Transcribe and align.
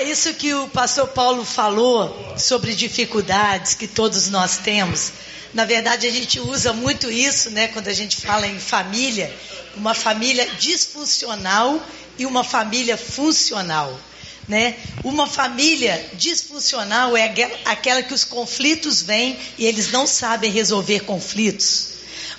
Isso 0.00 0.34
que 0.34 0.52
o 0.52 0.68
pastor 0.68 1.08
Paulo 1.08 1.42
falou 1.44 2.34
sobre 2.36 2.74
dificuldades 2.74 3.74
que 3.74 3.88
todos 3.88 4.28
nós 4.28 4.58
temos. 4.58 5.12
Na 5.54 5.64
verdade, 5.64 6.06
a 6.06 6.10
gente 6.10 6.38
usa 6.38 6.72
muito 6.74 7.10
isso, 7.10 7.48
né, 7.50 7.68
quando 7.68 7.88
a 7.88 7.92
gente 7.94 8.18
fala 8.18 8.46
em 8.46 8.58
família, 8.58 9.34
uma 9.74 9.94
família 9.94 10.46
disfuncional 10.58 11.82
e 12.18 12.26
uma 12.26 12.44
família 12.44 12.98
funcional. 12.98 13.98
Né? 14.46 14.76
Uma 15.02 15.26
família 15.26 16.10
disfuncional 16.12 17.16
é 17.16 17.34
aquela 17.64 18.02
que 18.02 18.12
os 18.12 18.22
conflitos 18.22 19.00
vêm 19.00 19.38
e 19.58 19.64
eles 19.64 19.90
não 19.90 20.06
sabem 20.06 20.50
resolver 20.50 21.00
conflitos. 21.00 21.88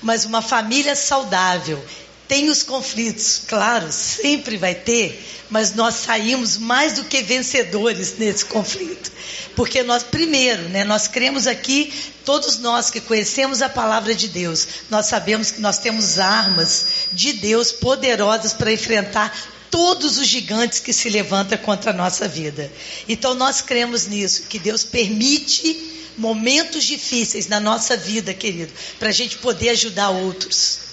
Mas 0.02 0.26
uma 0.26 0.44
família 0.44 0.96
saudável 0.96 1.84
tem 2.28 2.50
os 2.50 2.62
conflitos, 2.62 3.41
claro, 3.48 3.91
sempre 3.91 4.57
vai 4.57 4.75
ter, 4.75 5.23
mas 5.50 5.73
nós 5.73 5.96
saímos 5.96 6.57
mais 6.57 6.93
do 6.93 7.06
que 7.06 7.21
vencedores 7.21 8.18
nesse 8.18 8.46
conflito. 8.46 9.11
Porque 9.56 9.82
nós, 9.82 10.04
primeiro, 10.04 10.64
né, 10.69 10.83
nós 10.83 11.07
cremos 11.07 11.47
aqui, 11.47 11.93
todos 12.25 12.60
nós 12.60 12.89
que 12.89 13.00
conhecemos 13.00 13.61
a 13.61 13.69
palavra 13.69 14.14
de 14.14 14.28
Deus, 14.28 14.68
nós 14.89 15.05
sabemos 15.05 15.52
que 15.52 15.61
nós 15.61 15.79
temos 15.79 16.19
armas 16.19 16.86
de 17.14 17.33
Deus 17.33 17.71
poderosas 17.71 18.54
para 18.54 18.74
enfrentar 18.74 19.33
todos 19.71 20.18
os 20.18 20.28
gigantes 20.28 20.80
que 20.80 20.94
se 20.94 21.10
levantam 21.10 21.57
contra 21.60 21.91
a 21.91 21.94
nossa 21.94 22.28
vida. 22.28 22.71
Então 23.07 23.33
nós 23.33 23.61
cremos 23.61 24.05
nisso, 24.07 24.44
que 24.44 24.60
Deus 24.60 24.83
permite 24.83 25.96
momentos 26.18 26.83
difíceis 26.83 27.47
na 27.47 27.60
nossa 27.60 27.96
vida, 27.96 28.33
querido, 28.33 28.74
para 29.00 29.10
a 29.10 29.14
gente 29.14 29.38
poder 29.38 29.69
ajudar 29.69 30.10
outros. 30.10 30.86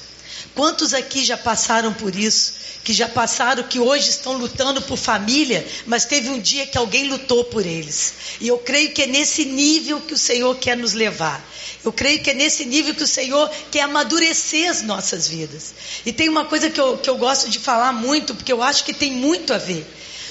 Quantos 0.54 0.94
aqui 0.94 1.24
já 1.24 1.36
passaram 1.36 1.92
por 1.92 2.14
isso? 2.14 2.54
Que 2.84 2.92
já 2.92 3.08
passaram, 3.08 3.64
que 3.64 3.80
hoje 3.80 4.10
estão 4.10 4.34
lutando 4.34 4.80
por 4.82 4.96
família, 4.96 5.66
mas 5.84 6.04
teve 6.04 6.28
um 6.30 6.38
dia 6.38 6.64
que 6.64 6.78
alguém 6.78 7.08
lutou 7.08 7.42
por 7.45 7.66
eles. 7.66 8.15
E 8.40 8.46
eu 8.46 8.59
creio 8.59 8.92
que 8.92 9.02
é 9.02 9.06
nesse 9.06 9.45
nível 9.45 10.01
que 10.01 10.14
o 10.14 10.18
Senhor 10.18 10.56
quer 10.56 10.76
nos 10.76 10.92
levar. 10.92 11.45
Eu 11.84 11.92
creio 11.92 12.23
que 12.23 12.30
é 12.30 12.34
nesse 12.34 12.64
nível 12.64 12.95
que 12.95 13.02
o 13.02 13.06
Senhor 13.06 13.51
quer 13.73 13.80
amadurecer 13.80 14.70
as 14.70 14.80
nossas 14.82 15.26
vidas. 15.26 15.74
E 16.06 16.12
tem 16.12 16.29
uma 16.29 16.45
coisa 16.45 16.70
que 16.70 16.80
eu, 16.80 16.98
que 16.98 17.10
eu 17.10 17.18
gosto 17.18 17.51
de 17.51 17.59
falar 17.59 17.92
muito, 17.92 18.32
porque 18.32 18.52
eu 18.52 18.62
acho 18.62 18.84
que 18.84 18.95
tem 18.95 19.12
muito 19.12 19.52
a 19.52 19.59
ver. 19.59 19.84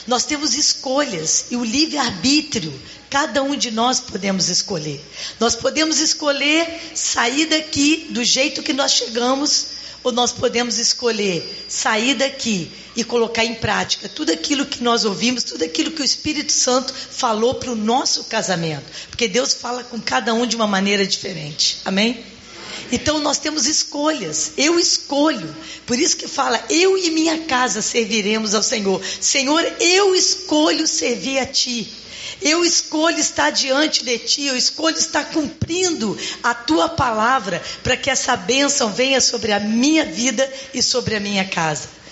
Nós 0.08 0.24
temos 0.24 0.54
escolhas 0.54 1.46
e 1.52 1.56
o 1.58 1.64
livre-arbítrio, 1.64 2.74
cada 3.10 3.44
um 3.44 3.56
de 3.56 3.72
nós 3.72 4.00
podemos 4.00 4.48
escolher. 4.48 5.04
Nós 5.40 5.56
podemos 5.56 6.00
escolher 6.00 6.92
sair 6.96 7.46
daqui 7.46 8.08
do 8.10 8.24
jeito 8.24 8.64
que 8.64 8.74
nós 8.74 8.94
chegamos 8.94 9.73
ou 10.04 10.12
nós 10.12 10.32
podemos 10.32 10.78
escolher 10.78 11.66
sair 11.68 12.16
daqui 12.16 12.72
e 12.96 13.04
colocar 13.04 13.44
em 13.44 13.56
prática 13.56 14.08
tudo 14.10 14.32
aquilo 14.32 14.66
que 14.66 14.84
nós 14.84 15.06
ouvimos, 15.06 15.44
tudo 15.44 15.64
aquilo 15.64 15.92
que 15.92 16.02
o 16.02 16.06
Espírito 16.06 16.52
Santo 16.52 16.94
falou 16.94 17.56
para 17.56 17.72
o 17.72 17.76
nosso 17.76 18.26
casamento. 18.26 18.86
Porque 19.10 19.28
Deus 19.28 19.54
fala 19.54 19.84
com 19.84 20.00
cada 20.00 20.34
um 20.34 20.46
de 20.46 20.56
uma 20.56 20.68
maneira 20.68 21.06
diferente. 21.06 21.78
Amém? 21.86 22.24
Então 22.92 23.20
nós 23.20 23.38
temos 23.38 23.66
escolhas. 23.66 24.54
Eu 24.58 24.80
escolho. 24.80 25.56
Por 25.86 25.98
isso 25.98 26.18
que 26.18 26.28
fala: 26.28 26.64
eu 26.70 26.98
e 26.98 27.10
minha 27.12 27.40
casa 27.40 27.82
serviremos 27.82 28.54
ao 28.54 28.62
Senhor. 28.62 29.02
Senhor, 29.20 29.62
eu 29.80 30.16
escolho 30.16 30.88
servir 30.88 31.40
a 31.40 31.46
Ti. 31.46 31.92
Eu 32.42 32.64
escolho 32.64 33.20
estar 33.20 33.50
diante 33.52 34.04
de 34.04 34.18
ti, 34.20 34.46
eu 34.46 34.58
escolho 34.58 34.98
estar 34.98 35.26
cumprindo 35.26 36.18
a 36.42 36.54
tua 36.54 36.90
palavra 36.90 37.62
para 37.84 37.98
que 37.98 38.10
essa 38.10 38.36
bênção 38.36 38.92
venha 38.92 39.22
sobre 39.22 39.52
a 39.52 39.60
minha 39.60 40.06
vida 40.06 40.52
e 40.74 40.82
sobre 40.82 41.16
a 41.16 41.20
minha 41.20 41.46
casa. 41.46 42.03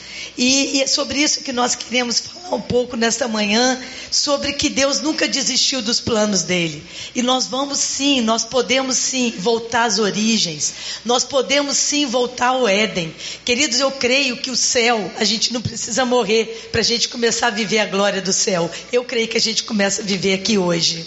E, 0.41 0.77
e, 0.77 0.81
é 0.81 0.87
sobre 0.87 1.21
isso 1.21 1.41
que 1.41 1.51
nós 1.53 1.75
queremos 1.75 2.19
falar 2.19 2.55
um 2.55 2.61
pouco 2.61 2.97
nesta 2.97 3.27
manhã, 3.27 3.79
sobre 4.09 4.53
que 4.53 4.69
Deus 4.69 4.99
nunca 4.99 5.27
desistiu 5.27 5.83
dos 5.83 5.99
planos 5.99 6.41
dele. 6.41 6.83
E 7.13 7.21
nós 7.21 7.45
vamos 7.45 7.77
sim, 7.77 8.21
nós 8.21 8.43
podemos 8.43 8.97
sim 8.97 9.35
voltar 9.37 9.83
às 9.83 9.99
origens, 9.99 10.73
nós 11.05 11.23
podemos 11.23 11.77
sim 11.77 12.07
voltar 12.07 12.47
ao 12.47 12.67
Éden. 12.67 13.13
Queridos, 13.45 13.79
eu 13.79 13.91
creio 13.91 14.35
que 14.37 14.49
o 14.49 14.55
céu, 14.55 15.11
a 15.17 15.23
gente 15.23 15.53
não 15.53 15.61
precisa 15.61 16.05
morrer 16.05 16.69
para 16.71 16.81
a 16.81 16.83
gente 16.83 17.07
começar 17.07 17.45
a 17.45 17.51
viver 17.51 17.77
a 17.77 17.85
glória 17.85 18.19
do 18.19 18.33
céu. 18.33 18.67
Eu 18.91 19.03
creio 19.03 19.27
que 19.27 19.37
a 19.37 19.41
gente 19.41 19.61
começa 19.61 20.01
a 20.01 20.05
viver 20.05 20.33
aqui 20.33 20.57
hoje. 20.57 21.05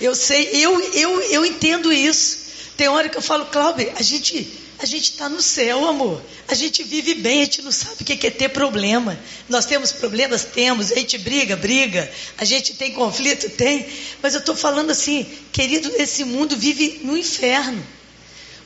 Eu 0.00 0.14
sei, 0.14 0.50
eu, 0.52 0.80
eu, 0.94 1.20
eu 1.22 1.44
entendo 1.44 1.92
isso. 1.92 2.38
Tem 2.76 2.86
hora 2.86 3.08
que 3.08 3.18
eu 3.18 3.22
falo, 3.22 3.46
Cláudio, 3.46 3.92
a 3.96 4.02
gente 4.02 4.67
a 4.80 4.86
gente 4.86 5.10
está 5.10 5.28
no 5.28 5.42
céu, 5.42 5.88
amor. 5.88 6.22
A 6.46 6.54
gente 6.54 6.84
vive 6.84 7.14
bem, 7.14 7.40
a 7.40 7.44
gente 7.44 7.62
não 7.62 7.72
sabe 7.72 7.96
o 8.00 8.04
que 8.04 8.26
é 8.26 8.30
ter 8.30 8.48
problema. 8.50 9.18
Nós 9.48 9.66
temos 9.66 9.90
problemas? 9.90 10.44
Temos. 10.44 10.92
A 10.92 10.94
gente 10.94 11.18
briga? 11.18 11.56
Briga. 11.56 12.08
A 12.38 12.44
gente 12.44 12.74
tem 12.74 12.92
conflito? 12.92 13.50
Tem. 13.50 13.86
Mas 14.22 14.34
eu 14.34 14.40
estou 14.40 14.54
falando 14.54 14.90
assim, 14.90 15.26
querido, 15.52 15.90
esse 15.96 16.22
mundo 16.22 16.56
vive 16.56 17.00
no 17.02 17.16
inferno. 17.16 17.84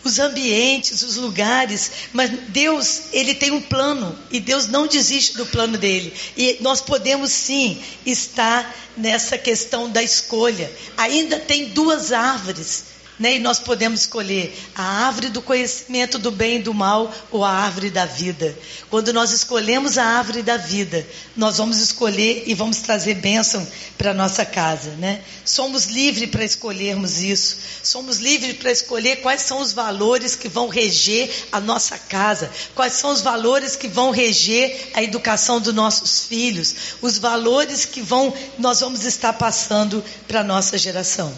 Os 0.04 0.18
ambientes, 0.18 1.02
os 1.02 1.16
lugares, 1.16 1.92
mas 2.12 2.28
Deus, 2.48 3.02
Ele 3.12 3.34
tem 3.34 3.52
um 3.52 3.60
plano 3.60 4.18
e 4.32 4.40
Deus 4.40 4.66
não 4.66 4.86
desiste 4.86 5.36
do 5.36 5.46
plano 5.46 5.78
dele. 5.78 6.12
E 6.36 6.58
nós 6.60 6.80
podemos 6.80 7.30
sim 7.30 7.80
estar 8.04 8.76
nessa 8.96 9.38
questão 9.38 9.88
da 9.88 10.02
escolha. 10.02 10.70
Ainda 10.96 11.38
tem 11.38 11.66
duas 11.66 12.12
árvores 12.12 12.92
né? 13.18 13.36
E 13.36 13.38
nós 13.38 13.58
podemos 13.58 14.00
escolher 14.00 14.56
a 14.74 14.82
árvore 15.06 15.28
do 15.28 15.42
conhecimento 15.42 16.18
do 16.18 16.30
bem 16.30 16.56
e 16.56 16.62
do 16.62 16.72
mal 16.72 17.12
ou 17.30 17.44
a 17.44 17.50
árvore 17.50 17.90
da 17.90 18.06
vida. 18.06 18.56
Quando 18.90 19.12
nós 19.12 19.32
escolhemos 19.32 19.98
a 19.98 20.04
árvore 20.04 20.42
da 20.42 20.56
vida, 20.56 21.06
nós 21.36 21.58
vamos 21.58 21.78
escolher 21.78 22.44
e 22.46 22.54
vamos 22.54 22.78
trazer 22.78 23.14
bênção 23.14 23.66
para 23.98 24.10
a 24.10 24.14
nossa 24.14 24.44
casa. 24.44 24.90
Né? 24.92 25.22
Somos 25.44 25.86
livres 25.86 26.30
para 26.30 26.44
escolhermos 26.44 27.20
isso. 27.20 27.56
Somos 27.82 28.18
livres 28.18 28.56
para 28.56 28.72
escolher 28.72 29.16
quais 29.16 29.42
são 29.42 29.60
os 29.60 29.72
valores 29.72 30.34
que 30.34 30.48
vão 30.48 30.68
reger 30.68 31.30
a 31.52 31.60
nossa 31.60 31.98
casa, 31.98 32.50
quais 32.74 32.94
são 32.94 33.12
os 33.12 33.20
valores 33.20 33.76
que 33.76 33.88
vão 33.88 34.10
reger 34.10 34.90
a 34.94 35.02
educação 35.02 35.60
dos 35.60 35.74
nossos 35.74 36.26
filhos, 36.26 36.74
os 37.00 37.18
valores 37.18 37.84
que 37.84 38.00
vão 38.00 38.32
nós 38.58 38.80
vamos 38.80 39.04
estar 39.04 39.32
passando 39.34 40.02
para 40.26 40.40
a 40.40 40.44
nossa 40.44 40.78
geração 40.78 41.32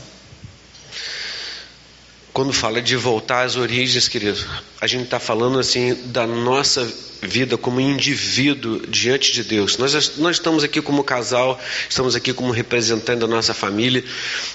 quando 2.35 2.53
fala 2.53 2.83
de 2.83 2.97
voltar 2.97 3.45
às 3.45 3.55
origens, 3.55 4.09
querido, 4.09 4.45
a 4.81 4.89
gente 4.89 5.05
está 5.05 5.21
falando 5.21 5.57
assim 5.57 5.95
da 6.07 6.27
nossa 6.27 6.85
vida 7.23 7.57
como 7.57 7.81
indivíduo 7.81 8.85
diante 8.89 9.33
de 9.33 9.45
Deus. 9.45 9.79
Nós, 9.79 10.17
nós 10.19 10.37
estamos 10.37 10.65
aqui 10.65 10.83
como 10.83 11.05
casal, 11.05 11.59
estamos 11.89 12.17
aqui 12.17 12.35
como 12.35 12.51
representante 12.51 13.21
da 13.21 13.29
nossa 13.29 13.55
família, 13.55 14.05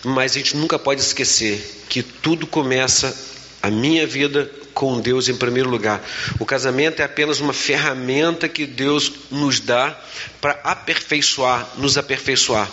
mas 0.04 0.34
a 0.34 0.40
gente 0.40 0.58
nunca 0.58 0.78
pode 0.78 1.00
esquecer 1.00 1.86
que 1.88 2.04
tudo 2.04 2.46
começa 2.46 3.18
a 3.64 3.72
minha 3.72 4.06
vida 4.06 4.52
com 4.74 5.00
Deus 5.00 5.30
em 5.30 5.36
primeiro 5.36 5.70
lugar. 5.70 6.06
O 6.38 6.46
casamento 6.46 7.02
é 7.02 7.06
apenas 7.06 7.40
uma 7.40 7.54
ferramenta 7.54 8.50
que 8.50 8.66
Deus 8.66 9.10
nos 9.32 9.62
dá 9.62 9.98
para 10.42 10.60
aperfeiçoar, 10.66 11.66
nos 11.78 11.98
aperfeiçoar. 11.98 12.70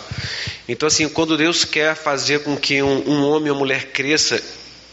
Então, 0.67 0.85
assim, 0.85 1.07
quando 1.07 1.37
Deus 1.37 1.63
quer 1.63 1.95
fazer 1.95 2.43
com 2.43 2.57
que 2.57 2.83
um, 2.83 3.09
um 3.09 3.23
homem 3.23 3.49
ou 3.49 3.57
mulher 3.57 3.93
cresça, 3.93 4.43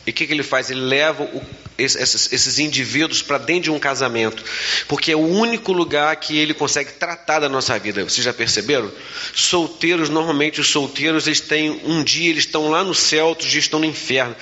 e 0.06 0.10
o 0.10 0.12
que, 0.12 0.26
que, 0.26 0.32
ele 0.32 0.42
faz? 0.42 0.70
Ele 0.70 0.80
leva 0.80 1.24
o, 1.24 1.42
esses, 1.78 2.32
esses, 2.32 2.58
indivíduos 2.58 3.22
para 3.22 3.38
dentro 3.38 3.64
de 3.64 3.70
um 3.70 3.78
casamento, 3.78 4.44
porque 4.86 5.12
é 5.12 5.16
o 5.16 5.26
único 5.26 5.72
lugar 5.72 6.14
que 6.16 6.38
ele 6.38 6.52
consegue 6.54 6.92
tratar 6.92 7.40
da 7.40 7.48
nossa 7.48 7.78
vida. 7.78 8.04
Vocês 8.04 8.24
já 8.24 8.32
perceberam? 8.32 8.90
Solteiros, 9.34 10.08
normalmente 10.08 10.60
os 10.60 10.68
solteiros, 10.68 11.26
eles 11.26 11.40
têm 11.40 11.80
um 11.84 12.04
dia 12.04 12.30
eles 12.30 12.44
estão 12.44 12.68
lá 12.68 12.84
no 12.84 12.94
céu, 12.94 13.28
outro 13.28 13.48
dia 13.48 13.60
estão 13.60 13.80
no 13.80 13.86
inferno. 13.86 14.36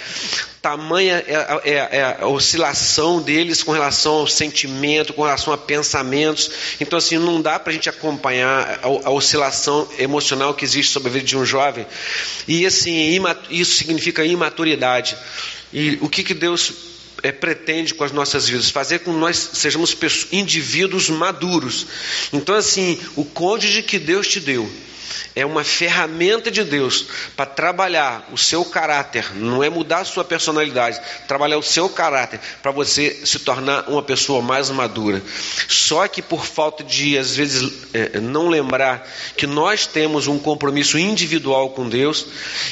Tamanha 0.63 1.25
é, 1.27 1.61
é, 1.65 1.89
é 1.99 2.17
a 2.21 2.29
oscilação 2.29 3.21
deles 3.21 3.65
com 3.65 3.73
relação 3.73 4.13
ao 4.13 4.29
sentimento, 4.29 5.13
com 5.13 5.23
relação 5.23 5.53
a 5.53 5.59
pensamentos. 5.59 6.49
Então, 6.81 6.97
assim, 6.97 7.19
não 7.19 7.43
dá 7.43 7.59
para 7.59 7.73
a 7.73 7.75
gente 7.75 7.89
acompanhar 7.89 8.79
a, 8.81 8.87
a, 8.87 9.11
oscilação 9.11 9.89
emocional 9.99 10.55
que 10.55 10.65
existe 10.65 10.93
sobre 10.93 11.09
a 11.09 11.13
vida 11.13 11.27
de 11.27 11.37
um 11.37 11.45
jovem. 11.45 11.85
E, 12.47 12.65
assim, 12.65 13.19
isso 13.51 13.75
significa 13.75 14.25
imaturidade. 14.25 15.17
E 15.73 15.99
o 16.01 16.09
que, 16.09 16.23
que 16.23 16.33
Deus 16.33 16.73
é, 17.25 17.33
pretende 17.33 17.93
com 17.93 18.05
as 18.05 18.13
nossas 18.13 18.49
vidas? 18.49 18.71
Fazer 18.71 19.01
com 19.01 19.13
que 19.13 19.19
nós 19.19 19.37
sejamos 19.55 19.97
indivíduos 20.31 21.11
maduros. 21.11 21.89
Então, 22.33 22.55
assim, 22.55 23.01
o 23.17 23.25
cônjuge 23.25 23.83
que 23.83 23.99
Deus 23.99 24.29
te 24.29 24.39
deu 24.39 24.71
é 25.35 25.45
uma 25.45 25.65
ferramenta 25.65 26.51
de 26.51 26.63
Deus 26.65 27.07
para 27.37 27.47
trabalhar 27.47 28.29
o 28.33 28.39
seu 28.39 28.65
caráter, 28.65 29.35
não 29.35 29.63
é 29.63 29.71
mudar 29.71 30.01
a 30.01 30.05
sua 30.05 30.25
personalidade, 30.25 31.01
trabalhar 31.27 31.59
o 31.59 31.63
seu 31.63 31.89
caráter 31.89 32.41
para 32.63 32.71
você 32.71 33.23
se 33.25 33.39
tornar 33.39 33.89
uma 33.89 34.03
pessoa 34.03 34.43
mais 34.43 34.71
madura. 34.71 35.23
Só 35.69 36.07
que 36.09 36.21
por 36.21 36.45
falta 36.45 36.85
de, 36.85 37.17
às 37.17 37.35
vezes, 37.35 37.73
é, 37.93 38.21
não 38.21 38.49
lembrar 38.49 39.09
que 39.37 39.47
nós 39.47 39.87
temos 39.87 40.27
um 40.27 40.39
compromisso 40.39 40.99
individual 40.99 41.71
com 41.71 41.89
Deus 41.89 42.27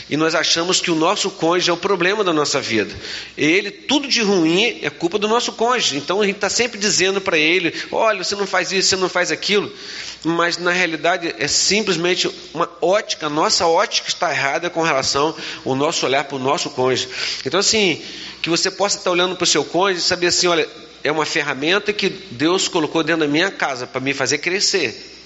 e 0.09 0.17
nós 0.17 0.35
achamos 0.35 0.81
que 0.81 0.91
o 0.91 0.95
nosso 0.95 1.31
cônjuge 1.31 1.71
é 1.71 1.73
o 1.73 1.77
problema 1.77 2.23
da 2.23 2.33
nossa 2.33 2.61
vida. 2.61 2.95
Ele, 3.37 3.71
tudo 3.71 4.09
de 4.09 4.23
ruim 4.23 4.81
é 4.83 4.91
culpa 4.91 5.19
do 5.19 5.29
nosso 5.29 5.53
cônjuge. 5.53 5.97
Então 5.97 6.21
a 6.21 6.27
gente 6.27 6.37
está 6.37 6.49
sempre 6.49 6.79
dizendo 6.79 7.21
para 7.21 7.39
ele: 7.39 7.75
olha, 7.91 8.23
você 8.23 8.35
não 8.35 8.47
faz 8.47 8.73
isso, 8.73 8.89
você 8.89 8.97
não 8.97 9.09
faz 9.09 9.31
aquilo. 9.31 9.73
Mas 10.23 10.59
na 10.59 10.71
realidade 10.71 11.35
é 11.39 11.49
simplesmente 11.49 12.20
uma 12.53 12.69
ótica, 12.81 13.29
nossa 13.29 13.67
ótica 13.67 14.09
está 14.09 14.31
errada 14.33 14.69
com 14.69 14.83
relação 14.83 15.35
ao 15.65 15.75
nosso 15.75 16.05
olhar 16.07 16.25
para 16.25 16.37
o 16.37 16.39
nosso 16.39 16.71
cônjuge. 16.71 17.09
Então, 17.45 17.61
assim, 17.61 18.03
que 18.43 18.51
você 18.51 18.71
possa 18.71 18.99
estar 18.99 19.11
olhando 19.11 19.37
para 19.37 19.45
o 19.45 19.47
seu 19.47 19.65
cônjuge 19.65 20.01
e 20.01 20.09
saber 20.09 20.27
assim: 20.29 20.47
olha, 20.47 20.69
é 21.03 21.11
uma 21.11 21.27
ferramenta 21.27 21.93
que 21.93 22.09
Deus 22.09 22.69
colocou 22.69 23.03
dentro 23.03 23.21
da 23.21 23.29
minha 23.29 23.51
casa 23.51 23.87
para 23.87 24.01
me 24.01 24.13
fazer 24.13 24.39
crescer. 24.39 25.19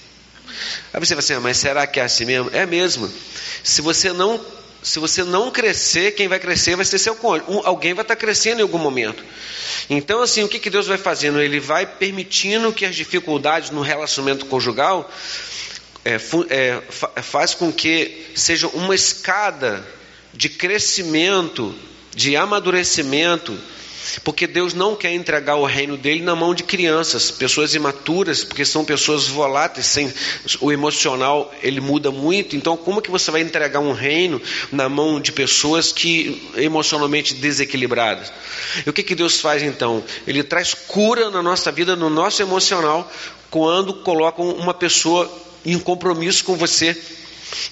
Aí 0.93 0.99
você 0.99 1.15
vai 1.15 1.23
assim, 1.23 1.33
ah, 1.33 1.39
mas 1.39 1.57
será 1.57 1.85
que 1.85 1.99
é 1.99 2.03
assim 2.03 2.25
mesmo? 2.25 2.49
É 2.53 2.65
mesmo. 2.65 3.11
Se 3.63 3.81
você 3.81 4.13
não 4.13 4.39
se 4.81 4.99
você 4.99 5.23
não 5.23 5.49
crescer, 5.49 6.11
quem 6.11 6.27
vai 6.27 6.39
crescer 6.39 6.75
vai 6.75 6.85
ser 6.85 6.99
seu 6.99 7.15
cônjuge. 7.15 7.49
Um, 7.49 7.61
alguém 7.65 7.95
vai 7.95 8.03
estar 8.03 8.15
crescendo 8.15 8.59
em 8.59 8.61
algum 8.61 8.77
momento. 8.77 9.23
Então, 9.89 10.21
assim, 10.21 10.43
o 10.43 10.47
que, 10.47 10.59
que 10.59 10.69
Deus 10.69 10.85
vai 10.85 10.97
fazendo? 10.97 11.41
Ele 11.41 11.59
vai 11.59 11.87
permitindo 11.87 12.71
que 12.71 12.85
as 12.85 12.95
dificuldades 12.95 13.71
no 13.71 13.81
relacionamento 13.81 14.45
conjugal 14.45 15.09
é, 16.05 16.15
é, 16.49 17.21
faz 17.21 17.53
com 17.53 17.71
que 17.71 18.27
seja 18.35 18.67
uma 18.67 18.93
escada 18.93 19.85
de 20.33 20.47
crescimento, 20.47 21.73
de 22.15 22.35
amadurecimento 22.37 23.57
porque 24.23 24.47
Deus 24.47 24.73
não 24.73 24.95
quer 24.95 25.13
entregar 25.13 25.55
o 25.55 25.65
reino 25.65 25.97
dele 25.97 26.21
na 26.21 26.35
mão 26.35 26.53
de 26.53 26.63
crianças, 26.63 27.31
pessoas 27.31 27.73
imaturas, 27.73 28.43
porque 28.43 28.63
são 28.63 28.85
pessoas 28.85 29.27
voláteis, 29.27 29.85
sem 29.85 30.11
o 30.61 30.71
emocional 30.71 31.53
ele 31.61 31.81
muda 31.81 32.11
muito. 32.11 32.55
Então, 32.55 32.77
como 32.77 33.01
que 33.01 33.11
você 33.11 33.31
vai 33.31 33.41
entregar 33.41 33.79
um 33.79 33.93
reino 33.93 34.41
na 34.71 34.87
mão 34.87 35.19
de 35.19 35.31
pessoas 35.31 35.91
que 35.91 36.51
emocionalmente 36.55 37.33
desequilibradas? 37.33 38.31
E 38.85 38.89
o 38.89 38.93
que 38.93 39.03
que 39.03 39.15
Deus 39.15 39.39
faz 39.41 39.63
então? 39.63 40.03
Ele 40.27 40.43
traz 40.43 40.73
cura 40.73 41.29
na 41.29 41.41
nossa 41.41 41.71
vida, 41.71 41.95
no 41.95 42.09
nosso 42.09 42.41
emocional, 42.41 43.11
quando 43.49 43.93
coloca 43.95 44.41
uma 44.41 44.73
pessoa 44.73 45.31
em 45.65 45.79
compromisso 45.79 46.43
com 46.43 46.55
você. 46.55 46.95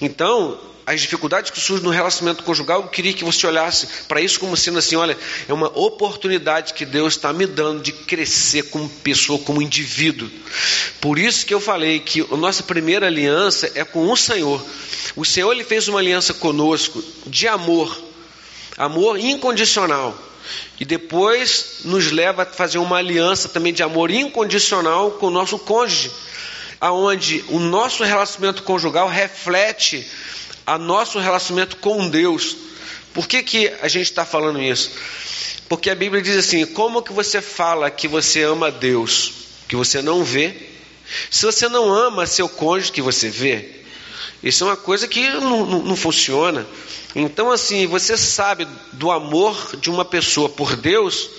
Então, 0.00 0.58
as 0.86 1.00
dificuldades 1.00 1.50
que 1.50 1.60
surgem 1.60 1.84
no 1.84 1.90
relacionamento 1.90 2.44
conjugal, 2.44 2.82
eu 2.82 2.88
queria 2.88 3.12
que 3.12 3.24
você 3.24 3.46
olhasse 3.46 3.86
para 4.06 4.20
isso 4.20 4.38
como 4.38 4.56
sendo 4.56 4.78
assim: 4.78 4.96
olha, 4.96 5.16
é 5.48 5.52
uma 5.52 5.68
oportunidade 5.78 6.74
que 6.74 6.84
Deus 6.84 7.14
está 7.14 7.32
me 7.32 7.46
dando 7.46 7.82
de 7.82 7.92
crescer 7.92 8.64
como 8.64 8.88
pessoa, 8.88 9.38
como 9.38 9.62
indivíduo. 9.62 10.28
Por 11.00 11.18
isso 11.18 11.46
que 11.46 11.54
eu 11.54 11.60
falei 11.60 12.00
que 12.00 12.20
a 12.20 12.36
nossa 12.36 12.62
primeira 12.62 13.06
aliança 13.06 13.70
é 13.74 13.84
com 13.84 14.10
o 14.10 14.16
Senhor. 14.16 14.64
O 15.16 15.24
Senhor 15.24 15.52
ele 15.52 15.64
fez 15.64 15.88
uma 15.88 16.00
aliança 16.00 16.34
conosco 16.34 17.02
de 17.26 17.48
amor, 17.48 17.96
amor 18.76 19.18
incondicional. 19.18 20.16
E 20.78 20.84
depois 20.84 21.80
nos 21.84 22.10
leva 22.10 22.42
a 22.42 22.46
fazer 22.46 22.76
uma 22.76 22.98
aliança 22.98 23.48
também 23.48 23.72
de 23.72 23.82
amor 23.82 24.10
incondicional 24.10 25.12
com 25.12 25.28
o 25.28 25.30
nosso 25.30 25.58
cônjuge, 25.58 26.10
aonde 26.84 27.42
o 27.48 27.58
nosso 27.58 28.04
relacionamento 28.04 28.62
conjugal 28.62 29.08
reflete 29.08 30.06
a 30.66 30.76
nosso 30.76 31.18
relacionamento 31.18 31.78
com 31.78 32.10
Deus. 32.10 32.54
Por 33.14 33.26
que, 33.26 33.42
que 33.42 33.68
a 33.80 33.88
gente 33.88 34.10
está 34.10 34.22
falando 34.26 34.60
isso? 34.60 34.90
Porque 35.66 35.88
a 35.88 35.94
Bíblia 35.94 36.20
diz 36.20 36.36
assim: 36.36 36.66
como 36.66 37.00
que 37.00 37.10
você 37.10 37.40
fala 37.40 37.90
que 37.90 38.06
você 38.06 38.42
ama 38.42 38.70
Deus, 38.70 39.32
que 39.66 39.74
você 39.74 40.02
não 40.02 40.22
vê, 40.22 40.54
se 41.30 41.46
você 41.46 41.70
não 41.70 41.90
ama 41.90 42.26
seu 42.26 42.50
cônjuge 42.50 42.92
que 42.92 43.00
você 43.00 43.30
vê? 43.30 43.66
Isso 44.42 44.64
é 44.64 44.66
uma 44.66 44.76
coisa 44.76 45.08
que 45.08 45.26
não, 45.30 45.64
não, 45.64 45.82
não 45.84 45.96
funciona. 45.96 46.66
Então, 47.16 47.50
assim, 47.50 47.86
você 47.86 48.14
sabe 48.14 48.68
do 48.92 49.10
amor 49.10 49.74
de 49.78 49.88
uma 49.88 50.04
pessoa 50.04 50.50
por 50.50 50.76
Deus 50.76 51.30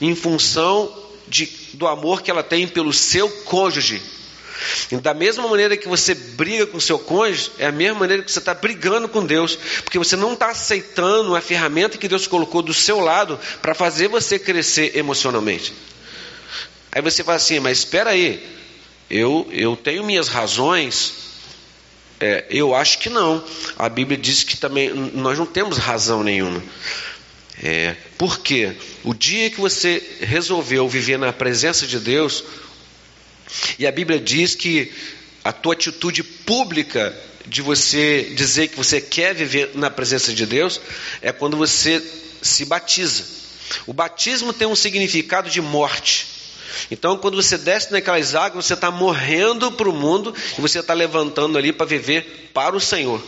em 0.00 0.14
função 0.14 0.96
de, 1.26 1.46
do 1.72 1.88
amor 1.88 2.22
que 2.22 2.30
ela 2.30 2.44
tem 2.44 2.68
pelo 2.68 2.92
seu 2.92 3.28
cônjuge. 3.28 4.00
E 4.90 4.96
da 4.96 5.14
mesma 5.14 5.46
maneira 5.46 5.76
que 5.76 5.88
você 5.88 6.14
briga 6.14 6.66
com 6.66 6.80
seu 6.80 6.98
cônjuge, 6.98 7.52
é 7.58 7.66
a 7.66 7.72
mesma 7.72 7.98
maneira 7.98 8.22
que 8.22 8.30
você 8.30 8.38
está 8.38 8.54
brigando 8.54 9.08
com 9.08 9.24
Deus, 9.24 9.56
porque 9.82 9.98
você 9.98 10.16
não 10.16 10.32
está 10.32 10.50
aceitando 10.50 11.36
a 11.36 11.40
ferramenta 11.40 11.98
que 11.98 12.08
Deus 12.08 12.26
colocou 12.26 12.62
do 12.62 12.74
seu 12.74 13.00
lado 13.00 13.38
para 13.62 13.74
fazer 13.74 14.08
você 14.08 14.38
crescer 14.38 14.96
emocionalmente. 14.96 15.72
Aí 16.90 17.02
você 17.02 17.22
fala 17.22 17.36
assim, 17.36 17.60
mas 17.60 17.78
espera 17.78 18.10
aí, 18.10 18.42
eu, 19.10 19.46
eu 19.50 19.76
tenho 19.76 20.04
minhas 20.04 20.28
razões. 20.28 21.28
É, 22.20 22.46
eu 22.50 22.74
acho 22.74 22.98
que 22.98 23.08
não. 23.08 23.44
A 23.78 23.88
Bíblia 23.88 24.18
diz 24.18 24.42
que 24.42 24.56
também 24.56 24.90
nós 24.90 25.38
não 25.38 25.46
temos 25.46 25.78
razão 25.78 26.22
nenhuma. 26.22 26.62
É, 27.62 27.96
por 28.16 28.38
quê? 28.38 28.76
O 29.02 29.12
dia 29.12 29.50
que 29.50 29.60
você 29.60 30.02
resolveu 30.20 30.88
viver 30.88 31.18
na 31.18 31.32
presença 31.32 31.86
de 31.86 31.98
Deus, 31.98 32.44
e 33.78 33.86
a 33.86 33.92
Bíblia 33.92 34.18
diz 34.18 34.54
que 34.54 34.92
a 35.44 35.52
tua 35.52 35.72
atitude 35.72 36.22
pública 36.22 37.16
de 37.46 37.62
você 37.62 38.32
dizer 38.34 38.68
que 38.68 38.76
você 38.76 39.00
quer 39.00 39.34
viver 39.34 39.70
na 39.74 39.90
presença 39.90 40.32
de 40.32 40.44
Deus 40.44 40.80
é 41.22 41.32
quando 41.32 41.56
você 41.56 42.02
se 42.42 42.64
batiza. 42.64 43.24
O 43.86 43.92
batismo 43.92 44.52
tem 44.52 44.68
um 44.68 44.76
significado 44.76 45.50
de 45.50 45.60
morte. 45.60 46.26
Então, 46.90 47.16
quando 47.16 47.36
você 47.42 47.58
desce 47.58 47.92
naquelas 47.92 48.34
águas, 48.34 48.66
você 48.66 48.74
está 48.74 48.90
morrendo 48.90 49.72
para 49.72 49.88
o 49.88 49.92
mundo 49.92 50.34
e 50.56 50.60
você 50.60 50.80
está 50.80 50.94
levantando 50.94 51.58
ali 51.58 51.72
para 51.72 51.86
viver 51.86 52.50
para 52.52 52.76
o 52.76 52.80
Senhor. 52.80 53.22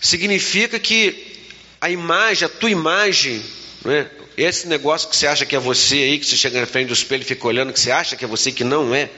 Significa 0.00 0.78
que 0.78 1.46
a 1.80 1.90
imagem, 1.90 2.46
a 2.46 2.48
tua 2.48 2.70
imagem, 2.70 3.42
né, 3.84 4.08
esse 4.42 4.66
negócio 4.66 5.08
que 5.08 5.16
você 5.16 5.26
acha 5.26 5.46
que 5.46 5.56
é 5.56 5.58
você 5.58 5.96
aí, 5.96 6.18
que 6.18 6.26
você 6.26 6.36
chega 6.36 6.60
na 6.60 6.66
frente 6.66 6.88
do 6.88 6.94
espelho 6.94 7.22
e 7.22 7.26
fica 7.26 7.46
olhando, 7.46 7.72
que 7.72 7.80
você 7.80 7.90
acha 7.90 8.16
que 8.16 8.24
é 8.24 8.28
você, 8.28 8.52
que 8.52 8.64
não 8.64 8.94
é, 8.94 9.10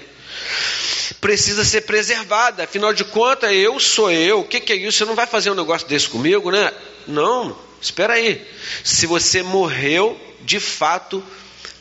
precisa 1.20 1.64
ser 1.64 1.82
preservada. 1.82 2.64
Afinal 2.64 2.92
de 2.92 3.04
contas, 3.04 3.52
eu 3.52 3.78
sou 3.80 4.10
eu. 4.10 4.40
O 4.40 4.44
que, 4.44 4.60
que 4.60 4.72
é 4.72 4.76
isso? 4.76 4.98
Você 4.98 5.04
não 5.04 5.14
vai 5.14 5.26
fazer 5.26 5.50
um 5.50 5.54
negócio 5.54 5.88
desse 5.88 6.08
comigo, 6.08 6.50
né? 6.50 6.72
Não, 7.06 7.56
espera 7.80 8.14
aí. 8.14 8.40
Se 8.82 9.06
você 9.06 9.42
morreu 9.42 10.20
de 10.42 10.60
fato 10.60 11.22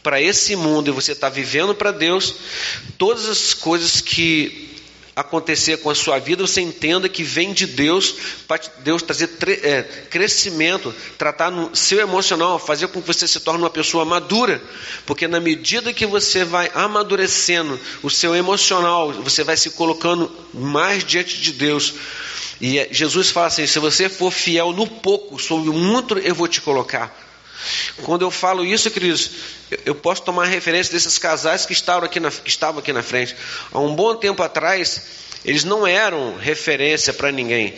para 0.02 0.22
esse 0.22 0.56
mundo 0.56 0.90
e 0.90 0.92
você 0.92 1.14
está 1.14 1.30
vivendo 1.30 1.74
para 1.74 1.92
Deus, 1.92 2.36
todas 2.98 3.28
as 3.28 3.54
coisas 3.54 4.02
que 4.02 4.73
acontecer 5.16 5.78
com 5.78 5.90
a 5.90 5.96
sua 5.96 6.18
vida, 6.20 6.46
você 6.46 6.62
entenda 6.62 7.08
que 7.08 7.24
vem 7.24 7.54
de 7.54 7.68
Deus, 7.68 8.16
para 8.48 8.60
Deus 8.80 9.02
trazer 9.02 9.30
é, 9.62 9.84
crescimento, 10.10 10.94
tratar 11.18 11.52
no 11.52 11.76
seu 11.76 12.00
emocional, 12.00 12.58
fazer 12.58 12.88
com 12.88 13.02
que 13.02 13.08
você 13.08 13.28
se 13.28 13.40
torne 13.40 13.62
uma 13.62 13.70
pessoa 13.70 14.04
madura, 14.06 14.62
porque 15.06 15.28
na 15.28 15.40
medida 15.40 15.94
que 15.94 16.06
você 16.06 16.44
vai 16.44 16.72
amadurecendo 16.74 17.80
o 18.02 18.10
seu 18.10 18.36
emocional, 18.36 19.12
você 19.14 19.44
vai 19.44 19.56
se 19.56 19.72
colocando 19.72 20.32
mais 20.54 21.04
diante 21.04 21.40
de 21.40 21.52
Deus. 21.52 21.94
E 22.60 22.80
é, 22.80 22.88
Jesus 22.92 23.30
fala 23.30 23.48
assim: 23.48 23.68
se 23.68 23.78
você 23.80 24.10
for 24.10 24.32
fiel 24.32 24.72
no 24.72 24.88
pouco, 24.88 25.38
sobre 25.38 25.70
muito 25.70 26.18
eu 26.18 26.34
vou 26.34 26.48
te 26.48 26.62
colocar. 26.62 27.33
Quando 28.04 28.24
eu 28.24 28.32
falo 28.32 28.66
isso, 28.66 28.90
queridos, 28.90 29.32
eu 29.86 29.96
posso 29.96 30.24
tomar 30.24 30.46
referência 30.46 30.92
desses 30.92 31.18
casais 31.18 31.66
que 31.66 31.74
estavam 31.74 32.06
aqui 32.06 32.20
na, 32.20 32.32
estavam 32.46 32.80
aqui 32.80 32.92
na 32.92 33.04
frente. 33.04 33.36
Há 33.72 33.80
um 33.80 33.96
bom 33.96 34.16
tempo 34.16 34.42
atrás, 34.42 35.02
eles 35.46 35.64
não 35.64 35.86
eram 35.86 36.36
referência 36.38 37.14
para 37.14 37.32
ninguém. 37.32 37.74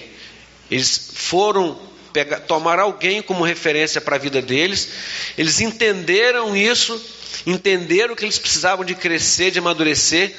Eles 0.72 1.12
foram 1.14 1.80
pegar, 2.14 2.40
tomar 2.42 2.80
alguém 2.80 3.22
como 3.22 3.44
referência 3.44 4.00
para 4.00 4.16
a 4.16 4.20
vida 4.20 4.42
deles. 4.42 4.88
Eles 5.38 5.60
entenderam 5.60 6.56
isso, 6.56 7.00
entenderam 7.46 8.16
que 8.16 8.24
eles 8.24 8.40
precisavam 8.40 8.86
de 8.86 8.96
crescer, 8.96 9.52
de 9.52 9.60
amadurecer, 9.60 10.34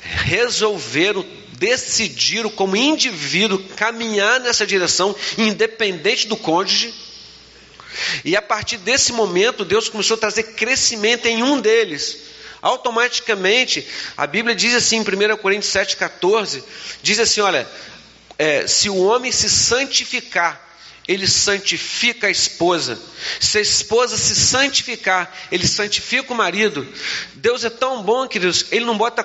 resolveram 0.00 1.24
decidiram 1.52 2.48
como 2.48 2.74
indivíduo 2.74 3.62
caminhar 3.76 4.40
nessa 4.40 4.66
direção, 4.66 5.14
independente 5.36 6.26
do 6.26 6.34
cônjuge 6.34 6.94
e 8.24 8.36
a 8.36 8.42
partir 8.42 8.76
desse 8.78 9.12
momento, 9.12 9.64
Deus 9.64 9.88
começou 9.88 10.16
a 10.16 10.20
trazer 10.20 10.42
crescimento 10.54 11.26
em 11.26 11.42
um 11.42 11.60
deles. 11.60 12.18
Automaticamente, 12.62 13.86
a 14.16 14.26
Bíblia 14.26 14.54
diz 14.54 14.74
assim 14.74 14.96
em 14.96 15.00
1 15.00 15.36
Coríntios 15.38 15.72
7,14: 15.72 16.62
diz 17.02 17.18
assim: 17.18 17.40
olha, 17.40 17.66
é, 18.38 18.66
se 18.66 18.90
o 18.90 18.96
homem 18.96 19.32
se 19.32 19.48
santificar, 19.48 20.68
ele 21.08 21.26
santifica 21.26 22.26
a 22.26 22.30
esposa. 22.30 22.98
Se 23.40 23.58
a 23.58 23.60
esposa 23.60 24.16
se 24.16 24.34
santificar, 24.34 25.34
ele 25.50 25.66
santifica 25.66 26.32
o 26.32 26.36
marido. 26.36 26.86
Deus 27.34 27.64
é 27.64 27.70
tão 27.70 28.02
bom, 28.02 28.28
queridos, 28.28 28.66
ele 28.70 28.84
não 28.84 28.96
bota 28.96 29.24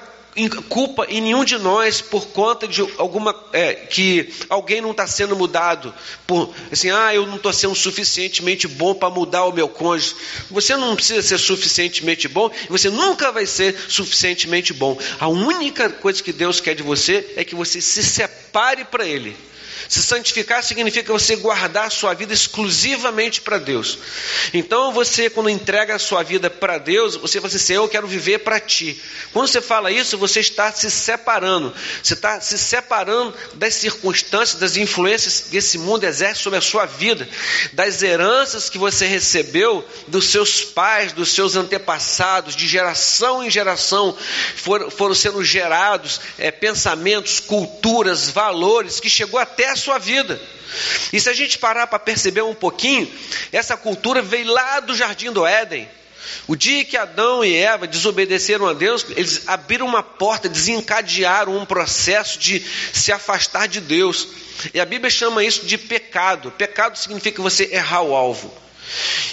culpa 0.67 1.05
em 1.09 1.21
nenhum 1.21 1.45
de 1.45 1.57
nós 1.57 2.01
por 2.01 2.27
conta 2.27 2.67
de 2.67 2.81
alguma 2.97 3.33
é, 3.53 3.73
que 3.73 4.33
alguém 4.49 4.81
não 4.81 4.91
está 4.91 5.07
sendo 5.07 5.33
mudado 5.35 5.93
por 6.27 6.53
assim 6.69 6.89
ah 6.91 7.15
eu 7.15 7.25
não 7.25 7.37
estou 7.37 7.53
sendo 7.53 7.73
suficientemente 7.73 8.67
bom 8.67 8.93
para 8.93 9.09
mudar 9.09 9.45
o 9.45 9.53
meu 9.53 9.69
cônjuge. 9.69 10.15
Você 10.51 10.75
não 10.75 10.95
precisa 10.95 11.21
ser 11.21 11.37
suficientemente 11.37 12.27
bom 12.27 12.51
e 12.65 12.67
você 12.67 12.89
nunca 12.89 13.31
vai 13.31 13.45
ser 13.45 13.75
suficientemente 13.87 14.73
bom. 14.73 14.97
A 15.19 15.27
única 15.27 15.89
coisa 15.89 16.21
que 16.21 16.33
Deus 16.33 16.59
quer 16.59 16.75
de 16.75 16.83
você 16.83 17.33
é 17.37 17.43
que 17.45 17.55
você 17.55 17.79
se 17.79 18.03
separe 18.03 18.83
para 18.83 19.07
Ele 19.07 19.35
Se 19.87 20.01
santificar 20.01 20.63
significa 20.63 21.11
você 21.13 21.35
guardar 21.35 21.87
a 21.87 21.89
sua 21.89 22.13
vida 22.13 22.33
exclusivamente 22.33 23.41
para 23.41 23.59
Deus. 23.59 23.99
Então 24.53 24.91
você, 24.91 25.29
quando 25.29 25.49
entrega 25.49 25.95
a 25.95 25.99
sua 25.99 26.23
vida 26.23 26.49
para 26.49 26.77
Deus, 26.77 27.15
você 27.15 27.39
fala 27.39 27.53
assim: 27.53 27.73
Eu 27.73 27.87
quero 27.87 28.07
viver 28.07 28.39
para 28.39 28.59
ti. 28.59 29.01
Quando 29.31 29.47
você 29.47 29.61
fala 29.61 29.91
isso, 29.91 30.17
você 30.17 30.39
está 30.39 30.71
se 30.71 30.89
separando. 30.89 31.73
Você 32.01 32.13
está 32.13 32.41
se 32.41 32.57
separando 32.57 33.33
das 33.53 33.75
circunstâncias, 33.75 34.59
das 34.59 34.77
influências 34.77 35.41
que 35.49 35.57
esse 35.57 35.77
mundo 35.77 36.03
exerce 36.03 36.41
sobre 36.41 36.57
a 36.57 36.61
sua 36.61 36.85
vida, 36.85 37.27
das 37.73 38.01
heranças 38.01 38.69
que 38.69 38.77
você 38.77 39.05
recebeu 39.05 39.85
dos 40.07 40.25
seus 40.25 40.61
pais, 40.61 41.13
dos 41.13 41.29
seus 41.29 41.55
antepassados, 41.55 42.55
de 42.55 42.67
geração 42.67 43.43
em 43.43 43.49
geração, 43.49 44.17
foram, 44.55 44.89
foram 44.89 45.13
sendo 45.13 45.43
gerados 45.43 46.19
é, 46.37 46.49
pensamentos, 46.51 47.39
culturas, 47.39 48.29
valores 48.29 48.99
que 48.99 49.09
chegou 49.09 49.39
até 49.39 49.74
a 49.75 49.77
sua 49.77 49.97
vida. 49.99 50.41
E 51.13 51.19
se 51.19 51.29
a 51.29 51.33
gente 51.33 51.57
parar 51.59 51.87
para 51.87 51.99
perceber 51.99 52.41
um 52.41 52.55
pouquinho, 52.55 53.11
essa 53.51 53.77
cultura 53.77 54.21
veio 54.21 54.51
lá 54.51 54.79
do 54.79 54.95
jardim 54.95 55.31
do 55.31 55.45
Éden. 55.45 55.87
O 56.47 56.55
dia 56.55 56.83
que 56.83 56.97
Adão 56.97 57.45
e 57.45 57.55
Eva 57.55 57.85
desobedeceram 57.85 58.67
a 58.67 58.73
Deus, 58.73 59.05
eles 59.11 59.47
abriram 59.47 59.85
uma 59.85 60.01
porta, 60.01 60.49
desencadearam 60.49 61.55
um 61.55 61.65
processo 61.65 62.39
de 62.39 62.59
se 62.93 63.11
afastar 63.11 63.67
de 63.67 63.79
Deus. 63.79 64.27
E 64.73 64.79
a 64.79 64.85
Bíblia 64.85 65.09
chama 65.09 65.43
isso 65.43 65.65
de 65.65 65.77
pecado. 65.77 66.51
Pecado 66.51 66.97
significa 66.97 67.41
você 67.41 67.69
errar 67.71 68.01
o 68.01 68.15
alvo. 68.15 68.53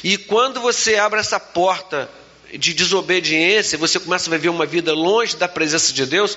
E 0.02 0.18
quando 0.18 0.60
você 0.60 0.96
abre 0.96 1.20
essa 1.20 1.38
porta 1.38 2.10
de 2.58 2.74
desobediência, 2.74 3.78
você 3.78 3.98
começa 3.98 4.28
a 4.28 4.32
viver 4.32 4.48
uma 4.48 4.66
vida 4.66 4.92
longe 4.92 5.36
da 5.36 5.48
presença 5.48 5.92
de 5.92 6.06
Deus, 6.06 6.36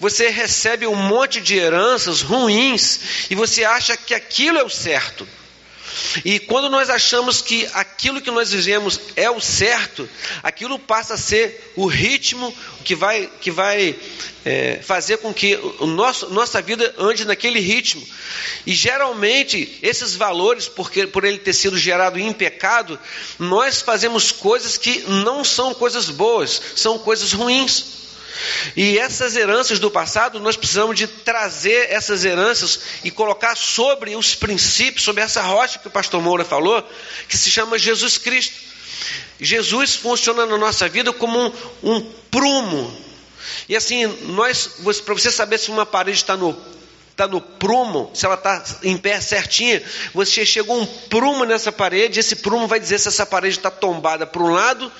você 0.00 0.28
recebe 0.28 0.86
um 0.86 0.94
monte 0.94 1.40
de 1.40 1.56
heranças 1.56 2.20
ruins 2.20 3.28
e 3.30 3.34
você 3.34 3.64
acha 3.64 3.96
que 3.96 4.14
aquilo 4.14 4.58
é 4.58 4.64
o 4.64 4.70
certo. 4.70 5.26
E 6.24 6.38
quando 6.38 6.68
nós 6.68 6.90
achamos 6.90 7.40
que 7.40 7.68
aquilo 7.72 8.20
que 8.20 8.30
nós 8.30 8.50
vivemos 8.50 9.00
é 9.16 9.30
o 9.30 9.40
certo, 9.40 10.08
aquilo 10.42 10.78
passa 10.78 11.14
a 11.14 11.18
ser 11.18 11.72
o 11.76 11.86
ritmo 11.86 12.54
que 12.84 12.94
vai, 12.94 13.30
que 13.40 13.50
vai 13.50 13.96
é, 14.44 14.80
fazer 14.82 15.18
com 15.18 15.32
que 15.32 15.56
o 15.78 15.86
nosso, 15.86 16.30
nossa 16.30 16.60
vida 16.60 16.94
ande 16.98 17.24
naquele 17.24 17.60
ritmo. 17.60 18.06
E 18.66 18.74
geralmente, 18.74 19.78
esses 19.82 20.14
valores, 20.14 20.68
porque, 20.68 21.06
por 21.06 21.24
ele 21.24 21.38
ter 21.38 21.52
sido 21.52 21.78
gerado 21.78 22.18
em 22.18 22.32
pecado, 22.32 22.98
nós 23.38 23.80
fazemos 23.80 24.32
coisas 24.32 24.76
que 24.76 25.00
não 25.08 25.44
são 25.44 25.74
coisas 25.74 26.10
boas, 26.10 26.60
são 26.76 26.98
coisas 26.98 27.32
ruins. 27.32 28.01
E 28.76 28.98
essas 28.98 29.36
heranças 29.36 29.78
do 29.78 29.90
passado, 29.90 30.40
nós 30.40 30.56
precisamos 30.56 30.96
de 30.96 31.06
trazer 31.06 31.90
essas 31.90 32.24
heranças 32.24 32.80
e 33.04 33.10
colocar 33.10 33.56
sobre 33.56 34.16
os 34.16 34.34
princípios, 34.34 35.04
sobre 35.04 35.22
essa 35.22 35.42
rocha 35.42 35.78
que 35.78 35.88
o 35.88 35.90
pastor 35.90 36.20
Moura 36.20 36.44
falou, 36.44 36.82
que 37.28 37.36
se 37.36 37.50
chama 37.50 37.78
Jesus 37.78 38.18
Cristo. 38.18 38.54
Jesus 39.40 39.96
funciona 39.96 40.46
na 40.46 40.56
nossa 40.56 40.88
vida 40.88 41.12
como 41.12 41.38
um, 41.38 41.52
um 41.82 42.00
prumo. 42.30 42.96
E 43.68 43.76
assim, 43.76 44.06
nós, 44.06 44.70
para 45.04 45.14
você 45.14 45.30
saber 45.30 45.58
se 45.58 45.70
uma 45.70 45.84
parede 45.84 46.18
está 46.18 46.36
no 46.36 46.56
está 47.12 47.28
no 47.28 47.40
prumo, 47.40 48.10
se 48.14 48.24
ela 48.24 48.36
está 48.36 48.64
em 48.82 48.96
pé 48.96 49.20
certinha, 49.20 49.82
você 50.14 50.46
chegou 50.46 50.80
um 50.80 50.86
prumo 50.86 51.44
nessa 51.44 51.70
parede, 51.70 52.18
esse 52.18 52.36
prumo 52.36 52.66
vai 52.66 52.80
dizer 52.80 52.98
se 52.98 53.08
essa 53.08 53.26
parede 53.26 53.58
está 53.58 53.70
tombada 53.70 54.26
para 54.26 54.42
um 54.42 54.50
lado, 54.50 54.90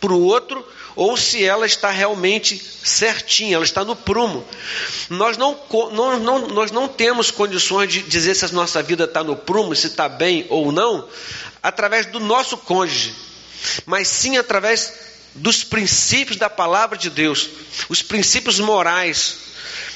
para 0.00 0.12
o 0.12 0.22
outro, 0.22 0.66
ou 0.96 1.16
se 1.16 1.44
ela 1.44 1.66
está 1.66 1.90
realmente 1.90 2.58
certinha, 2.82 3.56
ela 3.56 3.64
está 3.64 3.84
no 3.84 3.94
prumo. 3.94 4.46
Nós 5.08 5.36
não, 5.36 5.58
não, 5.92 6.18
não, 6.18 6.48
nós 6.48 6.70
não 6.70 6.88
temos 6.88 7.30
condições 7.30 7.92
de 7.92 8.02
dizer 8.02 8.34
se 8.34 8.44
a 8.44 8.48
nossa 8.48 8.82
vida 8.82 9.04
está 9.04 9.22
no 9.22 9.36
prumo, 9.36 9.74
se 9.76 9.88
está 9.88 10.08
bem 10.08 10.46
ou 10.48 10.72
não, 10.72 11.06
através 11.62 12.06
do 12.06 12.18
nosso 12.18 12.56
cônjuge, 12.56 13.14
mas 13.86 14.08
sim 14.08 14.36
através 14.36 14.92
dos 15.34 15.62
princípios 15.62 16.36
da 16.36 16.50
palavra 16.50 16.98
de 16.98 17.08
Deus, 17.08 17.48
os 17.88 18.02
princípios 18.02 18.58
morais, 18.58 19.49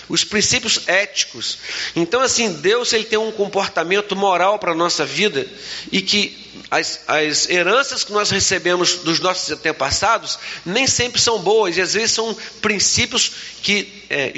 os 0.09 0.25
princípios 0.25 0.83
éticos. 0.87 1.59
Então, 1.97 2.21
assim, 2.21 2.53
Deus 2.53 2.93
ele 2.93 3.05
tem 3.05 3.19
um 3.19 3.33
comportamento 3.33 4.15
moral 4.15 4.59
para 4.59 4.73
a 4.73 4.75
nossa 4.75 5.05
vida 5.05 5.47
e 5.91 6.03
que 6.03 6.45
as, 6.71 7.01
as 7.07 7.49
heranças 7.49 8.05
que 8.05 8.13
nós 8.13 8.31
recebemos 8.31 8.99
dos 8.99 9.21
nossos 9.21 9.51
antepassados 9.51 10.39
nem 10.65 10.87
sempre 10.87 11.21
são 11.21 11.39
boas 11.39 11.77
e 11.77 11.81
às 11.81 11.95
vezes 11.95 12.13
são 12.13 12.37
princípios 12.61 13.33
que 13.63 14.05
é, 14.11 14.33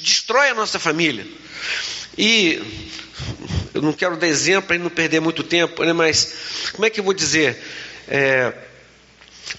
destroem 0.00 0.50
a 0.50 0.54
nossa 0.54 0.78
família. 0.78 1.26
E 2.16 2.60
eu 3.74 3.82
não 3.82 3.92
quero 3.92 4.16
dar 4.16 4.26
exemplo 4.26 4.68
para 4.68 4.78
não 4.78 4.90
perder 4.90 5.20
muito 5.20 5.42
tempo, 5.42 5.84
né, 5.84 5.92
mas 5.92 6.34
como 6.72 6.84
é 6.84 6.90
que 6.90 7.00
eu 7.00 7.04
vou 7.04 7.14
dizer? 7.14 7.62
É, 8.06 8.52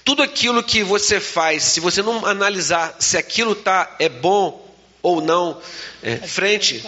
tudo 0.04 0.22
aquilo 0.22 0.62
que 0.62 0.82
você 0.82 1.20
faz, 1.20 1.62
se 1.64 1.80
você 1.80 2.02
não 2.02 2.24
analisar 2.24 2.96
se 2.98 3.16
aquilo 3.16 3.54
tá, 3.54 3.96
é 3.98 4.08
bom 4.08 4.69
ou 5.02 5.20
não 5.20 5.60
é, 6.02 6.16
frente 6.16 6.84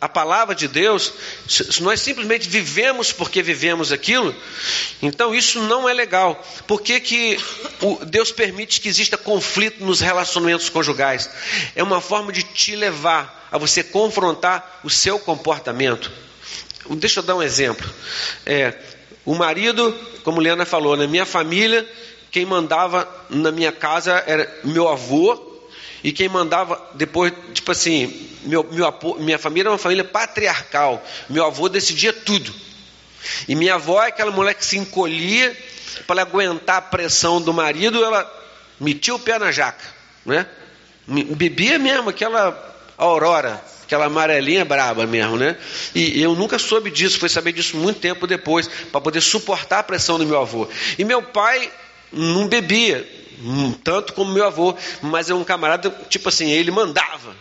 à 0.00 0.08
palavra 0.08 0.54
de 0.54 0.68
Deus, 0.68 1.12
se 1.48 1.82
nós 1.82 2.00
simplesmente 2.00 2.48
vivemos 2.48 3.12
porque 3.12 3.42
vivemos 3.42 3.92
aquilo, 3.92 4.34
então 5.02 5.34
isso 5.34 5.60
não 5.62 5.88
é 5.88 5.92
legal. 5.92 6.42
Por 6.66 6.80
que, 6.80 7.00
que 7.00 7.38
Deus 8.06 8.30
permite 8.30 8.80
que 8.80 8.88
exista 8.88 9.16
conflito 9.16 9.84
nos 9.84 10.00
relacionamentos 10.00 10.68
conjugais? 10.68 11.28
É 11.74 11.82
uma 11.82 12.00
forma 12.00 12.32
de 12.32 12.42
te 12.42 12.76
levar 12.76 13.48
a 13.50 13.58
você 13.58 13.82
confrontar 13.82 14.80
o 14.84 14.90
seu 14.90 15.18
comportamento. 15.18 16.10
Deixa 16.90 17.20
eu 17.20 17.24
dar 17.24 17.36
um 17.36 17.42
exemplo. 17.42 17.88
É, 18.44 18.74
o 19.24 19.34
marido, 19.34 19.92
como 20.22 20.40
Liana 20.40 20.64
falou, 20.64 20.96
na 20.96 21.06
minha 21.06 21.26
família, 21.26 21.88
quem 22.30 22.44
mandava 22.44 23.08
na 23.28 23.50
minha 23.50 23.72
casa 23.72 24.22
era 24.26 24.60
meu 24.62 24.88
avô, 24.88 25.55
e 26.02 26.12
quem 26.12 26.28
mandava 26.28 26.80
depois, 26.94 27.32
tipo 27.52 27.72
assim, 27.72 28.28
meu, 28.44 28.64
meu, 28.70 28.94
minha 29.18 29.38
família 29.38 29.68
é 29.68 29.72
uma 29.72 29.78
família 29.78 30.04
patriarcal. 30.04 31.04
Meu 31.28 31.44
avô 31.44 31.68
decidia 31.68 32.12
tudo. 32.12 32.52
E 33.48 33.54
minha 33.54 33.74
avó 33.74 34.02
é 34.02 34.08
aquela 34.08 34.30
mulher 34.30 34.54
que 34.54 34.64
se 34.64 34.78
encolhia 34.78 35.56
para 36.06 36.22
aguentar 36.22 36.76
a 36.76 36.82
pressão 36.82 37.40
do 37.40 37.52
marido, 37.52 38.04
ela 38.04 38.30
metia 38.80 39.14
o 39.14 39.18
pé 39.18 39.38
na 39.38 39.50
jaca, 39.50 39.84
né? 40.24 40.46
Bebia 41.06 41.78
mesmo 41.78 42.10
aquela 42.10 42.76
aurora, 42.96 43.62
aquela 43.84 44.06
amarelinha 44.06 44.64
braba 44.64 45.06
mesmo, 45.06 45.36
né? 45.36 45.56
E 45.94 46.20
eu 46.20 46.34
nunca 46.34 46.58
soube 46.58 46.90
disso, 46.90 47.18
foi 47.18 47.28
saber 47.28 47.52
disso 47.52 47.76
muito 47.76 48.00
tempo 48.00 48.26
depois, 48.26 48.68
para 48.92 49.00
poder 49.00 49.20
suportar 49.20 49.80
a 49.80 49.82
pressão 49.82 50.18
do 50.18 50.26
meu 50.26 50.40
avô. 50.40 50.68
E 50.98 51.04
meu 51.04 51.22
pai 51.22 51.70
não 52.12 52.46
bebia, 52.46 53.08
tanto 53.84 54.12
como 54.12 54.32
meu 54.32 54.46
avô, 54.46 54.74
mas 55.02 55.30
é 55.30 55.34
um 55.34 55.44
camarada, 55.44 55.90
tipo 56.08 56.28
assim, 56.28 56.50
ele 56.50 56.70
mandava. 56.70 57.34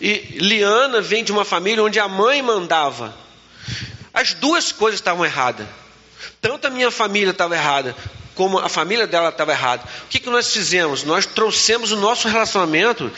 E 0.00 0.38
Liana 0.38 1.00
vem 1.00 1.22
de 1.22 1.32
uma 1.32 1.44
família 1.44 1.82
onde 1.82 1.98
a 1.98 2.08
mãe 2.08 2.42
mandava. 2.42 3.14
As 4.12 4.34
duas 4.34 4.72
coisas 4.72 5.00
estavam 5.00 5.24
erradas. 5.24 5.66
Tanto 6.40 6.66
a 6.66 6.70
minha 6.70 6.90
família 6.90 7.30
estava 7.30 7.54
errada, 7.54 7.94
como 8.34 8.58
a 8.58 8.68
família 8.68 9.06
dela 9.06 9.28
estava 9.28 9.52
errada. 9.52 9.84
O 10.04 10.08
que, 10.08 10.18
que 10.18 10.30
nós 10.30 10.50
fizemos? 10.52 11.04
Nós 11.04 11.26
trouxemos 11.26 11.92
o 11.92 11.96
nosso 11.96 12.28
relacionamento 12.28 13.10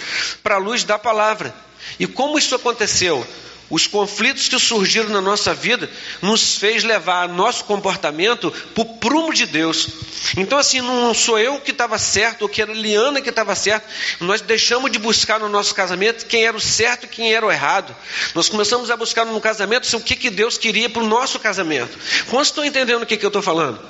para 0.42 0.56
a 0.56 0.58
luz 0.58 0.84
da 0.84 0.98
palavra. 0.98 1.54
E 1.98 2.06
como 2.06 2.38
isso 2.38 2.54
aconteceu? 2.54 3.26
Os 3.72 3.86
conflitos 3.86 4.48
que 4.48 4.58
surgiram 4.58 5.08
na 5.08 5.22
nossa 5.22 5.54
vida 5.54 5.90
nos 6.20 6.56
fez 6.58 6.84
levar 6.84 7.26
nosso 7.26 7.64
comportamento 7.64 8.50
para 8.74 8.82
o 8.82 8.84
prumo 8.98 9.32
de 9.32 9.46
Deus. 9.46 9.88
Então, 10.36 10.58
assim, 10.58 10.82
não 10.82 11.14
sou 11.14 11.38
eu 11.38 11.58
que 11.58 11.70
estava 11.70 11.98
certo, 11.98 12.42
ou 12.42 12.50
que 12.50 12.60
era 12.60 12.70
Liana 12.70 13.22
que 13.22 13.30
estava 13.30 13.54
certo. 13.54 13.88
Nós 14.20 14.42
deixamos 14.42 14.92
de 14.92 14.98
buscar 14.98 15.40
no 15.40 15.48
nosso 15.48 15.74
casamento 15.74 16.26
quem 16.26 16.44
era 16.44 16.54
o 16.54 16.60
certo 16.60 17.04
e 17.04 17.08
quem 17.08 17.32
era 17.32 17.46
o 17.46 17.50
errado. 17.50 17.96
Nós 18.34 18.46
começamos 18.46 18.90
a 18.90 18.96
buscar 18.96 19.24
no 19.24 19.40
casamento 19.40 19.86
assim, 19.86 19.96
o 19.96 20.00
que, 20.00 20.16
que 20.16 20.28
Deus 20.28 20.58
queria 20.58 20.90
para 20.90 21.02
o 21.02 21.08
nosso 21.08 21.38
casamento. 21.38 21.98
Quantos 22.28 22.48
estão 22.48 22.66
entendendo 22.66 23.04
o 23.04 23.06
que, 23.06 23.16
que 23.16 23.24
eu 23.24 23.30
estou 23.30 23.40
falando? 23.40 23.80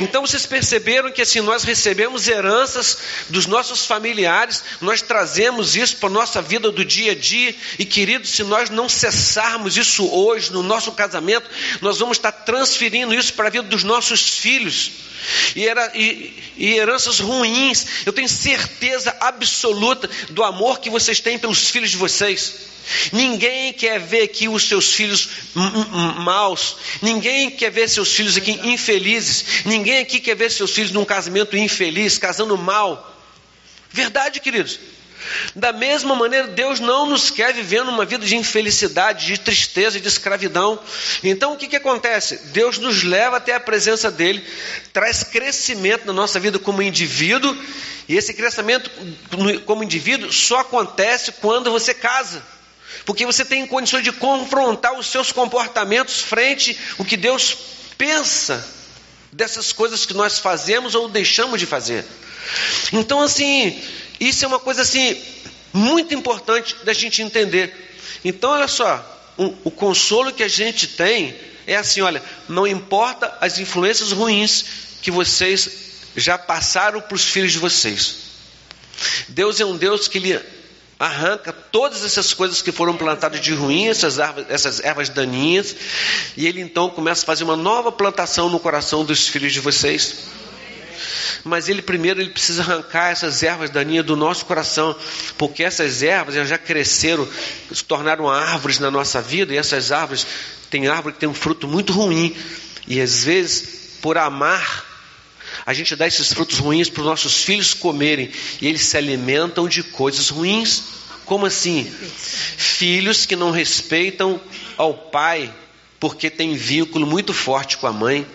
Então, 0.00 0.24
vocês 0.24 0.46
perceberam 0.46 1.10
que 1.10 1.22
assim, 1.22 1.40
nós 1.40 1.64
recebemos 1.64 2.28
heranças 2.28 2.98
dos 3.28 3.46
nossos 3.46 3.84
familiares, 3.86 4.62
nós 4.80 5.02
trazemos 5.02 5.74
isso 5.74 5.96
para 5.96 6.08
a 6.10 6.12
nossa 6.12 6.40
vida 6.40 6.70
do 6.70 6.84
dia 6.84 7.10
a 7.10 7.14
dia, 7.16 7.52
e 7.76 7.84
queridos, 7.84 8.30
se 8.30 8.44
nós 8.44 8.70
não 8.70 8.88
cessarmos 8.88 9.15
expressarmos 9.16 9.76
isso 9.76 10.06
hoje 10.06 10.52
no 10.52 10.62
nosso 10.62 10.92
casamento, 10.92 11.48
nós 11.80 11.98
vamos 11.98 12.18
estar 12.18 12.32
transferindo 12.32 13.14
isso 13.14 13.32
para 13.32 13.48
a 13.48 13.50
vida 13.50 13.66
dos 13.66 13.82
nossos 13.82 14.38
filhos. 14.38 14.92
E, 15.56 15.66
era, 15.66 15.90
e, 15.94 16.32
e 16.56 16.74
heranças 16.74 17.18
ruins. 17.18 17.86
Eu 18.04 18.12
tenho 18.12 18.28
certeza 18.28 19.16
absoluta 19.20 20.08
do 20.30 20.44
amor 20.44 20.78
que 20.78 20.90
vocês 20.90 21.18
têm 21.18 21.38
pelos 21.38 21.70
filhos 21.70 21.90
de 21.90 21.96
vocês. 21.96 22.76
Ninguém 23.12 23.72
quer 23.72 23.98
ver 23.98 24.22
aqui 24.22 24.46
os 24.48 24.68
seus 24.68 24.92
filhos 24.92 25.28
maus. 26.18 26.76
Ninguém 27.02 27.50
quer 27.50 27.70
ver 27.70 27.88
seus 27.88 28.12
filhos 28.12 28.36
aqui 28.36 28.52
infelizes. 28.62 29.64
Ninguém 29.64 29.98
aqui 29.98 30.20
quer 30.20 30.36
ver 30.36 30.50
seus 30.50 30.70
filhos 30.70 30.92
num 30.92 31.04
casamento 31.04 31.56
infeliz, 31.56 32.18
casando 32.18 32.56
mal. 32.56 33.12
Verdade, 33.90 34.38
queridos. 34.38 34.78
Da 35.54 35.72
mesma 35.72 36.14
maneira, 36.14 36.46
Deus 36.48 36.80
não 36.80 37.06
nos 37.06 37.30
quer 37.30 37.52
vivendo 37.52 37.88
uma 37.88 38.04
vida 38.04 38.24
de 38.24 38.36
infelicidade, 38.36 39.26
de 39.26 39.38
tristeza, 39.38 40.00
de 40.00 40.08
escravidão. 40.08 40.78
Então, 41.22 41.52
o 41.52 41.56
que, 41.56 41.66
que 41.66 41.76
acontece? 41.76 42.36
Deus 42.52 42.78
nos 42.78 43.02
leva 43.02 43.38
até 43.38 43.54
a 43.54 43.60
presença 43.60 44.10
dEle, 44.10 44.44
traz 44.92 45.22
crescimento 45.24 46.06
na 46.06 46.12
nossa 46.12 46.38
vida 46.38 46.58
como 46.58 46.82
indivíduo, 46.82 47.56
e 48.08 48.16
esse 48.16 48.34
crescimento 48.34 48.90
como 49.64 49.82
indivíduo 49.82 50.32
só 50.32 50.60
acontece 50.60 51.32
quando 51.32 51.70
você 51.70 51.92
casa. 51.92 52.42
Porque 53.04 53.26
você 53.26 53.44
tem 53.44 53.66
condições 53.66 54.04
de 54.04 54.12
confrontar 54.12 54.92
os 54.98 55.06
seus 55.06 55.32
comportamentos 55.32 56.20
frente 56.20 56.78
ao 56.98 57.04
que 57.04 57.16
Deus 57.16 57.56
pensa 57.98 58.64
dessas 59.32 59.72
coisas 59.72 60.06
que 60.06 60.14
nós 60.14 60.38
fazemos 60.38 60.94
ou 60.94 61.08
deixamos 61.08 61.60
de 61.60 61.66
fazer. 61.66 62.04
Então, 62.92 63.20
assim, 63.20 63.80
isso 64.20 64.44
é 64.44 64.48
uma 64.48 64.58
coisa 64.58 64.82
assim 64.82 65.20
muito 65.72 66.14
importante 66.14 66.76
da 66.84 66.92
gente 66.92 67.22
entender. 67.22 67.74
Então, 68.24 68.50
olha 68.50 68.68
só, 68.68 69.04
o, 69.36 69.54
o 69.64 69.70
consolo 69.70 70.32
que 70.32 70.42
a 70.42 70.48
gente 70.48 70.86
tem 70.86 71.34
é 71.66 71.76
assim, 71.76 72.00
olha, 72.00 72.22
não 72.48 72.66
importa 72.66 73.36
as 73.40 73.58
influências 73.58 74.12
ruins 74.12 74.64
que 75.02 75.10
vocês 75.10 75.70
já 76.16 76.38
passaram 76.38 77.00
para 77.00 77.14
os 77.14 77.24
filhos 77.24 77.52
de 77.52 77.58
vocês. 77.58 78.16
Deus 79.28 79.60
é 79.60 79.64
um 79.64 79.76
Deus 79.76 80.08
que 80.08 80.18
lhe 80.18 80.40
arranca 80.98 81.52
todas 81.52 82.04
essas 82.04 82.32
coisas 82.32 82.62
que 82.62 82.72
foram 82.72 82.96
plantadas 82.96 83.40
de 83.40 83.52
ruim, 83.52 83.88
essas 83.88 84.18
essas 84.48 84.80
ervas 84.80 85.10
daninhas, 85.10 85.76
e 86.36 86.46
ele 86.46 86.60
então 86.60 86.88
começa 86.88 87.22
a 87.22 87.26
fazer 87.26 87.44
uma 87.44 87.56
nova 87.56 87.92
plantação 87.92 88.48
no 88.48 88.58
coração 88.58 89.04
dos 89.04 89.28
filhos 89.28 89.52
de 89.52 89.60
vocês. 89.60 90.16
Mas 91.44 91.68
ele 91.68 91.82
primeiro 91.82 92.20
ele 92.20 92.30
precisa 92.30 92.62
arrancar 92.62 93.10
essas 93.10 93.42
ervas 93.42 93.70
daninhas 93.70 94.04
do 94.04 94.16
nosso 94.16 94.44
coração, 94.44 94.96
porque 95.36 95.62
essas 95.62 96.02
ervas 96.02 96.34
já 96.48 96.58
cresceram, 96.58 97.28
se 97.72 97.84
tornaram 97.84 98.28
árvores 98.28 98.78
na 98.78 98.90
nossa 98.90 99.20
vida, 99.20 99.52
e 99.52 99.56
essas 99.56 99.92
árvores 99.92 100.26
tem 100.70 100.88
árvore 100.88 101.14
que 101.14 101.20
tem 101.20 101.28
um 101.28 101.34
fruto 101.34 101.68
muito 101.68 101.92
ruim, 101.92 102.34
e 102.86 103.00
às 103.00 103.24
vezes 103.24 103.98
por 104.00 104.18
amar 104.18 104.84
a 105.64 105.74
gente 105.74 105.96
dá 105.96 106.06
esses 106.06 106.32
frutos 106.32 106.58
ruins 106.58 106.88
para 106.88 107.00
os 107.00 107.06
nossos 107.06 107.42
filhos 107.42 107.74
comerem 107.74 108.30
e 108.60 108.68
eles 108.68 108.82
se 108.82 108.96
alimentam 108.96 109.68
de 109.68 109.82
coisas 109.82 110.28
ruins. 110.28 110.82
Como 111.24 111.44
assim? 111.44 111.84
Filhos 112.56 113.26
que 113.26 113.34
não 113.34 113.50
respeitam 113.50 114.40
ao 114.76 114.94
pai 114.94 115.52
porque 115.98 116.30
tem 116.30 116.54
vínculo 116.54 117.06
muito 117.06 117.32
forte 117.32 117.76
com 117.76 117.86
a 117.86 117.92
mãe. 117.92 118.26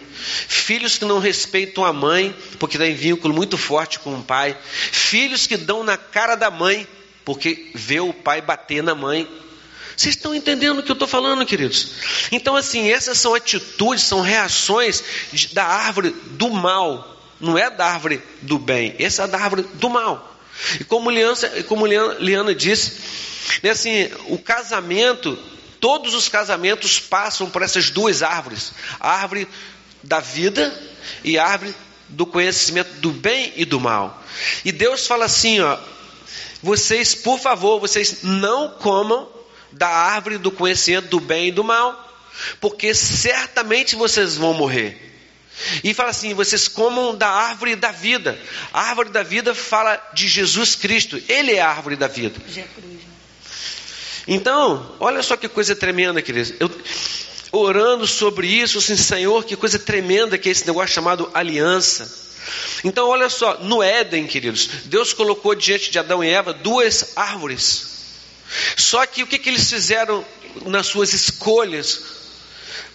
Filhos 0.48 0.98
que 0.98 1.06
não 1.06 1.20
respeitam 1.20 1.84
a 1.84 1.94
mãe 1.94 2.36
porque 2.60 2.78
tem 2.78 2.94
vínculo 2.94 3.34
muito 3.34 3.58
forte 3.58 4.00
com 4.00 4.16
o 4.16 4.24
pai. 4.24 4.58
Filhos 4.92 5.48
que 5.48 5.58
dão 5.58 5.84
na 5.84 5.98
cara 5.98 6.36
da 6.36 6.52
mãe 6.52 6.88
porque 7.26 7.72
vê 7.74 8.00
o 8.00 8.14
pai 8.14 8.42
bater 8.42 8.82
na 8.84 8.96
mãe. 8.96 9.28
Vocês 9.96 10.16
estão 10.16 10.34
entendendo 10.34 10.80
o 10.80 10.84
que 10.84 10.92
eu 10.92 10.94
estou 10.94 11.08
falando, 11.08 11.46
queridos? 11.46 11.92
Então, 12.32 12.56
assim, 12.56 12.90
essas 12.90 13.18
são 13.20 13.36
atitudes, 13.36 14.04
são 14.04 14.22
reações 14.22 15.04
da 15.54 15.66
árvore 15.66 16.16
do 16.32 16.50
mal 16.50 17.12
não 17.42 17.58
é 17.58 17.70
da 17.70 17.88
árvore 17.88 18.22
do 18.42 18.60
bem, 18.60 18.96
essa 19.00 19.24
é 19.24 19.28
da 19.28 19.40
árvore 19.40 19.64
do 19.74 19.90
mal. 19.90 20.40
E 20.80 20.84
como 20.84 21.10
Liana, 21.10 21.36
como 21.68 21.88
Liana 21.88 22.54
disse, 22.54 22.98
né, 23.64 23.72
assim, 23.72 24.10
o 24.28 24.38
casamento, 24.38 25.38
todos 25.82 26.14
os 26.14 26.30
casamentos 26.30 27.00
passam 27.00 27.50
por 27.50 27.62
essas 27.62 27.90
duas 27.90 28.24
árvores: 28.24 28.72
a 29.00 29.12
árvore 29.12 29.48
da 30.02 30.22
vida 30.22 30.74
e 31.24 31.38
a 31.38 31.46
árvore 31.46 31.76
do 32.08 32.26
conhecimento 32.26 32.94
do 33.00 33.12
bem 33.12 33.52
e 33.56 33.66
do 33.66 33.80
mal. 33.80 34.24
E 34.64 34.72
Deus 34.72 35.08
fala 35.08 35.26
assim, 35.26 35.60
ó, 35.60 35.78
vocês, 36.62 37.16
por 37.16 37.40
favor, 37.40 37.80
vocês 37.80 38.20
não 38.24 38.70
comam 38.70 39.28
da 39.72 39.88
árvore 39.88 40.38
do 40.38 40.52
conhecimento 40.52 41.08
do 41.08 41.20
bem 41.20 41.48
e 41.48 41.52
do 41.52 41.64
mal, 41.64 42.10
porque 42.60 42.94
certamente 42.94 43.96
vocês 43.96 44.36
vão 44.36 44.54
morrer. 44.54 45.10
E 45.84 45.94
fala 45.94 46.10
assim: 46.10 46.34
vocês 46.34 46.68
comam 46.68 47.16
da 47.16 47.30
árvore 47.30 47.76
da 47.76 47.92
vida. 47.92 48.40
A 48.74 48.82
árvore 48.82 49.10
da 49.10 49.22
vida 49.22 49.54
fala 49.54 49.96
de 50.14 50.28
Jesus 50.28 50.76
Cristo. 50.76 51.22
Ele 51.28 51.54
é 51.54 51.62
a 51.62 51.70
árvore 51.70 51.96
da 51.96 52.08
vida. 52.08 52.40
Né? 52.40 52.68
Então, 54.28 54.96
olha 55.00 55.22
só 55.24 55.36
que 55.36 55.48
coisa 55.48 55.76
tremenda, 55.76 56.22
queridos. 56.22 56.54
Eu, 56.60 56.70
orando 57.52 58.08
sobre 58.08 58.48
isso, 58.48 58.78
assim, 58.78 58.96
Senhor, 58.96 59.44
que 59.44 59.56
coisa 59.56 59.78
tremenda 59.78 60.38
que 60.38 60.50
é 60.50 60.52
esse 60.52 60.66
negócio 60.66 60.94
chamado 60.94 61.30
aliança. 61.34 62.20
Então, 62.84 63.08
olha 63.08 63.30
só, 63.30 63.58
no 63.60 63.84
Éden, 63.84 64.28
queridos, 64.28 64.68
Deus 64.86 65.14
colocou 65.14 65.54
diante 65.54 65.92
de 65.92 66.00
Adão 66.00 66.24
e 66.24 66.30
Eva 66.30 66.54
duas 66.54 67.14
árvores. 67.16 67.88
Só 68.76 69.06
que 69.06 69.24
o 69.24 69.28
que, 69.28 69.38
que 69.38 69.50
eles 69.50 69.70
fizeram 69.70 70.26
nas 70.66 70.88
suas 70.88 71.14
escolhas? 71.14 72.22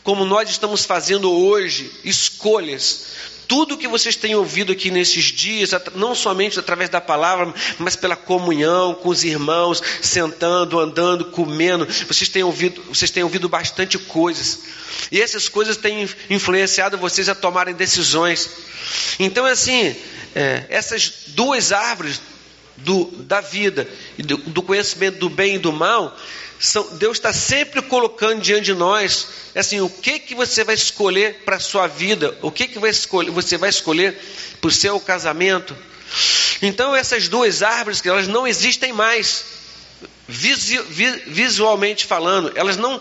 como 0.07 0.25
nós 0.25 0.49
estamos 0.49 0.85
fazendo 0.85 1.33
hoje, 1.33 1.91
escolhas. 2.05 3.07
Tudo 3.49 3.77
que 3.77 3.87
vocês 3.87 4.17
têm 4.17 4.35
ouvido 4.35 4.73
aqui 4.73 4.91
nesses 4.91 5.25
dias, 5.25 5.71
não 5.95 6.15
somente 6.15 6.59
através 6.59 6.91
da 6.91 7.01
palavra, 7.01 7.53
mas 7.79 7.95
pela 7.95 8.17
comunhão 8.17 8.95
com 8.95 9.09
os 9.09 9.25
irmãos, 9.25 9.83
sentando, 10.03 10.81
andando, 10.81 11.27
comendo, 11.27 11.87
vocês 12.09 12.29
têm 12.29 12.43
ouvido, 12.43 12.83
vocês 12.89 13.11
têm 13.11 13.23
ouvido 13.23 13.49
bastante 13.49 13.99
coisas. 13.99 14.61
E 15.13 15.21
essas 15.21 15.49
coisas 15.49 15.77
têm 15.77 16.09
influenciado 16.29 16.99
vocês 16.99 17.29
a 17.29 17.35
tomarem 17.35 17.75
decisões. 17.75 18.49
Então, 19.19 19.45
assim, 19.45 19.95
é, 20.35 20.65
essas 20.69 21.13
duas 21.29 21.73
árvores 21.73 22.21
do, 22.79 23.05
da 23.23 23.41
vida 23.41 23.89
do, 24.19 24.37
do 24.37 24.63
conhecimento 24.63 25.19
do 25.19 25.29
bem 25.29 25.57
e 25.57 25.59
do 25.59 25.73
mal, 25.73 26.17
são, 26.59 26.97
Deus 26.97 27.19
está 27.19 27.33
sempre 27.33 27.83
colocando 27.83 28.41
diante 28.41 28.67
de 28.67 28.75
nós, 28.75 29.29
assim, 29.55 29.81
o 29.81 29.91
que 29.91 30.19
que 30.19 30.35
você 30.35 30.65
vai 30.65 30.75
escolher 30.75 31.43
para 31.45 31.57
a 31.57 31.61
sua 31.61 31.87
vida, 31.87 32.37
o 32.41 32.51
que 32.51 32.67
que 32.67 32.79
vai 32.79 32.91
escolher, 32.91 33.31
você 33.31 33.57
vai 33.57 33.71
escolher 33.71 34.19
para 34.61 34.69
o 34.69 34.73
seu 34.73 34.99
casamento. 34.99 35.77
Então 36.63 36.97
essas 36.97 37.29
duas 37.29 37.63
árvores, 37.63 38.01
que 38.01 38.09
elas 38.09 38.27
não 38.27 38.47
existem 38.47 38.93
mais, 38.93 39.45
visualmente 40.29 42.07
falando, 42.07 42.53
elas 42.55 42.77
não 42.77 43.01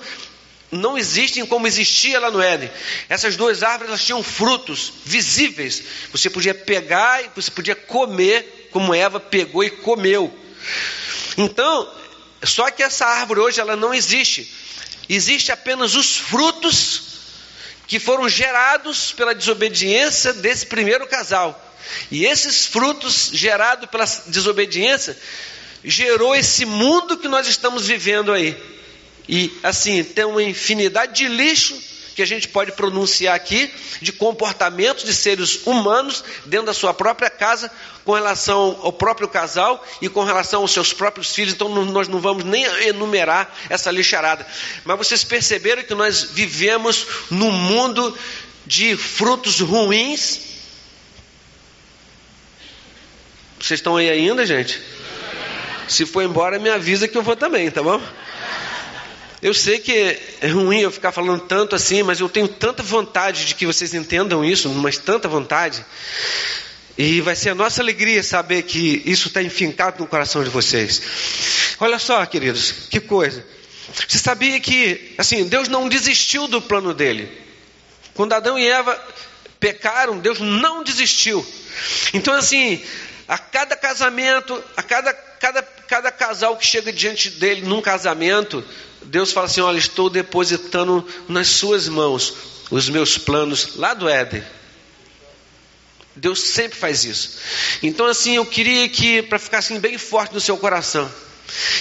não 0.72 0.98
existem 0.98 1.46
como 1.46 1.68
existia 1.68 2.20
lá 2.20 2.30
no 2.30 2.42
Éden. 2.42 2.70
Essas 3.08 3.36
duas 3.36 3.64
árvores 3.64 3.90
elas 3.90 4.04
tinham 4.04 4.22
frutos 4.22 4.94
visíveis. 5.06 5.82
Você 6.12 6.30
podia 6.30 6.54
pegar 6.54 7.24
e 7.24 7.30
você 7.36 7.50
podia 7.50 7.76
comer, 7.76 8.65
como 8.76 8.94
Eva 8.94 9.22
pegou 9.22 9.64
e 9.64 9.70
comeu. 9.70 10.38
Então, 11.38 11.90
só 12.44 12.70
que 12.70 12.84
essa 12.84 13.06
árvore 13.06 13.40
hoje 13.40 13.62
ela 13.62 13.78
não 13.78 13.94
existe. 13.94 14.54
Existe 15.08 15.50
apenas 15.50 15.96
os 15.96 16.18
frutos 16.18 17.04
que 17.88 18.00
foram 18.00 18.28
gerados 18.28 19.14
pela 19.14 19.34
desobediência 19.34 20.34
desse 20.34 20.66
primeiro 20.66 21.08
casal. 21.08 21.58
E 22.12 22.26
esses 22.26 22.66
frutos 22.66 23.30
gerados 23.32 23.90
pela 23.90 24.04
desobediência 24.28 25.18
gerou 25.82 26.36
esse 26.36 26.66
mundo 26.66 27.16
que 27.16 27.30
nós 27.30 27.48
estamos 27.48 27.88
vivendo 27.88 28.34
aí. 28.34 28.62
E 29.26 29.58
assim, 29.64 30.04
tem 30.04 30.26
uma 30.26 30.44
infinidade 30.44 31.14
de 31.14 31.30
lixo 31.30 31.82
que 32.16 32.22
a 32.22 32.26
gente 32.26 32.48
pode 32.48 32.72
pronunciar 32.72 33.36
aqui 33.36 33.70
de 34.02 34.14
comportamentos 34.14 35.04
de 35.04 35.14
seres 35.14 35.68
humanos 35.68 36.24
dentro 36.46 36.68
da 36.68 36.74
sua 36.74 36.94
própria 36.94 37.30
casa, 37.30 37.70
com 38.06 38.14
relação 38.14 38.80
ao 38.82 38.94
próprio 38.94 39.28
casal 39.28 39.86
e 40.02 40.08
com 40.08 40.24
relação 40.24 40.62
aos 40.62 40.72
seus 40.72 40.94
próprios 40.94 41.36
filhos. 41.36 41.54
Então 41.54 41.68
nós 41.86 42.08
não 42.08 42.20
vamos 42.20 42.46
nem 42.46 42.64
enumerar 42.88 43.54
essa 43.70 43.92
lixarada. 43.92 44.48
Mas 44.86 44.98
vocês 44.98 45.24
perceberam 45.26 45.84
que 45.84 45.94
nós 45.94 46.24
vivemos 46.24 47.06
num 47.30 47.52
mundo 47.52 48.18
de 48.66 48.96
frutos 48.96 49.60
ruins. 49.60 50.40
Vocês 53.60 53.80
estão 53.80 53.98
aí 53.98 54.10
ainda, 54.10 54.46
gente? 54.46 54.82
Se 55.88 56.06
for 56.06 56.24
embora, 56.24 56.60
me 56.60 56.70
avisa 56.70 57.08
que 57.08 57.18
eu 57.18 57.24
vou 57.24 57.36
também, 57.36 57.70
tá 57.70 57.84
bom? 57.84 58.02
Eu 59.46 59.54
sei 59.54 59.78
que 59.78 59.92
é 60.42 60.48
ruim 60.48 60.80
eu 60.80 60.90
ficar 60.90 61.12
falando 61.12 61.40
tanto 61.42 61.76
assim, 61.76 62.02
mas 62.02 62.20
eu 62.20 62.28
tenho 62.28 62.48
tanta 62.48 62.82
vontade 62.82 63.46
de 63.46 63.54
que 63.54 63.64
vocês 63.64 63.94
entendam 63.94 64.44
isso, 64.44 64.68
mas 64.70 64.98
tanta 64.98 65.28
vontade. 65.28 65.86
E 66.98 67.22
vai 67.22 67.36
ser 67.36 67.52
a 67.52 67.56
nossa 67.56 67.80
alegria 67.80 68.24
saber 68.24 68.64
que 68.64 69.04
isso 69.06 69.28
está 69.28 69.44
enfincado 69.44 70.00
no 70.00 70.08
coração 70.08 70.44
de 70.44 70.50
vocês. 70.50 71.00
Olha 71.80 72.00
só, 72.00 72.26
queridos, 72.26 72.88
que 72.90 73.00
coisa. 73.00 73.46
Você 74.08 74.18
sabia 74.18 74.60
que, 74.60 75.14
assim, 75.16 75.48
Deus 75.48 75.68
não 75.68 75.88
desistiu 75.88 76.48
do 76.48 76.60
plano 76.60 76.92
dele. 76.92 77.30
Quando 78.16 78.34
Adão 78.34 78.58
e 78.58 78.66
Eva 78.66 79.00
pecaram, 79.60 80.18
Deus 80.18 80.40
não 80.40 80.84
desistiu. 80.84 81.46
Então, 82.16 82.34
assim, 82.34 82.82
a 83.28 83.38
cada 83.38 83.76
casamento, 83.76 84.64
a 84.78 84.84
cada, 84.84 85.14
cada, 85.14 85.62
cada 85.62 86.12
casal 86.12 86.58
que 86.58 86.66
chega 86.66 86.92
diante 86.92 87.30
dele 87.30 87.62
num 87.62 87.82
casamento, 87.82 88.64
Deus 89.04 89.32
fala 89.32 89.48
assim: 89.48 89.62
Olha, 89.62 89.78
estou 89.78 90.10
depositando 90.10 91.06
nas 91.28 91.48
suas 91.48 91.88
mãos 91.88 92.34
os 92.70 92.90
meus 92.90 93.18
planos 93.18 93.76
lá 93.76 93.94
do 93.94 94.08
Éden. 94.08 94.44
Deus 96.16 96.40
sempre 96.40 96.78
faz 96.78 97.04
isso. 97.04 97.38
Então, 97.84 98.06
assim, 98.06 98.36
eu 98.36 98.46
queria 98.46 98.88
que, 98.88 99.22
para 99.24 99.38
ficar 99.38 99.58
assim 99.58 99.80
bem 99.80 99.98
forte 99.98 100.34
no 100.34 100.40
seu 100.40 100.58
coração, 100.58 101.12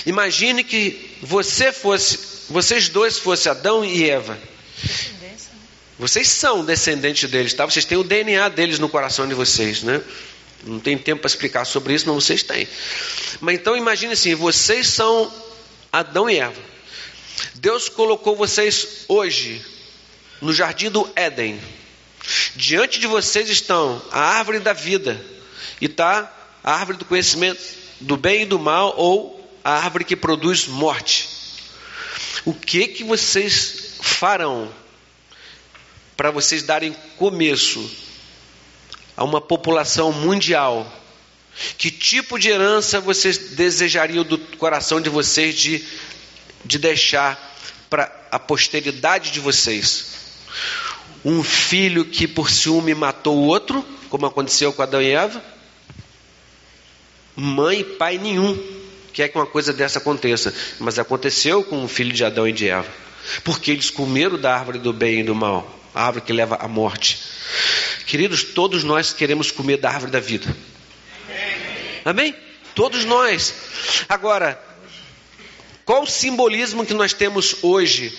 imagine 0.04 0.64
que 0.64 1.16
você 1.22 1.70
fosse, 1.70 2.18
vocês 2.50 2.88
dois 2.88 3.18
fossem 3.18 3.50
Adão 3.50 3.84
e 3.84 4.10
Eva. 4.10 4.36
Vocês 5.96 6.26
são 6.26 6.64
descendentes 6.64 7.30
deles, 7.30 7.54
tá? 7.54 7.64
Vocês 7.64 7.84
têm 7.84 7.96
o 7.96 8.02
DNA 8.02 8.48
deles 8.48 8.80
no 8.80 8.88
coração 8.88 9.28
de 9.28 9.34
vocês, 9.34 9.84
né? 9.84 10.02
Não 10.62 10.78
tem 10.78 10.96
tempo 10.96 11.22
para 11.22 11.28
explicar 11.28 11.64
sobre 11.64 11.94
isso, 11.94 12.06
mas 12.06 12.24
vocês 12.24 12.42
têm. 12.42 12.66
Mas 13.40 13.56
então 13.56 13.76
imagine 13.76 14.12
assim: 14.12 14.34
vocês 14.34 14.86
são 14.86 15.32
Adão 15.92 16.28
e 16.28 16.38
Eva. 16.38 16.62
Deus 17.54 17.88
colocou 17.88 18.36
vocês 18.36 19.04
hoje 19.08 19.64
no 20.40 20.52
jardim 20.52 20.90
do 20.90 21.08
Éden. 21.16 21.60
Diante 22.56 22.98
de 22.98 23.06
vocês 23.06 23.50
estão 23.50 24.02
a 24.10 24.20
árvore 24.20 24.58
da 24.58 24.72
vida 24.72 25.20
e 25.80 25.86
está 25.86 26.32
a 26.62 26.72
árvore 26.72 26.98
do 26.98 27.04
conhecimento 27.04 27.62
do 28.00 28.16
bem 28.16 28.42
e 28.42 28.46
do 28.46 28.58
mal 28.58 28.94
ou 28.96 29.58
a 29.62 29.72
árvore 29.72 30.04
que 30.04 30.16
produz 30.16 30.66
morte. 30.66 31.28
O 32.44 32.54
que 32.54 32.88
que 32.88 33.04
vocês 33.04 33.96
farão 34.00 34.72
para 36.16 36.30
vocês 36.30 36.62
darem 36.62 36.94
começo 37.16 37.90
a 39.16 39.24
uma 39.24 39.40
população 39.40 40.12
mundial? 40.12 40.90
Que 41.78 41.90
tipo 41.90 42.38
de 42.38 42.48
herança 42.48 43.00
vocês 43.00 43.38
desejariam 43.52 44.24
do 44.24 44.38
coração 44.56 45.00
de 45.00 45.08
vocês 45.08 45.54
de, 45.54 45.84
de 46.64 46.78
deixar 46.78 47.38
para 47.88 48.10
a 48.30 48.38
posteridade 48.38 49.30
de 49.30 49.40
vocês? 49.40 50.14
um 51.24 51.42
filho 51.42 52.04
que 52.04 52.28
por 52.28 52.50
ciúme 52.50 52.94
matou 52.94 53.36
o 53.36 53.46
outro, 53.46 53.84
como 54.10 54.26
aconteceu 54.26 54.72
com 54.72 54.82
Adão 54.82 55.00
e 55.00 55.10
Eva? 55.10 55.42
Mãe 57.34 57.80
e 57.80 57.84
pai 57.84 58.18
nenhum 58.18 58.62
quer 59.12 59.28
que 59.28 59.38
uma 59.38 59.46
coisa 59.46 59.72
dessa 59.72 59.98
aconteça, 59.98 60.52
mas 60.78 60.98
aconteceu 60.98 61.62
com 61.62 61.84
o 61.84 61.88
filho 61.88 62.12
de 62.12 62.24
Adão 62.24 62.46
e 62.48 62.52
de 62.52 62.68
Eva, 62.68 62.88
porque 63.44 63.70
eles 63.70 63.88
comeram 63.88 64.38
da 64.38 64.54
árvore 64.54 64.78
do 64.78 64.92
bem 64.92 65.20
e 65.20 65.22
do 65.22 65.34
mal, 65.34 65.72
a 65.94 66.06
árvore 66.06 66.24
que 66.24 66.32
leva 66.32 66.56
à 66.56 66.68
morte. 66.68 67.20
Queridos, 68.06 68.42
todos 68.42 68.84
nós 68.84 69.12
queremos 69.12 69.50
comer 69.50 69.78
da 69.78 69.90
árvore 69.90 70.12
da 70.12 70.20
vida. 70.20 70.54
Amém? 72.04 72.34
Todos 72.74 73.04
nós. 73.04 73.54
Agora, 74.08 74.60
qual 75.84 76.02
o 76.02 76.06
simbolismo 76.06 76.84
que 76.84 76.94
nós 76.94 77.12
temos 77.12 77.56
hoje 77.62 78.12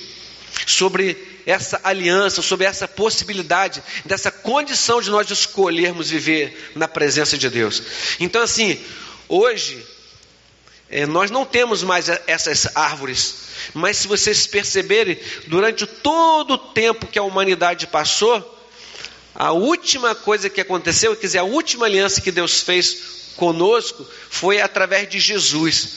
sobre 0.65 1.17
essa 1.45 1.79
aliança, 1.83 2.41
sobre 2.41 2.65
essa 2.65 2.87
possibilidade, 2.87 3.83
dessa 4.03 4.31
condição 4.31 5.01
de 5.01 5.09
nós 5.09 5.29
escolhermos 5.29 6.09
viver 6.09 6.71
na 6.75 6.87
presença 6.87 7.37
de 7.37 7.49
Deus. 7.49 7.83
Então, 8.19 8.41
assim, 8.41 8.79
hoje, 9.27 9.85
é, 10.89 11.05
nós 11.05 11.29
não 11.29 11.45
temos 11.45 11.83
mais 11.83 12.09
essas 12.25 12.75
árvores, 12.75 13.35
mas 13.73 13.97
se 13.97 14.07
vocês 14.07 14.47
perceberem, 14.47 15.19
durante 15.47 15.85
todo 15.85 16.55
o 16.55 16.57
tempo 16.57 17.05
que 17.05 17.19
a 17.19 17.23
humanidade 17.23 17.85
passou, 17.87 18.54
a 19.35 19.51
última 19.51 20.15
coisa 20.15 20.49
que 20.49 20.61
aconteceu, 20.61 21.15
quer 21.15 21.27
dizer, 21.27 21.39
a 21.39 21.43
última 21.43 21.85
aliança 21.85 22.21
que 22.21 22.31
Deus 22.31 22.61
fez 22.61 23.33
conosco 23.35 24.05
foi 24.29 24.61
através 24.61 25.09
de 25.09 25.19
Jesus. 25.19 25.89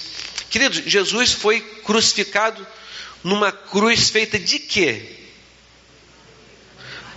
Queridos, 0.51 0.83
Jesus 0.85 1.33
foi 1.33 1.61
crucificado 1.61 2.67
numa 3.23 3.53
cruz 3.53 4.11
feita 4.11 4.39
de 4.39 4.59
quê? 4.59 5.19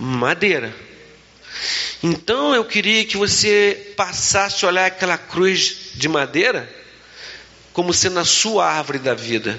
madeira. 0.02 0.74
Então 2.02 2.54
eu 2.54 2.64
queria 2.64 3.04
que 3.04 3.16
você 3.16 3.92
passasse 3.96 4.64
a 4.64 4.68
olhar 4.68 4.86
aquela 4.86 5.16
cruz 5.16 5.76
de 5.94 6.08
madeira 6.08 6.68
como 7.72 7.94
sendo 7.94 8.18
a 8.18 8.24
sua 8.24 8.68
árvore 8.68 8.98
da 8.98 9.14
vida. 9.14 9.58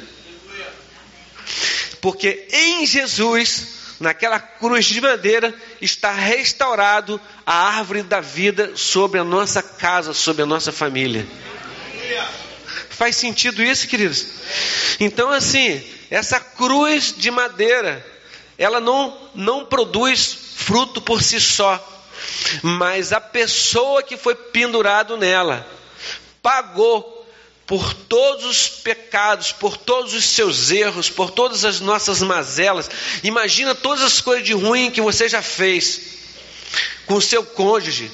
Porque 2.01 2.47
em 2.51 2.85
Jesus, 2.85 3.67
naquela 3.99 4.39
cruz 4.39 4.85
de 4.85 4.99
madeira, 4.99 5.53
está 5.81 6.11
restaurado 6.11 7.19
a 7.45 7.53
árvore 7.53 8.03
da 8.03 8.19
vida 8.19 8.73
sobre 8.75 9.19
a 9.19 9.23
nossa 9.23 9.61
casa, 9.61 10.13
sobre 10.13 10.43
a 10.43 10.45
nossa 10.45 10.71
família. 10.71 11.25
Faz 12.89 13.15
sentido 13.15 13.63
isso, 13.63 13.87
queridos? 13.87 14.25
Então, 14.99 15.29
assim, 15.29 15.83
essa 16.09 16.39
cruz 16.39 17.13
de 17.17 17.31
madeira 17.31 18.05
ela 18.57 18.79
não, 18.79 19.17
não 19.33 19.65
produz 19.65 20.37
fruto 20.55 21.01
por 21.01 21.21
si 21.23 21.41
só, 21.41 21.83
mas 22.61 23.11
a 23.11 23.19
pessoa 23.19 24.03
que 24.03 24.15
foi 24.15 24.35
pendurado 24.35 25.17
nela 25.17 25.67
pagou 26.41 27.12
por 27.65 27.93
todos 27.93 28.45
os 28.45 28.67
pecados, 28.69 29.51
por 29.51 29.77
todos 29.77 30.13
os 30.13 30.25
seus 30.25 30.69
erros, 30.69 31.09
por 31.09 31.31
todas 31.31 31.63
as 31.63 31.79
nossas 31.79 32.21
mazelas. 32.21 32.89
Imagina 33.23 33.73
todas 33.73 34.03
as 34.03 34.19
coisas 34.19 34.45
de 34.45 34.53
ruim 34.53 34.91
que 34.91 35.01
você 35.01 35.29
já 35.29 35.41
fez 35.41 36.01
com 37.05 37.15
o 37.15 37.21
seu 37.21 37.43
cônjuge, 37.43 38.11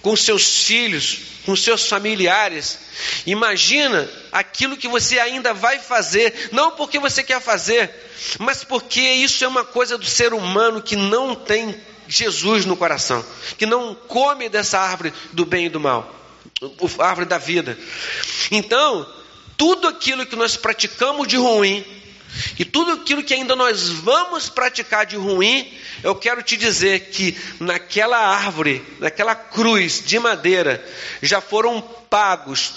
com 0.00 0.16
seus 0.16 0.64
filhos, 0.64 1.18
com 1.44 1.54
seus 1.54 1.88
familiares. 1.88 2.78
Imagina 3.26 4.08
aquilo 4.32 4.76
que 4.76 4.88
você 4.88 5.18
ainda 5.18 5.54
vai 5.54 5.78
fazer, 5.78 6.50
não 6.52 6.72
porque 6.72 6.98
você 6.98 7.22
quer 7.22 7.40
fazer, 7.40 7.90
mas 8.38 8.64
porque 8.64 9.00
isso 9.00 9.44
é 9.44 9.48
uma 9.48 9.64
coisa 9.64 9.96
do 9.96 10.06
ser 10.06 10.32
humano 10.32 10.82
que 10.82 10.96
não 10.96 11.34
tem 11.34 11.80
Jesus 12.08 12.64
no 12.64 12.76
coração, 12.76 13.24
que 13.56 13.64
não 13.64 13.94
come 13.94 14.48
dessa 14.48 14.78
árvore 14.78 15.12
do 15.32 15.46
bem 15.46 15.66
e 15.66 15.68
do 15.68 15.80
mal, 15.80 16.21
a 16.98 17.06
árvore 17.06 17.26
da 17.26 17.38
vida. 17.38 17.78
Então, 18.50 19.06
tudo 19.56 19.88
aquilo 19.88 20.26
que 20.26 20.36
nós 20.36 20.56
praticamos 20.56 21.28
de 21.28 21.36
ruim, 21.36 21.84
e 22.58 22.64
tudo 22.64 22.92
aquilo 22.92 23.22
que 23.22 23.34
ainda 23.34 23.54
nós 23.54 23.88
vamos 23.88 24.48
praticar 24.48 25.04
de 25.04 25.16
ruim, 25.16 25.70
eu 26.02 26.14
quero 26.14 26.42
te 26.42 26.56
dizer 26.56 27.10
que 27.10 27.36
naquela 27.60 28.18
árvore, 28.18 28.82
naquela 28.98 29.34
cruz 29.34 30.02
de 30.04 30.18
madeira, 30.18 30.84
já 31.20 31.40
foram 31.40 31.80
pagos 32.08 32.74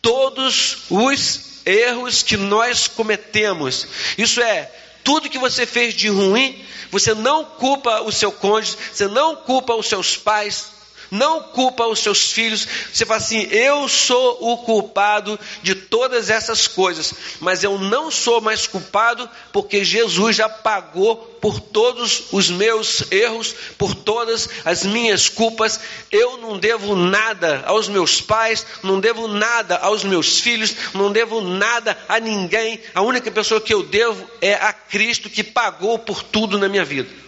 todos 0.00 0.84
os 0.90 1.60
erros 1.66 2.22
que 2.22 2.36
nós 2.36 2.88
cometemos. 2.88 3.86
Isso 4.16 4.40
é, 4.40 4.70
tudo 5.02 5.28
que 5.28 5.38
você 5.38 5.66
fez 5.66 5.94
de 5.94 6.08
ruim, 6.08 6.64
você 6.90 7.14
não 7.14 7.44
culpa 7.44 8.00
o 8.02 8.12
seu 8.12 8.32
cônjuge, 8.32 8.76
você 8.92 9.06
não 9.06 9.36
culpa 9.36 9.74
os 9.74 9.86
seus 9.86 10.16
pais, 10.16 10.73
não 11.14 11.40
culpa 11.40 11.86
os 11.86 12.00
seus 12.00 12.32
filhos. 12.32 12.66
Você 12.92 13.06
fala 13.06 13.18
assim: 13.18 13.46
eu 13.50 13.88
sou 13.88 14.38
o 14.40 14.58
culpado 14.58 15.38
de 15.62 15.74
todas 15.74 16.28
essas 16.28 16.66
coisas, 16.66 17.14
mas 17.40 17.62
eu 17.62 17.78
não 17.78 18.10
sou 18.10 18.40
mais 18.40 18.66
culpado 18.66 19.30
porque 19.52 19.84
Jesus 19.84 20.36
já 20.36 20.48
pagou 20.48 21.16
por 21.40 21.60
todos 21.60 22.24
os 22.32 22.50
meus 22.50 23.12
erros, 23.12 23.54
por 23.78 23.94
todas 23.94 24.48
as 24.64 24.84
minhas 24.84 25.28
culpas. 25.28 25.78
Eu 26.10 26.38
não 26.38 26.58
devo 26.58 26.96
nada 26.96 27.62
aos 27.66 27.88
meus 27.88 28.20
pais, 28.20 28.66
não 28.82 28.98
devo 28.98 29.28
nada 29.28 29.76
aos 29.76 30.02
meus 30.02 30.40
filhos, 30.40 30.74
não 30.94 31.12
devo 31.12 31.40
nada 31.40 31.96
a 32.08 32.18
ninguém. 32.18 32.80
A 32.92 33.02
única 33.02 33.30
pessoa 33.30 33.60
que 33.60 33.72
eu 33.72 33.84
devo 33.84 34.28
é 34.40 34.54
a 34.54 34.72
Cristo 34.72 35.30
que 35.30 35.44
pagou 35.44 35.98
por 35.98 36.22
tudo 36.24 36.58
na 36.58 36.68
minha 36.68 36.84
vida. 36.84 37.24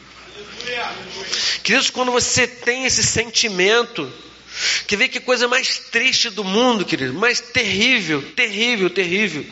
Queridos, 1.62 1.90
quando 1.90 2.12
você 2.12 2.46
tem 2.46 2.84
esse 2.84 3.02
sentimento, 3.02 4.10
que 4.86 4.96
vê 4.96 5.08
que 5.08 5.20
coisa 5.20 5.46
mais 5.46 5.78
triste 5.78 6.30
do 6.30 6.42
mundo, 6.42 6.84
querido, 6.84 7.12
mais 7.14 7.40
terrível, 7.40 8.22
terrível, 8.34 8.88
terrível. 8.88 9.44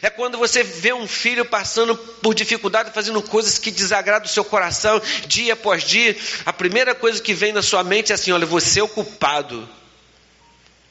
É 0.00 0.10
quando 0.10 0.38
você 0.38 0.62
vê 0.62 0.92
um 0.92 1.06
filho 1.06 1.44
passando 1.44 1.96
por 1.96 2.34
dificuldade, 2.34 2.92
fazendo 2.92 3.22
coisas 3.22 3.58
que 3.58 3.70
desagradam 3.70 4.26
o 4.26 4.32
seu 4.32 4.44
coração, 4.44 5.00
dia 5.26 5.52
após 5.52 5.84
dia. 5.84 6.16
A 6.44 6.52
primeira 6.52 6.94
coisa 6.94 7.22
que 7.22 7.34
vem 7.34 7.52
na 7.52 7.62
sua 7.62 7.84
mente 7.84 8.12
é 8.12 8.14
assim: 8.14 8.32
olha, 8.32 8.46
você 8.46 8.80
é 8.80 8.82
o 8.82 8.88
culpado. 8.88 9.68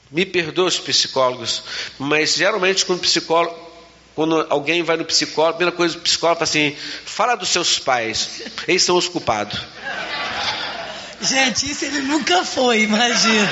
Me 0.10 0.26
perdoa 0.26 0.68
os 0.68 0.78
psicólogos, 0.78 1.64
mas 1.98 2.36
geralmente 2.36 2.86
quando 2.86 3.00
psicólogo 3.00 3.71
quando 4.16 4.46
alguém 4.50 4.84
vai 4.84 4.98
no 4.98 5.06
psicólogo, 5.06 5.52
a 5.52 5.58
primeira 5.58 5.76
coisa 5.76 5.96
do 5.96 6.02
psicólogo 6.02 6.40
fala 6.40 6.50
assim: 6.50 6.76
fala 7.06 7.36
dos 7.36 7.50
seus 7.50 7.80
pais, 7.80 8.42
eles 8.68 8.84
são 8.84 8.98
os 8.98 9.08
culpados. 9.08 9.60
Gente, 11.22 11.72
isso 11.72 11.86
ele 11.86 12.02
nunca 12.02 12.44
foi, 12.44 12.82
imagina. 12.82 13.50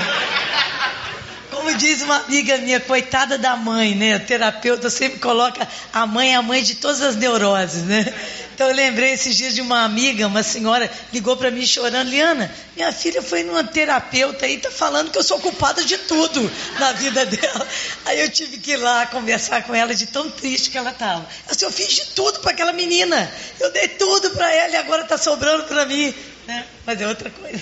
Como 1.59 1.75
diz 1.75 2.01
uma 2.01 2.15
amiga 2.19 2.57
minha, 2.59 2.79
coitada 2.79 3.37
da 3.37 3.57
mãe, 3.57 3.93
né? 3.93 4.15
O 4.15 4.19
terapeuta 4.21 4.89
sempre 4.89 5.19
coloca 5.19 5.67
a 5.91 6.07
mãe 6.07 6.33
a 6.33 6.41
mãe 6.41 6.63
de 6.63 6.75
todas 6.75 7.01
as 7.01 7.17
neuroses, 7.17 7.83
né? 7.83 8.13
Então 8.55 8.69
eu 8.69 8.73
lembrei 8.73 9.11
esses 9.11 9.35
dias 9.35 9.53
de 9.53 9.59
uma 9.59 9.83
amiga, 9.83 10.25
uma 10.25 10.41
senhora, 10.41 10.89
ligou 11.11 11.35
para 11.35 11.51
mim 11.51 11.65
chorando, 11.65 12.09
Liana, 12.09 12.49
minha 12.77 12.93
filha 12.93 13.21
foi 13.21 13.43
numa 13.43 13.61
terapeuta 13.61 14.47
e 14.47 14.57
tá 14.57 14.71
falando 14.71 15.11
que 15.11 15.17
eu 15.17 15.23
sou 15.23 15.37
culpada 15.39 15.83
de 15.83 15.97
tudo 15.97 16.49
na 16.79 16.93
vida 16.93 17.25
dela. 17.25 17.67
Aí 18.05 18.21
eu 18.21 18.29
tive 18.29 18.57
que 18.57 18.71
ir 18.71 18.77
lá 18.77 19.05
conversar 19.07 19.63
com 19.63 19.75
ela 19.75 19.93
de 19.93 20.05
tão 20.05 20.31
triste 20.31 20.69
que 20.69 20.77
ela 20.77 20.91
estava. 20.91 21.27
Eu, 21.45 21.51
assim, 21.51 21.65
eu 21.65 21.71
fiz 21.73 21.89
de 21.89 22.05
tudo 22.15 22.39
para 22.39 22.51
aquela 22.51 22.71
menina. 22.71 23.29
Eu 23.59 23.69
dei 23.73 23.89
tudo 23.89 24.29
para 24.29 24.49
ela 24.49 24.73
e 24.75 24.77
agora 24.77 25.01
está 25.01 25.17
sobrando 25.17 25.65
para 25.65 25.85
mim. 25.85 26.13
Né? 26.47 26.65
Mas 26.85 27.01
é 27.01 27.07
outra 27.07 27.29
coisa. 27.29 27.59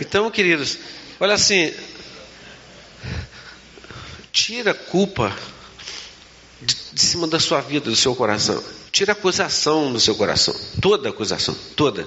Então, 0.00 0.30
queridos, 0.30 0.78
Olha 1.22 1.34
assim, 1.34 1.70
tira 4.32 4.72
a 4.72 4.74
culpa 4.74 5.36
de, 6.60 6.76
de 6.92 7.00
cima 7.00 7.26
da 7.26 7.40
sua 7.40 7.60
vida, 7.60 7.90
do 7.90 7.96
seu 7.96 8.14
coração. 8.14 8.62
Tira 8.92 9.12
a 9.12 9.14
acusação 9.14 9.92
do 9.92 10.00
seu 10.00 10.14
coração. 10.14 10.54
Toda 10.80 11.08
acusação, 11.08 11.56
toda. 11.76 12.06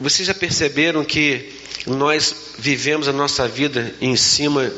Vocês 0.00 0.26
já 0.26 0.34
perceberam 0.34 1.04
que 1.04 1.52
nós 1.86 2.34
vivemos 2.58 3.08
a 3.08 3.12
nossa 3.12 3.46
vida 3.46 3.94
em 4.00 4.16
cima 4.16 4.72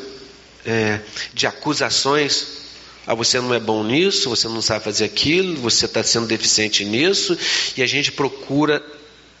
é, 0.65 0.99
de 1.33 1.47
acusações? 1.47 2.57
Ah, 3.05 3.15
você 3.15 3.39
não 3.39 3.53
é 3.53 3.59
bom 3.59 3.83
nisso, 3.83 4.29
você 4.29 4.47
não 4.47 4.61
sabe 4.61 4.83
fazer 4.83 5.05
aquilo, 5.05 5.55
você 5.61 5.85
está 5.85 6.03
sendo 6.03 6.27
deficiente 6.27 6.83
nisso, 6.83 7.37
e 7.77 7.81
a 7.81 7.87
gente 7.87 8.11
procura 8.11 8.83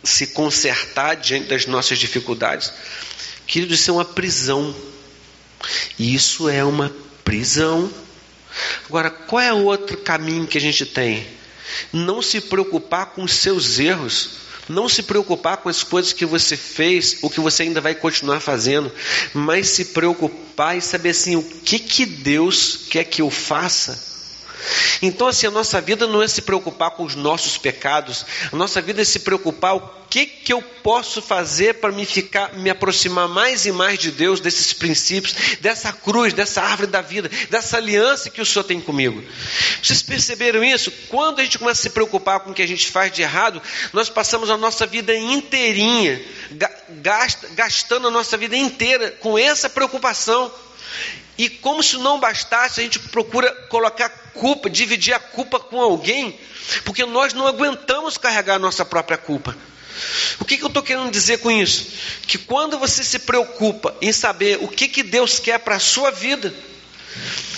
se 0.03 0.27
consertar 0.27 1.15
diante 1.15 1.47
das 1.47 1.65
nossas 1.65 1.99
dificuldades. 1.99 2.71
Querido, 3.45 3.73
isso 3.73 3.89
é 3.91 3.93
uma 3.93 4.05
prisão. 4.05 4.73
E 5.97 6.13
isso 6.13 6.49
é 6.49 6.63
uma 6.63 6.93
prisão. 7.23 7.91
Agora, 8.85 9.09
qual 9.09 9.41
é 9.41 9.53
outro 9.53 9.97
caminho 9.97 10.47
que 10.47 10.57
a 10.57 10.61
gente 10.61 10.85
tem? 10.85 11.27
Não 11.91 12.21
se 12.21 12.41
preocupar 12.41 13.07
com 13.07 13.23
os 13.23 13.33
seus 13.33 13.79
erros. 13.79 14.47
Não 14.69 14.89
se 14.89 15.03
preocupar 15.03 15.57
com 15.57 15.69
as 15.69 15.81
coisas 15.81 16.11
que 16.11 16.25
você 16.25 16.57
fez, 16.57 17.19
o 17.21 17.29
que 17.29 17.39
você 17.39 17.63
ainda 17.63 17.79
vai 17.79 17.95
continuar 17.95 18.41
fazendo, 18.41 18.91
mas 19.33 19.69
se 19.69 19.85
preocupar 19.85 20.77
e 20.77 20.81
saber 20.81 21.11
assim, 21.11 21.37
o 21.37 21.43
que 21.43 21.79
que 21.79 22.05
Deus 22.05 22.81
quer 22.89 23.05
que 23.05 23.21
eu 23.21 23.31
faça? 23.31 24.16
Então, 25.01 25.27
assim, 25.27 25.47
a 25.47 25.51
nossa 25.51 25.79
vida 25.79 26.07
não 26.07 26.21
é 26.21 26.27
se 26.27 26.41
preocupar 26.41 26.91
com 26.91 27.03
os 27.03 27.15
nossos 27.15 27.57
pecados, 27.57 28.25
a 28.51 28.55
nossa 28.55 28.81
vida 28.81 29.01
é 29.01 29.05
se 29.05 29.19
preocupar 29.19 29.75
o 29.75 29.97
que, 30.09 30.25
que 30.25 30.53
eu 30.53 30.61
posso 30.61 31.21
fazer 31.21 31.75
para 31.75 31.91
me 31.91 32.05
ficar, 32.05 32.53
me 32.53 32.69
aproximar 32.69 33.27
mais 33.27 33.65
e 33.65 33.71
mais 33.71 33.99
de 33.99 34.11
Deus, 34.11 34.39
desses 34.39 34.73
princípios, 34.73 35.35
dessa 35.59 35.91
cruz, 35.91 36.33
dessa 36.33 36.61
árvore 36.61 36.87
da 36.87 37.01
vida, 37.01 37.29
dessa 37.49 37.77
aliança 37.77 38.29
que 38.29 38.41
o 38.41 38.45
Senhor 38.45 38.63
tem 38.63 38.79
comigo. 38.79 39.23
Vocês 39.81 40.01
perceberam 40.01 40.63
isso? 40.63 40.91
Quando 41.09 41.39
a 41.39 41.43
gente 41.43 41.59
começa 41.59 41.81
a 41.81 41.83
se 41.83 41.89
preocupar 41.89 42.39
com 42.39 42.51
o 42.51 42.53
que 42.53 42.61
a 42.61 42.67
gente 42.67 42.89
faz 42.89 43.11
de 43.11 43.21
errado, 43.21 43.61
nós 43.93 44.09
passamos 44.09 44.49
a 44.49 44.57
nossa 44.57 44.85
vida 44.85 45.15
inteirinha, 45.15 46.21
gastando 47.55 48.07
a 48.07 48.11
nossa 48.11 48.37
vida 48.37 48.55
inteira 48.55 49.11
com 49.19 49.37
essa 49.37 49.69
preocupação. 49.69 50.51
E 51.37 51.49
como 51.49 51.83
se 51.83 51.97
não 51.97 52.19
bastasse, 52.19 52.79
a 52.79 52.83
gente 52.83 52.99
procura 52.99 53.51
colocar 53.69 54.09
culpa, 54.33 54.69
dividir 54.69 55.13
a 55.13 55.19
culpa 55.19 55.59
com 55.59 55.79
alguém, 55.79 56.39
porque 56.83 57.05
nós 57.05 57.33
não 57.33 57.47
aguentamos 57.47 58.17
carregar 58.17 58.55
a 58.55 58.59
nossa 58.59 58.83
própria 58.83 59.17
culpa. 59.17 59.55
O 60.39 60.45
que, 60.45 60.57
que 60.57 60.63
eu 60.63 60.67
estou 60.67 60.83
querendo 60.83 61.11
dizer 61.11 61.39
com 61.39 61.51
isso? 61.51 61.87
Que 62.27 62.37
quando 62.37 62.77
você 62.77 63.03
se 63.03 63.19
preocupa 63.19 63.95
em 64.01 64.11
saber 64.11 64.59
o 64.61 64.67
que, 64.67 64.87
que 64.87 65.03
Deus 65.03 65.39
quer 65.39 65.59
para 65.59 65.75
a 65.75 65.79
sua 65.79 66.11
vida, 66.11 66.53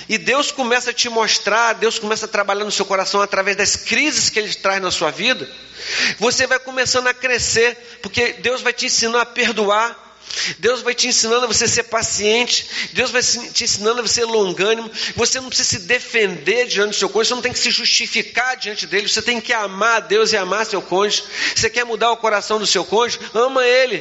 e 0.07 0.17
Deus 0.17 0.51
começa 0.51 0.89
a 0.89 0.93
te 0.93 1.07
mostrar, 1.07 1.73
Deus 1.73 1.99
começa 1.99 2.25
a 2.25 2.29
trabalhar 2.29 2.65
no 2.65 2.71
seu 2.71 2.85
coração 2.85 3.21
através 3.21 3.55
das 3.55 3.75
crises 3.75 4.29
que 4.29 4.39
Ele 4.39 4.53
traz 4.55 4.81
na 4.81 4.89
sua 4.89 5.11
vida, 5.11 5.47
você 6.17 6.47
vai 6.47 6.57
começando 6.57 7.07
a 7.07 7.13
crescer, 7.13 7.77
porque 8.01 8.33
Deus 8.33 8.61
vai 8.61 8.73
te 8.73 8.87
ensinar 8.87 9.21
a 9.21 9.25
perdoar, 9.25 10.08
Deus 10.59 10.81
vai 10.81 10.93
te 10.93 11.07
ensinando 11.07 11.45
a 11.45 11.47
você 11.47 11.67
ser 11.67 11.83
paciente, 11.83 12.67
Deus 12.93 13.11
vai 13.11 13.21
te 13.21 13.63
ensinando 13.63 13.99
a 13.99 14.03
você 14.03 14.15
ser 14.15 14.25
longânimo. 14.25 14.89
Você 15.15 15.39
não 15.39 15.49
precisa 15.49 15.69
se 15.69 15.79
defender 15.79 16.67
diante 16.67 16.89
do 16.89 16.95
seu 16.95 17.09
cônjuge, 17.09 17.29
você 17.29 17.35
não 17.35 17.41
tem 17.41 17.53
que 17.53 17.59
se 17.59 17.71
justificar 17.71 18.57
diante 18.57 18.85
dele, 18.85 19.07
você 19.07 19.21
tem 19.21 19.39
que 19.39 19.53
amar 19.53 19.97
a 19.97 19.99
Deus 19.99 20.31
e 20.31 20.37
amar 20.37 20.65
seu 20.65 20.81
cônjuge. 20.81 21.23
Você 21.55 21.69
quer 21.69 21.85
mudar 21.85 22.11
o 22.11 22.17
coração 22.17 22.59
do 22.59 22.67
seu 22.67 22.85
cônjuge? 22.85 23.19
Ama 23.33 23.65
ele. 23.65 23.99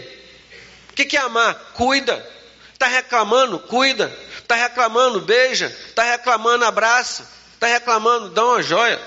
O 0.91 0.95
que 0.95 1.17
é 1.17 1.21
amar? 1.21 1.55
Cuida. 1.75 2.27
Está 2.73 2.87
reclamando? 2.87 3.59
Cuida. 3.59 4.13
Está 4.39 4.55
reclamando? 4.55 5.21
Beija. 5.21 5.67
Está 5.89 6.03
reclamando? 6.03 6.65
Abraça. 6.65 7.29
Está 7.55 7.67
reclamando? 7.67 8.31
Dá 8.31 8.45
uma 8.45 8.63
joia. 8.63 9.01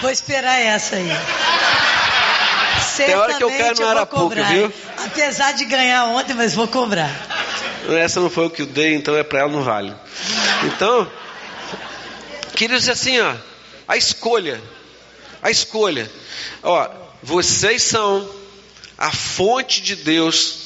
Vou 0.00 0.10
esperar 0.10 0.60
essa 0.60 0.96
aí. 0.96 1.08
Tem 2.96 3.14
hora 3.14 3.34
que 3.34 3.42
eu 3.42 3.48
quero 3.48 3.80
no 3.80 3.88
Arapuca, 3.88 4.44
viu? 4.44 4.72
Apesar 5.04 5.52
de 5.52 5.64
ganhar 5.64 6.06
ontem, 6.06 6.34
mas 6.34 6.54
vou 6.54 6.68
cobrar. 6.68 7.10
Essa 7.88 8.20
não 8.20 8.30
foi 8.30 8.46
o 8.46 8.50
que 8.50 8.62
eu 8.62 8.66
dei, 8.66 8.94
então 8.94 9.16
é 9.16 9.22
para 9.22 9.40
ela, 9.40 9.50
não 9.50 9.62
vale. 9.62 9.94
Então, 10.64 11.10
queridos, 12.54 12.88
assim, 12.88 13.20
ó, 13.20 13.34
a 13.86 13.96
escolha, 13.96 14.60
a 15.42 15.50
escolha, 15.50 16.10
ó, 16.62 16.88
vocês 17.22 17.82
são 17.82 18.28
a 18.96 19.10
fonte 19.10 19.82
de 19.82 19.96
Deus 19.96 20.56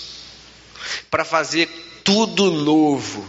para 1.11 1.25
fazer 1.25 1.69
tudo 2.05 2.51
novo. 2.51 3.27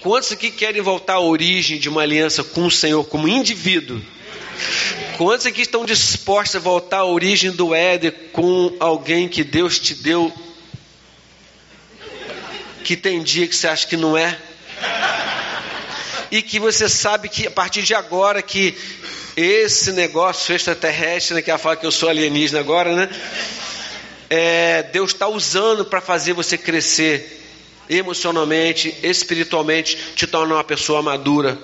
Quantos 0.00 0.32
aqui 0.32 0.50
querem 0.50 0.82
voltar 0.82 1.14
à 1.14 1.20
origem 1.20 1.78
de 1.78 1.88
uma 1.88 2.02
aliança 2.02 2.42
com 2.44 2.66
o 2.66 2.70
Senhor 2.70 3.04
como 3.04 3.28
indivíduo? 3.28 4.00
Quantos 5.16 5.46
aqui 5.46 5.62
estão 5.62 5.84
dispostos 5.84 6.56
a 6.56 6.58
voltar 6.58 6.98
à 6.98 7.04
origem 7.04 7.50
do 7.50 7.74
Éden 7.74 8.10
com 8.32 8.74
alguém 8.78 9.28
que 9.28 9.42
Deus 9.42 9.78
te 9.78 9.94
deu? 9.94 10.32
Que 12.84 12.96
tem 12.96 13.22
dia 13.22 13.46
que 13.46 13.56
você 13.56 13.66
acha 13.66 13.86
que 13.86 13.96
não 13.96 14.16
é? 14.16 14.38
E 16.30 16.42
que 16.42 16.58
você 16.58 16.88
sabe 16.88 17.28
que 17.28 17.46
a 17.46 17.50
partir 17.50 17.82
de 17.82 17.94
agora 17.94 18.42
que 18.42 18.76
esse 19.36 19.92
negócio 19.92 20.54
extraterrestre, 20.54 21.34
né, 21.34 21.42
que 21.42 21.50
ela 21.50 21.58
fala 21.58 21.76
que 21.76 21.86
eu 21.86 21.92
sou 21.92 22.08
alienígena 22.08 22.60
agora, 22.60 22.94
né? 22.94 23.08
É, 24.28 24.82
Deus 24.82 25.12
está 25.12 25.28
usando 25.28 25.84
para 25.84 26.00
fazer 26.00 26.32
você 26.32 26.58
crescer 26.58 27.42
emocionalmente, 27.88 28.94
espiritualmente, 29.02 29.96
te 30.14 30.26
tornar 30.26 30.56
uma 30.56 30.64
pessoa 30.64 31.00
madura 31.00 31.58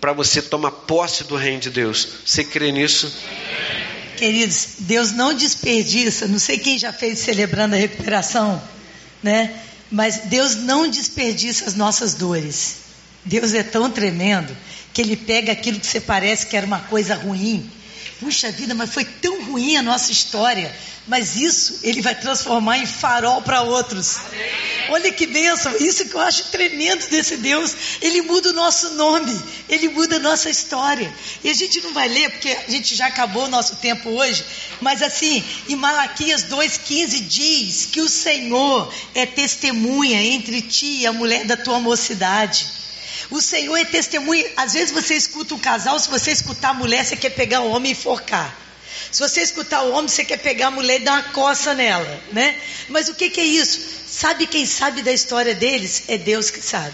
para 0.00 0.12
você 0.12 0.40
tomar 0.40 0.70
posse 0.70 1.24
do 1.24 1.36
reino 1.36 1.60
de 1.60 1.70
Deus. 1.70 2.08
Você 2.24 2.44
crê 2.44 2.72
nisso? 2.72 3.12
Queridos, 4.16 4.68
Deus 4.80 5.12
não 5.12 5.32
desperdiça, 5.32 6.26
não 6.26 6.38
sei 6.38 6.58
quem 6.58 6.78
já 6.78 6.92
fez 6.92 7.20
celebrando 7.20 7.74
a 7.74 7.78
recuperação, 7.78 8.60
né? 9.22 9.54
Mas 9.90 10.22
Deus 10.24 10.56
não 10.56 10.88
desperdiça 10.88 11.66
as 11.66 11.74
nossas 11.74 12.14
dores. 12.14 12.76
Deus 13.24 13.54
é 13.54 13.62
tão 13.62 13.90
tremendo 13.90 14.56
que 14.92 15.00
Ele 15.00 15.16
pega 15.16 15.52
aquilo 15.52 15.78
que 15.78 15.86
você 15.86 16.00
parece 16.00 16.46
que 16.46 16.56
era 16.56 16.66
uma 16.66 16.80
coisa 16.80 17.14
ruim. 17.14 17.70
Puxa 18.20 18.50
vida, 18.50 18.74
mas 18.74 18.92
foi 18.92 19.04
tão 19.04 19.44
ruim 19.44 19.76
a 19.76 19.82
nossa 19.82 20.10
história. 20.10 20.74
Mas 21.06 21.36
isso 21.36 21.78
Ele 21.82 22.02
vai 22.02 22.14
transformar 22.14 22.78
em 22.78 22.86
farol 22.86 23.40
para 23.42 23.62
outros. 23.62 24.16
Olha 24.90 25.12
que 25.12 25.26
bênção, 25.26 25.74
isso 25.78 26.08
que 26.08 26.14
eu 26.14 26.20
acho 26.20 26.44
tremendo 26.44 27.06
desse 27.08 27.36
Deus. 27.36 27.74
Ele 28.00 28.22
muda 28.22 28.50
o 28.50 28.52
nosso 28.54 28.94
nome, 28.94 29.38
ele 29.68 29.88
muda 29.88 30.16
a 30.16 30.18
nossa 30.18 30.48
história. 30.48 31.12
E 31.44 31.50
a 31.50 31.54
gente 31.54 31.80
não 31.82 31.92
vai 31.92 32.08
ler, 32.08 32.30
porque 32.30 32.50
a 32.50 32.70
gente 32.70 32.94
já 32.94 33.06
acabou 33.06 33.44
o 33.44 33.48
nosso 33.48 33.76
tempo 33.76 34.08
hoje, 34.08 34.44
mas 34.80 35.02
assim, 35.02 35.44
em 35.68 35.76
Malaquias 35.76 36.44
2,15 36.44 37.26
diz 37.26 37.86
que 37.86 38.00
o 38.00 38.08
Senhor 38.08 38.92
é 39.14 39.26
testemunha 39.26 40.22
entre 40.22 40.62
ti 40.62 41.00
e 41.00 41.06
a 41.06 41.12
mulher 41.12 41.44
da 41.44 41.56
tua 41.56 41.78
mocidade. 41.78 42.66
O 43.30 43.42
Senhor 43.42 43.76
é 43.76 43.84
testemunha. 43.84 44.50
Às 44.56 44.72
vezes 44.72 44.90
você 44.90 45.14
escuta 45.14 45.54
um 45.54 45.58
casal, 45.58 45.98
se 45.98 46.08
você 46.08 46.30
escutar 46.30 46.70
a 46.70 46.74
mulher, 46.74 47.04
você 47.04 47.16
quer 47.16 47.30
pegar 47.30 47.60
o 47.60 47.70
homem 47.70 47.90
e 47.90 47.92
enforcar. 47.92 48.56
Se 49.10 49.20
você 49.20 49.42
escutar 49.42 49.82
o 49.82 49.92
homem, 49.92 50.08
você 50.08 50.24
quer 50.24 50.38
pegar 50.38 50.68
a 50.68 50.70
mulher 50.70 51.00
e 51.00 51.04
dar 51.04 51.12
uma 51.12 51.22
coça 51.32 51.74
nela, 51.74 52.22
né? 52.32 52.58
Mas 52.88 53.08
o 53.08 53.14
que, 53.14 53.30
que 53.30 53.40
é 53.40 53.44
isso? 53.44 53.97
Sabe 54.18 54.48
quem 54.48 54.66
sabe 54.66 55.00
da 55.00 55.12
história 55.12 55.54
deles? 55.54 56.02
É 56.08 56.18
Deus 56.18 56.50
que 56.50 56.60
sabe. 56.60 56.92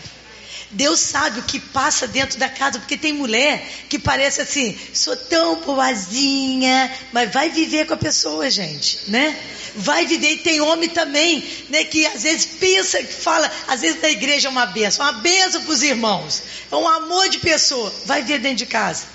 Deus 0.71 1.01
sabe 1.01 1.41
o 1.41 1.45
que 1.45 1.59
passa 1.59 2.07
dentro 2.07 2.39
da 2.39 2.51
casa, 2.51 2.79
porque 2.79 2.99
tem 2.99 3.15
mulher 3.15 3.67
que 3.89 3.99
parece 3.99 4.43
assim, 4.43 4.79
sou 4.93 5.17
tão 5.17 5.57
boazinha, 5.63 6.93
mas 7.15 7.33
vai 7.33 7.49
viver 7.49 7.87
com 7.87 7.95
a 7.95 7.97
pessoa, 7.97 8.51
gente, 8.51 8.99
né? 9.07 9.35
Vai 9.75 10.05
viver, 10.05 10.33
e 10.33 10.37
tem 10.37 10.61
homem 10.61 10.91
também, 10.91 11.43
né, 11.71 11.85
que 11.85 12.05
às 12.05 12.25
vezes 12.25 12.45
pensa, 12.45 13.03
que 13.03 13.15
fala, 13.15 13.51
às 13.69 13.81
vezes 13.81 14.03
da 14.03 14.11
igreja 14.11 14.49
é 14.49 14.51
uma 14.51 14.67
benção, 14.67 15.07
uma 15.07 15.13
benção 15.15 15.63
para 15.63 15.73
os 15.73 15.83
irmãos, 15.83 16.43
é 16.71 16.77
um 16.77 16.87
amor 16.87 17.31
de 17.31 17.39
pessoa, 17.39 17.91
vai 18.05 18.23
ver 18.23 18.39
dentro 18.39 18.59
de 18.59 18.67
casa. 18.67 19.14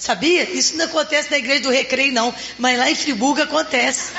Sabia? 0.00 0.48
Isso 0.50 0.76
não 0.76 0.86
acontece 0.86 1.30
na 1.30 1.36
igreja 1.36 1.60
do 1.60 1.70
recreio, 1.70 2.10
não, 2.10 2.34
mas 2.58 2.78
lá 2.78 2.90
em 2.90 2.94
Friburgo 2.94 3.42
acontece. 3.42 4.12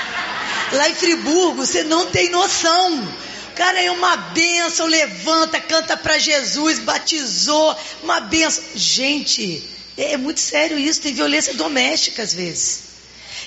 Lá 0.73 0.87
em 0.87 0.93
Friburgo, 0.93 1.65
você 1.65 1.83
não 1.83 2.05
tem 2.05 2.29
noção. 2.29 3.17
Cara 3.55 3.81
é 3.81 3.89
uma 3.89 4.15
benção, 4.15 4.85
levanta, 4.85 5.59
canta 5.59 5.97
para 5.97 6.19
Jesus, 6.19 6.77
batizou, 6.77 7.75
uma 8.03 8.19
benção. 8.21 8.63
Gente, 8.75 9.67
é, 9.97 10.13
é 10.13 10.17
muito 10.17 10.39
sério 10.39 10.77
isso, 10.77 11.01
tem 11.01 11.15
violência 11.15 11.55
doméstica 11.55 12.21
às 12.21 12.33
vezes. 12.33 12.91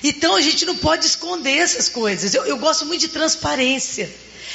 Então 0.02 0.34
a 0.34 0.40
gente 0.40 0.66
não 0.66 0.76
pode 0.76 1.06
esconder 1.06 1.56
essas 1.56 1.88
coisas. 1.88 2.34
Eu, 2.34 2.44
eu 2.46 2.58
gosto 2.58 2.84
muito 2.84 3.00
de 3.00 3.08
transparência. 3.08 4.12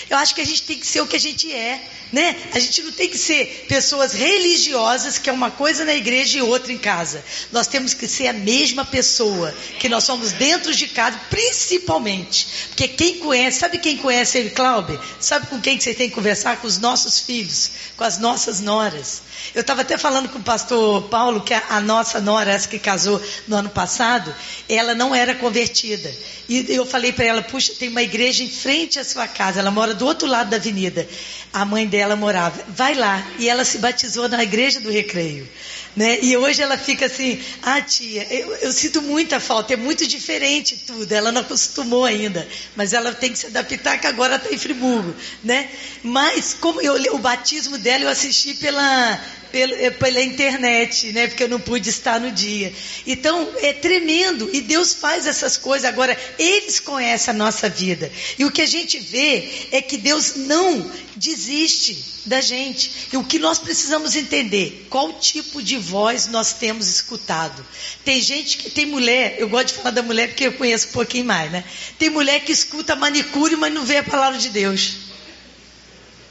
Eu 0.09 0.17
acho 0.17 0.33
que 0.33 0.41
a 0.41 0.45
gente 0.45 0.63
tem 0.63 0.77
que 0.77 0.87
ser 0.87 1.01
o 1.01 1.07
que 1.07 1.15
a 1.15 1.19
gente 1.19 1.51
é, 1.51 1.81
né? 2.11 2.35
A 2.53 2.59
gente 2.59 2.81
não 2.81 2.91
tem 2.91 3.07
que 3.07 3.17
ser 3.17 3.65
pessoas 3.67 4.13
religiosas, 4.13 5.17
que 5.17 5.29
é 5.29 5.33
uma 5.33 5.51
coisa 5.51 5.85
na 5.85 5.93
igreja 5.93 6.39
e 6.39 6.41
outra 6.41 6.71
em 6.71 6.77
casa. 6.77 7.23
Nós 7.51 7.67
temos 7.67 7.93
que 7.93 8.07
ser 8.07 8.27
a 8.27 8.33
mesma 8.33 8.83
pessoa 8.83 9.53
que 9.79 9.87
nós 9.87 10.03
somos 10.03 10.31
dentro 10.31 10.73
de 10.73 10.87
casa, 10.87 11.19
principalmente. 11.29 12.47
Porque 12.69 12.87
quem 12.87 13.19
conhece, 13.19 13.59
sabe 13.59 13.77
quem 13.77 13.97
conhece 13.97 14.37
ele, 14.37 14.49
Cláudio? 14.49 14.99
Sabe 15.19 15.47
com 15.47 15.59
quem 15.61 15.77
que 15.77 15.83
você 15.83 15.93
tem 15.93 16.09
que 16.09 16.15
conversar? 16.15 16.57
Com 16.57 16.67
os 16.67 16.77
nossos 16.77 17.19
filhos, 17.19 17.71
com 17.95 18.03
as 18.03 18.17
nossas 18.17 18.59
noras. 18.59 19.21
Eu 19.53 19.61
estava 19.61 19.81
até 19.81 19.97
falando 19.97 20.29
com 20.29 20.39
o 20.39 20.43
pastor 20.43 21.03
Paulo 21.03 21.41
que 21.41 21.53
a, 21.53 21.63
a, 21.69 21.79
nossa 21.79 22.19
nora, 22.19 22.51
essa 22.51 22.67
que 22.67 22.77
casou 22.77 23.21
no 23.47 23.55
ano 23.55 23.69
passado, 23.69 24.33
ela 24.67 24.93
não 24.93 25.13
era 25.13 25.33
convertida. 25.35 26.13
E 26.47 26.65
eu 26.69 26.85
falei 26.85 27.11
para 27.11 27.25
ela: 27.25 27.41
puxa, 27.41 27.73
tem 27.73 27.89
uma 27.89 28.03
igreja 28.03 28.43
em 28.43 28.49
frente 28.49 28.99
à 28.99 29.03
sua 29.03 29.27
casa, 29.27 29.59
ela 29.59 29.71
mora 29.79 29.93
do 29.93 30.05
outro 30.05 30.27
lado 30.27 30.49
da 30.49 30.57
avenida. 30.57 31.07
A 31.53 31.63
mãe 31.63 31.87
dela 31.87 32.15
morava. 32.15 32.61
Vai 32.67 32.95
lá. 32.95 33.25
E 33.39 33.47
ela 33.47 33.63
se 33.63 33.77
batizou 33.77 34.27
na 34.27 34.43
igreja 34.43 34.81
do 34.81 34.91
recreio. 34.91 35.47
Né? 35.95 36.19
E 36.21 36.35
hoje 36.35 36.61
ela 36.61 36.77
fica 36.77 37.05
assim, 37.05 37.41
ah 37.63 37.81
tia, 37.81 38.25
eu, 38.29 38.55
eu, 38.57 38.71
sinto 38.71 39.01
muita 39.01 39.39
falta, 39.39 39.73
é 39.73 39.75
muito 39.75 40.05
diferente 40.05 40.77
tudo, 40.85 41.11
ela 41.11 41.31
não 41.31 41.41
acostumou 41.41 42.05
ainda, 42.05 42.47
mas 42.75 42.93
ela 42.93 43.11
tem 43.11 43.31
que 43.31 43.39
se 43.39 43.47
adaptar 43.47 43.99
que 43.99 44.05
agora 44.05 44.35
está 44.35 44.53
em 44.53 44.57
Friburgo, 44.57 45.13
né? 45.43 45.67
Mas 46.03 46.53
como 46.53 46.79
eu, 46.79 46.93
o 47.15 47.17
batismo 47.17 47.77
dela 47.79 48.03
eu 48.03 48.09
assisti 48.09 48.53
pela, 48.53 49.19
pela, 49.51 49.75
é, 49.75 49.89
pela 49.89 50.21
internet, 50.21 51.11
né? 51.11 51.27
Porque 51.27 51.43
eu 51.43 51.49
não 51.49 51.59
pude 51.59 51.89
estar 51.89 52.19
no 52.19 52.31
dia. 52.31 52.73
Então 53.05 53.49
é 53.57 53.73
tremendo 53.73 54.49
e 54.53 54.61
Deus 54.61 54.93
faz 54.93 55.27
essas 55.27 55.57
coisas. 55.57 55.87
Agora 55.87 56.17
eles 56.37 56.79
conhecem 56.79 57.33
a 57.33 57.37
nossa 57.37 57.69
vida 57.69 58.11
e 58.37 58.45
o 58.45 58.51
que 58.51 58.61
a 58.61 58.65
gente 58.65 58.99
vê 58.99 59.67
é 59.71 59.81
que 59.81 59.97
Deus 59.97 60.35
não 60.35 60.89
desiste 61.15 62.19
da 62.25 62.41
gente. 62.41 63.09
E 63.11 63.17
o 63.17 63.23
que 63.23 63.39
nós 63.39 63.59
precisamos 63.59 64.15
entender, 64.15 64.87
qual 64.89 65.13
tipo 65.13 65.61
de 65.61 65.77
voz 65.77 66.27
nós 66.27 66.53
temos 66.53 66.87
escutado. 66.87 67.65
Tem 68.05 68.21
gente 68.21 68.57
que 68.57 68.69
tem 68.69 68.85
mulher, 68.85 69.35
eu 69.39 69.49
gosto 69.49 69.67
de 69.67 69.73
falar 69.75 69.91
da 69.91 70.03
mulher 70.03 70.29
porque 70.29 70.47
eu 70.47 70.53
conheço 70.53 70.89
um 70.89 70.91
pouquinho 70.91 71.25
mais, 71.25 71.51
né? 71.51 71.63
Tem 71.97 72.09
mulher 72.09 72.39
que 72.41 72.51
escuta 72.51 72.95
manicure, 72.95 73.55
mas 73.55 73.73
não 73.73 73.85
vê 73.85 73.97
a 73.97 74.03
palavra 74.03 74.39
de 74.39 74.49
Deus. 74.49 74.98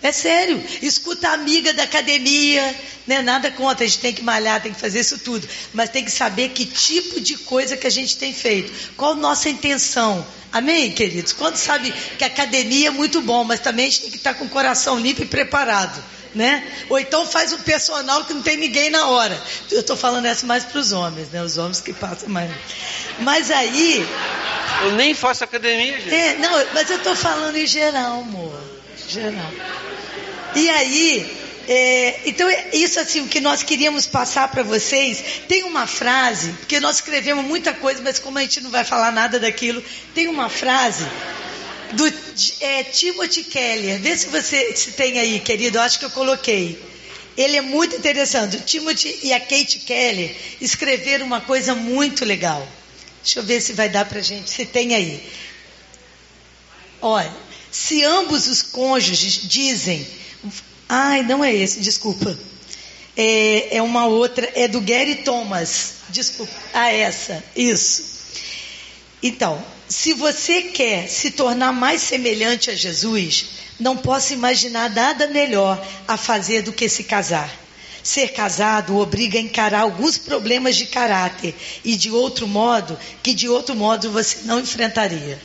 É 0.01 0.13
sério, 0.13 0.63
escuta 0.81 1.29
a 1.29 1.33
amiga 1.33 1.75
da 1.75 1.83
academia, 1.83 2.75
né? 3.05 3.21
nada 3.21 3.51
contra, 3.51 3.85
a 3.85 3.89
gente 3.89 3.99
tem 3.99 4.13
que 4.13 4.23
malhar, 4.23 4.63
tem 4.63 4.73
que 4.73 4.81
fazer 4.81 5.01
isso 5.01 5.19
tudo, 5.19 5.49
mas 5.75 5.91
tem 5.91 6.05
que 6.05 6.11
saber 6.11 6.51
que 6.51 6.65
tipo 6.65 7.21
de 7.21 7.37
coisa 7.37 7.77
que 7.77 7.87
a 7.87 7.91
gente 7.91 8.17
tem 8.17 8.33
feito, 8.33 8.73
qual 8.97 9.13
a 9.13 9.17
nossa 9.17 9.49
intenção. 9.49 10.25
Amém, 10.53 10.93
queridos? 10.93 11.33
Quando 11.33 11.57
sabe 11.57 11.93
que 12.17 12.23
a 12.23 12.29
academia 12.29 12.89
é 12.89 12.91
muito 12.91 13.21
bom, 13.21 13.43
mas 13.43 13.59
também 13.59 13.87
a 13.87 13.91
gente 13.91 14.03
tem 14.03 14.11
que 14.11 14.17
estar 14.19 14.35
com 14.35 14.45
o 14.45 14.49
coração 14.49 14.99
limpo 14.99 15.23
e 15.23 15.27
preparado. 15.27 16.03
Né? 16.35 16.63
Ou 16.91 16.99
então 16.99 17.27
faz 17.27 17.53
um 17.55 17.59
personal 17.59 18.25
que 18.25 18.35
não 18.35 18.43
tem 18.43 18.57
ninguém 18.57 18.91
na 18.91 19.07
hora. 19.09 19.43
Eu 19.71 19.81
estou 19.81 19.97
falando 19.97 20.27
essa 20.27 20.47
mais 20.47 20.63
para 20.63 20.79
os 20.79 20.93
homens, 20.93 21.29
né? 21.31 21.43
Os 21.43 21.57
homens 21.57 21.81
que 21.81 21.93
passam 21.93 22.29
mais. 22.29 22.51
Mas 23.19 23.51
aí. 23.51 24.07
Eu 24.85 24.93
nem 24.93 25.15
faço 25.15 25.43
academia, 25.43 25.99
gente. 25.99 26.15
É, 26.15 26.37
não, 26.37 26.53
mas 26.75 26.89
eu 26.91 26.99
estou 26.99 27.17
falando 27.17 27.57
em 27.57 27.67
geral, 27.67 28.21
amor. 28.21 28.78
Geral. 29.07 29.53
E 30.55 30.69
aí, 30.71 31.39
é, 31.69 32.21
então, 32.25 32.49
isso 32.73 32.99
assim, 32.99 33.21
o 33.21 33.29
que 33.29 33.41
nós 33.41 33.63
queríamos 33.63 34.07
passar 34.07 34.49
para 34.49 34.63
vocês. 34.63 35.23
Tem 35.47 35.65
uma 35.65 35.87
frase, 35.87 36.53
porque 36.53 36.81
nós 36.81 36.97
escrevemos 36.97 37.45
muita 37.45 37.75
coisa, 37.75 38.01
mas 38.03 38.19
como 38.19 38.39
a 38.39 38.41
gente 38.41 38.63
não 38.63 38.71
vai 38.71 38.85
falar 38.85 39.13
nada 39.13 39.39
daquilo, 39.39 39.85
tem 40.15 40.29
uma 40.29 40.49
frase 40.49 41.05
do 41.93 42.07
é, 42.61 42.85
Timothy 42.85 43.45
Keller. 43.45 44.01
Vê 44.01 44.17
se 44.17 44.29
você 44.29 44.75
se 44.75 44.93
tem 44.93 45.19
aí, 45.19 45.41
querido. 45.41 45.79
Acho 45.79 45.99
que 45.99 46.07
eu 46.07 46.11
coloquei. 46.11 46.83
Ele 47.37 47.59
é 47.59 47.61
muito 47.61 47.95
interessante. 47.95 48.57
O 48.57 48.61
Timothy 48.61 49.19
e 49.23 49.33
a 49.35 49.39
Kate 49.39 49.81
Keller 49.81 50.35
escreveram 50.61 51.27
uma 51.27 51.43
coisa 51.43 51.75
muito 51.75 52.25
legal. 52.25 52.67
Deixa 53.23 53.41
eu 53.41 53.43
ver 53.43 53.61
se 53.61 53.75
vai 53.75 53.91
dar 53.91 54.07
para 54.07 54.23
gente. 54.23 54.51
Se 54.51 54.65
tem 54.65 54.95
aí. 54.95 55.23
Olha, 57.01 57.33
se 57.71 58.05
ambos 58.05 58.47
os 58.47 58.63
cônjuges 58.63 59.49
dizem 59.49 60.07
Ai, 60.89 61.23
não 61.23 61.45
é 61.45 61.55
esse, 61.55 61.81
desculpa. 61.81 62.37
É, 63.15 63.77
é 63.77 63.83
uma 63.83 64.07
outra, 64.07 64.51
é 64.55 64.67
do 64.67 64.81
Gary 64.81 65.17
Thomas. 65.17 65.95
Desculpa. 66.09 66.53
Ah, 66.73 66.91
essa, 66.91 67.45
isso. 67.55 68.19
Então, 69.23 69.63
se 69.87 70.15
você 70.15 70.63
quer 70.63 71.09
se 71.09 71.33
tornar 71.33 71.73
mais 71.73 72.01
semelhante 72.01 72.71
a 72.71 72.75
Jesus, 72.75 73.47
não 73.79 73.97
posso 73.97 74.33
imaginar 74.33 74.89
nada 74.89 75.27
melhor 75.27 75.85
a 76.07 76.17
fazer 76.17 76.63
do 76.63 76.73
que 76.73 76.89
se 76.89 77.05
casar. 77.05 77.55
Ser 78.03 78.29
casado 78.29 78.97
obriga 78.97 79.39
a 79.39 79.43
encarar 79.43 79.81
alguns 79.81 80.17
problemas 80.17 80.77
de 80.77 80.87
caráter 80.87 81.55
e 81.85 81.97
de 81.97 82.11
outro 82.11 82.47
modo 82.47 82.99
que 83.23 83.35
de 83.35 83.49
outro 83.49 83.75
modo 83.75 84.11
você 84.11 84.39
não 84.45 84.61
enfrentaria. 84.61 85.39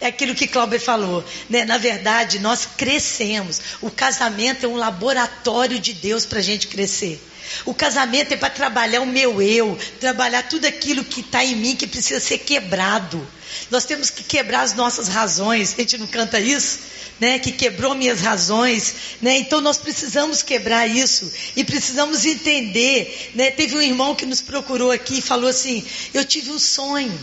É 0.00 0.06
aquilo 0.06 0.34
que 0.34 0.46
Cláudio 0.46 0.80
falou. 0.80 1.22
Né? 1.48 1.64
Na 1.64 1.76
verdade, 1.76 2.38
nós 2.38 2.66
crescemos. 2.76 3.60
O 3.82 3.90
casamento 3.90 4.64
é 4.64 4.68
um 4.68 4.76
laboratório 4.76 5.78
de 5.78 5.92
Deus 5.92 6.24
para 6.24 6.38
a 6.38 6.42
gente 6.42 6.68
crescer. 6.68 7.22
O 7.64 7.74
casamento 7.74 8.32
é 8.32 8.36
para 8.36 8.48
trabalhar 8.48 9.00
o 9.00 9.06
meu 9.06 9.42
eu, 9.42 9.76
trabalhar 9.98 10.44
tudo 10.44 10.66
aquilo 10.66 11.04
que 11.04 11.20
está 11.20 11.44
em 11.44 11.56
mim 11.56 11.76
que 11.76 11.86
precisa 11.86 12.20
ser 12.20 12.38
quebrado. 12.38 13.26
Nós 13.70 13.84
temos 13.84 14.08
que 14.08 14.22
quebrar 14.22 14.62
as 14.62 14.74
nossas 14.74 15.08
razões. 15.08 15.74
A 15.74 15.80
gente 15.80 15.98
não 15.98 16.06
canta 16.06 16.38
isso, 16.38 16.78
né? 17.18 17.38
Que 17.38 17.50
quebrou 17.50 17.94
minhas 17.94 18.20
razões, 18.20 18.94
né? 19.20 19.36
Então 19.38 19.60
nós 19.60 19.76
precisamos 19.78 20.42
quebrar 20.42 20.86
isso 20.86 21.30
e 21.56 21.64
precisamos 21.64 22.24
entender, 22.24 23.32
né? 23.34 23.50
Teve 23.50 23.76
um 23.76 23.82
irmão 23.82 24.14
que 24.14 24.24
nos 24.24 24.40
procurou 24.40 24.92
aqui 24.92 25.18
e 25.18 25.22
falou 25.22 25.50
assim: 25.50 25.84
"Eu 26.14 26.24
tive 26.24 26.50
um 26.50 26.58
sonho. 26.58 27.18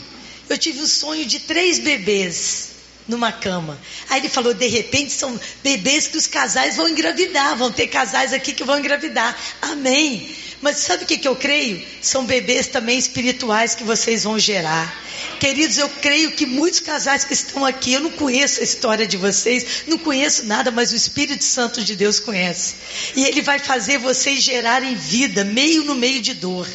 Eu 0.50 0.58
tive 0.58 0.80
o 0.82 0.88
sonho 0.88 1.26
de 1.26 1.40
três 1.40 1.80
bebês 1.80 2.70
numa 3.08 3.32
cama. 3.32 3.80
Aí 4.10 4.20
ele 4.20 4.30
falou: 4.30 4.54
de 4.54 4.68
repente 4.68 5.12
são 5.12 5.40
bebês 5.64 6.08
que 6.08 6.18
os 6.18 6.28
casais 6.28 6.76
vão 6.76 6.90
engravidar, 6.90 7.56
vão 7.56 7.72
ter 7.72 7.88
casais 7.88 8.34
aqui 8.34 8.54
que 8.54 8.64
vão 8.64 8.80
engravidar. 8.80 9.36
Amém. 9.62 10.36
Mas 10.60 10.78
sabe 10.78 11.04
o 11.04 11.08
que, 11.08 11.18
que 11.20 11.28
eu 11.28 11.36
creio? 11.36 11.86
São 12.02 12.26
bebês 12.26 12.68
também 12.68 12.98
espirituais 12.98 13.76
que 13.76 13.84
vocês 13.84 14.24
vão 14.24 14.40
gerar. 14.40 15.04
Queridos, 15.40 15.78
eu 15.78 15.88
creio 15.88 16.32
que 16.32 16.48
muitos 16.48 16.80
casais 16.80 17.24
que 17.24 17.34
estão 17.34 17.64
aqui, 17.64 17.94
eu 17.94 18.02
não 18.02 18.10
conheço 18.10 18.60
a 18.60 18.64
história 18.64 19.06
de 19.06 19.18
vocês, 19.18 19.84
não 19.86 20.00
conheço 20.00 20.46
nada, 20.46 20.72
mas 20.72 20.92
o 20.92 20.96
Espírito 20.96 21.44
Santo 21.44 21.84
de 21.84 21.96
Deus 21.96 22.20
conhece. 22.20 22.76
E 23.16 23.26
ele 23.26 23.42
vai 23.42 23.60
fazer 23.60 24.00
vocês 24.00 24.42
gerarem 24.42 24.96
vida, 24.96 25.44
meio 25.44 25.84
no 25.84 25.94
meio 25.94 26.22
de 26.22 26.34
dor. 26.34 26.68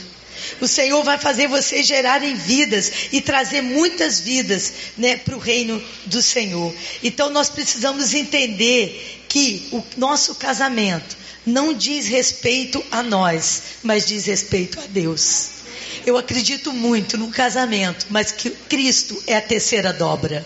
O 0.60 0.68
Senhor 0.68 1.02
vai 1.02 1.18
fazer 1.18 1.48
vocês 1.48 1.86
gerarem 1.86 2.34
vidas 2.34 2.92
e 3.12 3.20
trazer 3.20 3.62
muitas 3.62 4.20
vidas 4.20 4.72
né, 4.96 5.16
para 5.16 5.36
o 5.36 5.38
reino 5.38 5.82
do 6.06 6.22
Senhor. 6.22 6.74
Então 7.02 7.30
nós 7.30 7.48
precisamos 7.48 8.14
entender 8.14 9.24
que 9.28 9.68
o 9.72 9.82
nosso 9.96 10.34
casamento 10.34 11.16
não 11.44 11.74
diz 11.74 12.06
respeito 12.06 12.84
a 12.90 13.02
nós, 13.02 13.62
mas 13.82 14.06
diz 14.06 14.26
respeito 14.26 14.78
a 14.78 14.86
Deus. 14.86 15.62
Eu 16.06 16.16
acredito 16.16 16.72
muito 16.72 17.16
no 17.18 17.28
casamento, 17.28 18.06
mas 18.10 18.32
que 18.32 18.50
Cristo 18.50 19.20
é 19.26 19.36
a 19.36 19.40
terceira 19.40 19.92
dobra 19.92 20.44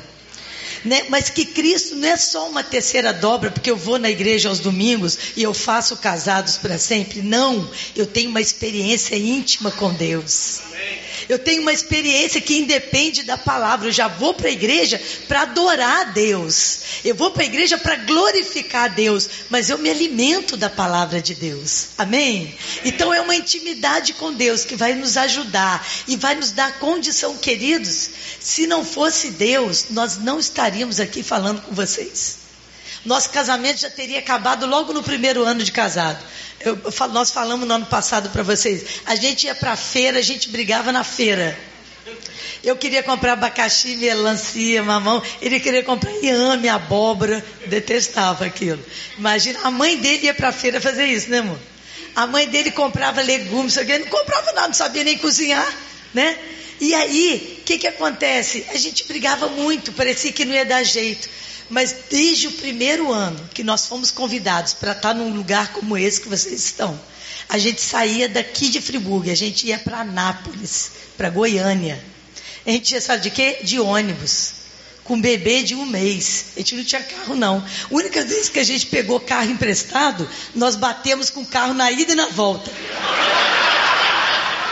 né? 0.85 1.05
mas 1.09 1.31
que 1.31 1.45
Cristo 1.45 1.97
não 1.97 2.09
é 2.09 2.17
só 2.17 2.49
uma 2.49 2.63
terceira 2.63 3.13
dobra, 3.13 3.51
porque 3.51 3.71
eu 3.71 3.77
vou 3.77 3.99
na 3.99 4.11
igreja 4.11 4.49
aos 4.49 4.61
domingos 4.61 5.19
e 5.37 5.43
eu 5.43 5.53
faço 5.55 5.97
casados 5.97 6.57
para 6.57 6.79
sempre. 6.79 7.23
Não, 7.23 7.69
eu 7.95 8.07
tenho 8.07 8.31
uma 8.31 8.41
experiência 8.41 9.17
íntima 9.17 9.71
com 9.71 9.93
Deus. 9.93 10.61
Eu 11.29 11.39
tenho 11.39 11.63
uma 11.63 11.73
experiência 11.73 12.41
que 12.41 12.59
independe 12.59 13.23
da 13.23 13.37
palavra. 13.37 13.89
Eu 13.89 13.93
já 13.93 14.09
vou 14.09 14.35
para 14.35 14.49
a 14.49 14.53
igreja 14.53 15.01
para 15.29 15.43
adorar 15.43 16.01
a 16.01 16.05
Deus. 16.11 16.81
Eu 17.05 17.15
vou 17.15 17.31
para 17.31 17.43
a 17.43 17.47
igreja 17.47 17.79
para 17.79 17.97
glorificar 17.97 18.85
a 18.85 18.89
Deus. 18.89 19.29
Mas 19.51 19.71
eu 19.71 19.79
me 19.79 19.91
alimento 19.91 20.57
da 20.57 20.71
palavra 20.71 21.21
de 21.21 21.35
Deus. 21.35 21.89
Amém? 21.99 22.57
Então 22.85 23.13
é 23.13 23.21
uma 23.21 23.35
intimidade 23.35 24.15
com 24.15 24.33
Deus 24.33 24.65
que 24.65 24.77
vai 24.77 24.95
nos 24.95 25.17
ajudar 25.17 25.87
e 26.07 26.17
vai 26.17 26.35
nos 26.35 26.53
dar 26.53 26.79
condição, 26.79 27.37
queridos. 27.37 28.11
Se 28.41 28.67
não 28.67 28.85
fosse 28.85 29.31
Deus, 29.31 29.87
nós 29.91 30.17
não 30.19 30.39
estaríamos 30.39 31.01
aqui 31.01 31.23
falando 31.23 31.63
com 31.63 31.75
vocês. 31.75 32.46
Nosso 33.07 33.31
casamento 33.31 33.81
já 33.81 33.89
teria 33.89 34.19
acabado 34.19 34.67
logo 34.67 34.93
no 34.93 35.01
primeiro 35.01 35.45
ano 35.45 35.63
de 35.63 35.71
casado. 35.71 36.19
Eu, 36.59 36.77
nós 37.13 37.31
falamos 37.31 37.67
no 37.67 37.73
ano 37.73 37.87
passado 37.87 38.31
para 38.31 38.43
vocês. 38.43 38.85
A 39.07 39.15
gente 39.15 39.47
ia 39.47 39.55
para 39.55 39.73
a 39.73 39.77
feira, 39.77 40.19
a 40.19 40.23
gente 40.23 40.49
brigava 40.49 40.91
na 40.91 41.05
feira. 41.05 41.57
Eu 42.65 42.75
queria 42.77 43.05
comprar 43.05 43.35
abacaxi, 43.35 43.97
melancia, 43.97 44.83
mamão. 44.83 45.23
Ele 45.41 45.61
queria 45.61 45.85
comprar 45.85 46.11
inhame, 46.11 46.69
abóbora. 46.69 47.45
Detestava 47.67 48.45
aquilo. 48.45 48.85
Imagina, 49.17 49.61
a 49.63 49.71
mãe 49.71 49.97
dele 49.97 50.27
ia 50.27 50.35
para 50.35 50.49
a 50.49 50.53
feira 50.53 50.81
fazer 50.81 51.07
isso, 51.07 51.31
né, 51.31 51.39
amor? 51.39 51.59
A 52.17 52.27
mãe 52.27 52.49
dele 52.49 52.73
comprava 52.73 53.23
legumes, 53.23 53.77
não 53.77 54.07
comprava 54.07 54.53
nada, 54.53 54.67
não 54.67 54.75
sabia 54.75 55.05
nem 55.05 55.17
cozinhar, 55.19 55.73
né? 56.13 56.37
E 56.81 56.95
aí, 56.95 57.59
o 57.61 57.65
que, 57.65 57.79
que 57.79 57.87
acontece? 57.87 58.67
A 58.69 58.77
gente 58.77 59.05
brigava 59.05 59.49
muito, 59.49 59.93
parecia 59.93 60.33
que 60.33 60.45
não 60.45 60.55
ia 60.55 60.65
dar 60.65 60.83
jeito. 60.83 61.29
Mas 61.69 61.95
desde 62.11 62.47
o 62.49 62.53
primeiro 62.53 63.13
ano 63.13 63.49
que 63.53 63.65
nós 63.65 63.87
fomos 63.87 64.11
convidados 64.11 64.75
para 64.75 64.93
estar 64.93 65.15
num 65.15 65.35
lugar 65.35 65.73
como 65.73 65.97
esse 65.97 66.21
que 66.21 66.29
vocês 66.29 66.65
estão, 66.65 66.99
a 67.49 67.59
gente 67.59 67.81
saía 67.81 68.29
daqui 68.29 68.69
de 68.69 68.81
Friburgo, 68.81 69.31
a 69.31 69.35
gente 69.35 69.67
ia 69.67 69.79
para 69.79 70.01
Anápolis, 70.01 70.91
para 71.17 71.31
Goiânia. 71.31 72.03
A 72.67 72.71
gente 72.71 72.93
ia, 72.93 73.01
sabe 73.01 73.23
de 73.23 73.31
quê? 73.31 73.61
De 73.63 73.81
ônibus. 73.81 74.55
Com 75.05 75.21
bebê 75.21 75.63
de 75.63 75.75
um 75.75 75.87
mês. 75.87 76.47
A 76.57 76.59
gente 76.59 76.75
não 76.75 76.85
tinha 76.85 77.03
carro, 77.03 77.37
não. 77.37 77.59
A 77.59 77.95
única 77.95 78.25
vez 78.25 78.49
que 78.49 78.59
a 78.59 78.65
gente 78.65 78.87
pegou 78.87 79.21
carro 79.21 79.51
emprestado, 79.51 80.29
nós 80.55 80.75
batemos 80.75 81.31
com 81.31 81.43
o 81.43 81.47
carro 81.47 81.75
na 81.75 81.91
ida 81.91 82.13
e 82.13 82.17
na 82.17 82.27
volta. 82.27 82.71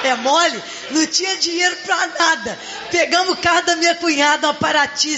É 0.03 0.15
mole? 0.17 0.63
Não 0.91 1.07
tinha 1.07 1.37
dinheiro 1.37 1.77
para 1.85 2.07
nada. 2.07 2.59
Pegamos 2.91 3.33
o 3.33 3.37
carro 3.37 3.67
da 3.67 3.77
minha 3.77 3.95
cunhada, 3.95 4.49
uma 4.49 4.55
Paraty. 4.55 5.17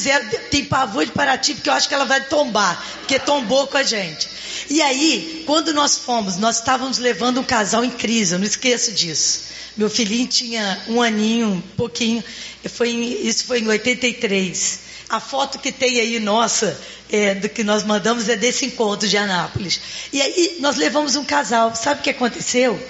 Tem 0.50 0.64
pavor 0.64 1.04
de 1.04 1.12
Paraty, 1.12 1.54
porque 1.54 1.68
eu 1.68 1.74
acho 1.74 1.88
que 1.88 1.94
ela 1.94 2.04
vai 2.04 2.24
tombar. 2.24 2.84
Porque 3.00 3.18
tombou 3.18 3.66
com 3.66 3.76
a 3.76 3.82
gente. 3.82 4.28
E 4.68 4.82
aí, 4.82 5.44
quando 5.46 5.72
nós 5.72 5.96
fomos, 5.98 6.36
nós 6.36 6.58
estávamos 6.58 6.98
levando 6.98 7.40
um 7.40 7.44
casal 7.44 7.84
em 7.84 7.90
crise. 7.90 8.34
Eu 8.34 8.38
não 8.38 8.46
esqueço 8.46 8.92
disso. 8.92 9.46
Meu 9.76 9.90
filhinho 9.90 10.26
tinha 10.26 10.82
um 10.88 11.02
aninho, 11.02 11.48
um 11.48 11.60
pouquinho. 11.60 12.24
Foi 12.68 12.90
em, 12.90 13.26
isso 13.26 13.44
foi 13.44 13.60
em 13.60 13.68
83. 13.68 14.80
A 15.08 15.20
foto 15.20 15.58
que 15.58 15.70
tem 15.70 16.00
aí 16.00 16.18
nossa, 16.18 16.80
é, 17.10 17.34
do 17.34 17.48
que 17.48 17.62
nós 17.62 17.84
mandamos, 17.84 18.28
é 18.28 18.36
desse 18.36 18.66
encontro 18.66 19.06
de 19.06 19.16
Anápolis. 19.16 19.80
E 20.12 20.20
aí 20.20 20.56
nós 20.60 20.76
levamos 20.76 21.14
um 21.14 21.24
casal. 21.24 21.74
Sabe 21.76 22.00
o 22.00 22.02
que 22.02 22.10
aconteceu? 22.10 22.80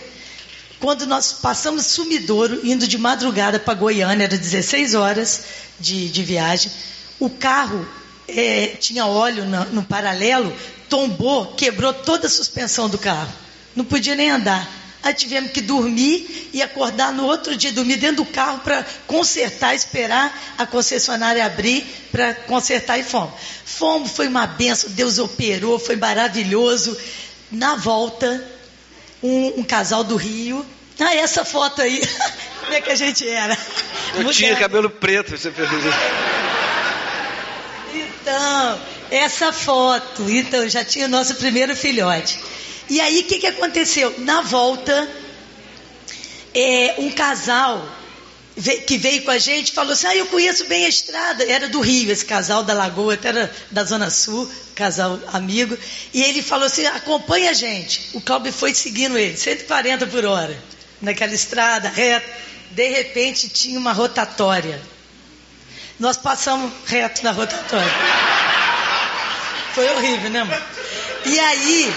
Quando 0.80 1.06
nós 1.06 1.32
passamos 1.32 1.86
Sumidouro, 1.86 2.60
indo 2.66 2.86
de 2.86 2.98
madrugada 2.98 3.58
para 3.58 3.74
Goiânia, 3.74 4.24
era 4.24 4.36
16 4.36 4.94
horas 4.94 5.44
de, 5.80 6.08
de 6.08 6.22
viagem, 6.22 6.70
o 7.18 7.30
carro 7.30 7.86
é, 8.28 8.76
tinha 8.78 9.06
óleo 9.06 9.44
no, 9.46 9.64
no 9.66 9.82
paralelo, 9.82 10.54
tombou, 10.88 11.46
quebrou 11.54 11.92
toda 11.92 12.26
a 12.26 12.30
suspensão 12.30 12.88
do 12.88 12.98
carro. 12.98 13.32
Não 13.74 13.84
podia 13.84 14.14
nem 14.14 14.30
andar. 14.30 14.68
Aí 15.02 15.14
tivemos 15.14 15.52
que 15.52 15.60
dormir 15.60 16.50
e 16.52 16.60
acordar 16.60 17.12
no 17.12 17.26
outro 17.26 17.56
dia, 17.56 17.72
dormir 17.72 17.96
dentro 17.96 18.16
do 18.16 18.24
carro 18.24 18.58
para 18.58 18.84
consertar, 19.06 19.74
esperar 19.74 20.36
a 20.58 20.66
concessionária 20.66 21.46
abrir 21.46 21.86
para 22.10 22.34
consertar 22.34 22.98
e 22.98 23.04
fomos. 23.04 23.32
Fomos, 23.64 24.10
foi 24.10 24.26
uma 24.26 24.46
benção, 24.46 24.90
Deus 24.90 25.18
operou, 25.18 25.78
foi 25.78 25.96
maravilhoso. 25.96 26.96
Na 27.52 27.76
volta, 27.76 28.44
um, 29.26 29.60
um 29.60 29.64
casal 29.64 30.04
do 30.04 30.16
Rio. 30.16 30.64
Ah, 30.98 31.14
essa 31.14 31.44
foto 31.44 31.82
aí. 31.82 32.00
Como 32.60 32.72
é 32.72 32.80
que 32.80 32.90
a 32.90 32.94
gente 32.94 33.28
era? 33.28 33.56
Eu 34.14 34.22
Mulher. 34.22 34.32
tinha 34.34 34.56
cabelo 34.56 34.88
preto, 34.88 35.36
você 35.36 35.50
perguntou. 35.50 35.92
Então, 37.94 38.80
essa 39.10 39.52
foto. 39.52 40.28
Então, 40.30 40.68
já 40.68 40.84
tinha 40.84 41.06
o 41.06 41.08
nosso 41.08 41.34
primeiro 41.36 41.76
filhote. 41.76 42.38
E 42.88 43.00
aí, 43.00 43.20
o 43.20 43.24
que, 43.24 43.38
que 43.38 43.46
aconteceu? 43.46 44.14
Na 44.18 44.42
volta, 44.42 45.08
é, 46.54 46.94
um 46.98 47.10
casal 47.10 47.86
que 48.86 48.96
veio 48.96 49.22
com 49.22 49.30
a 49.30 49.38
gente 49.38 49.72
falou 49.72 49.92
assim: 49.92 50.06
Ah, 50.06 50.16
eu 50.16 50.26
conheço 50.26 50.64
bem 50.66 50.86
a 50.86 50.88
estrada. 50.88 51.44
Era 51.44 51.68
do 51.68 51.80
Rio, 51.80 52.10
esse 52.10 52.24
casal 52.24 52.62
da 52.62 52.72
Lagoa, 52.72 53.14
até 53.14 53.28
era 53.28 53.54
da 53.70 53.84
Zona 53.84 54.08
Sul, 54.08 54.50
casal 54.74 55.20
amigo. 55.32 55.76
E 56.14 56.22
ele 56.22 56.42
falou 56.42 56.66
assim: 56.66 56.86
acompanha 56.86 57.50
a 57.50 57.54
gente. 57.54 58.10
O 58.14 58.20
Cláudio 58.20 58.52
foi 58.52 58.74
seguindo 58.74 59.18
ele, 59.18 59.36
140 59.36 60.06
por 60.06 60.24
hora, 60.24 60.56
naquela 61.02 61.34
estrada 61.34 61.88
reta. 61.88 62.26
De 62.70 62.88
repente 62.88 63.48
tinha 63.48 63.78
uma 63.78 63.92
rotatória. 63.92 64.80
Nós 65.98 66.16
passamos 66.16 66.72
reto 66.86 67.22
na 67.24 67.32
rotatória. 67.32 67.92
Foi 69.74 69.88
horrível, 69.90 70.30
né, 70.30 70.40
amor? 70.40 70.62
E 71.26 71.38
aí, 71.38 71.92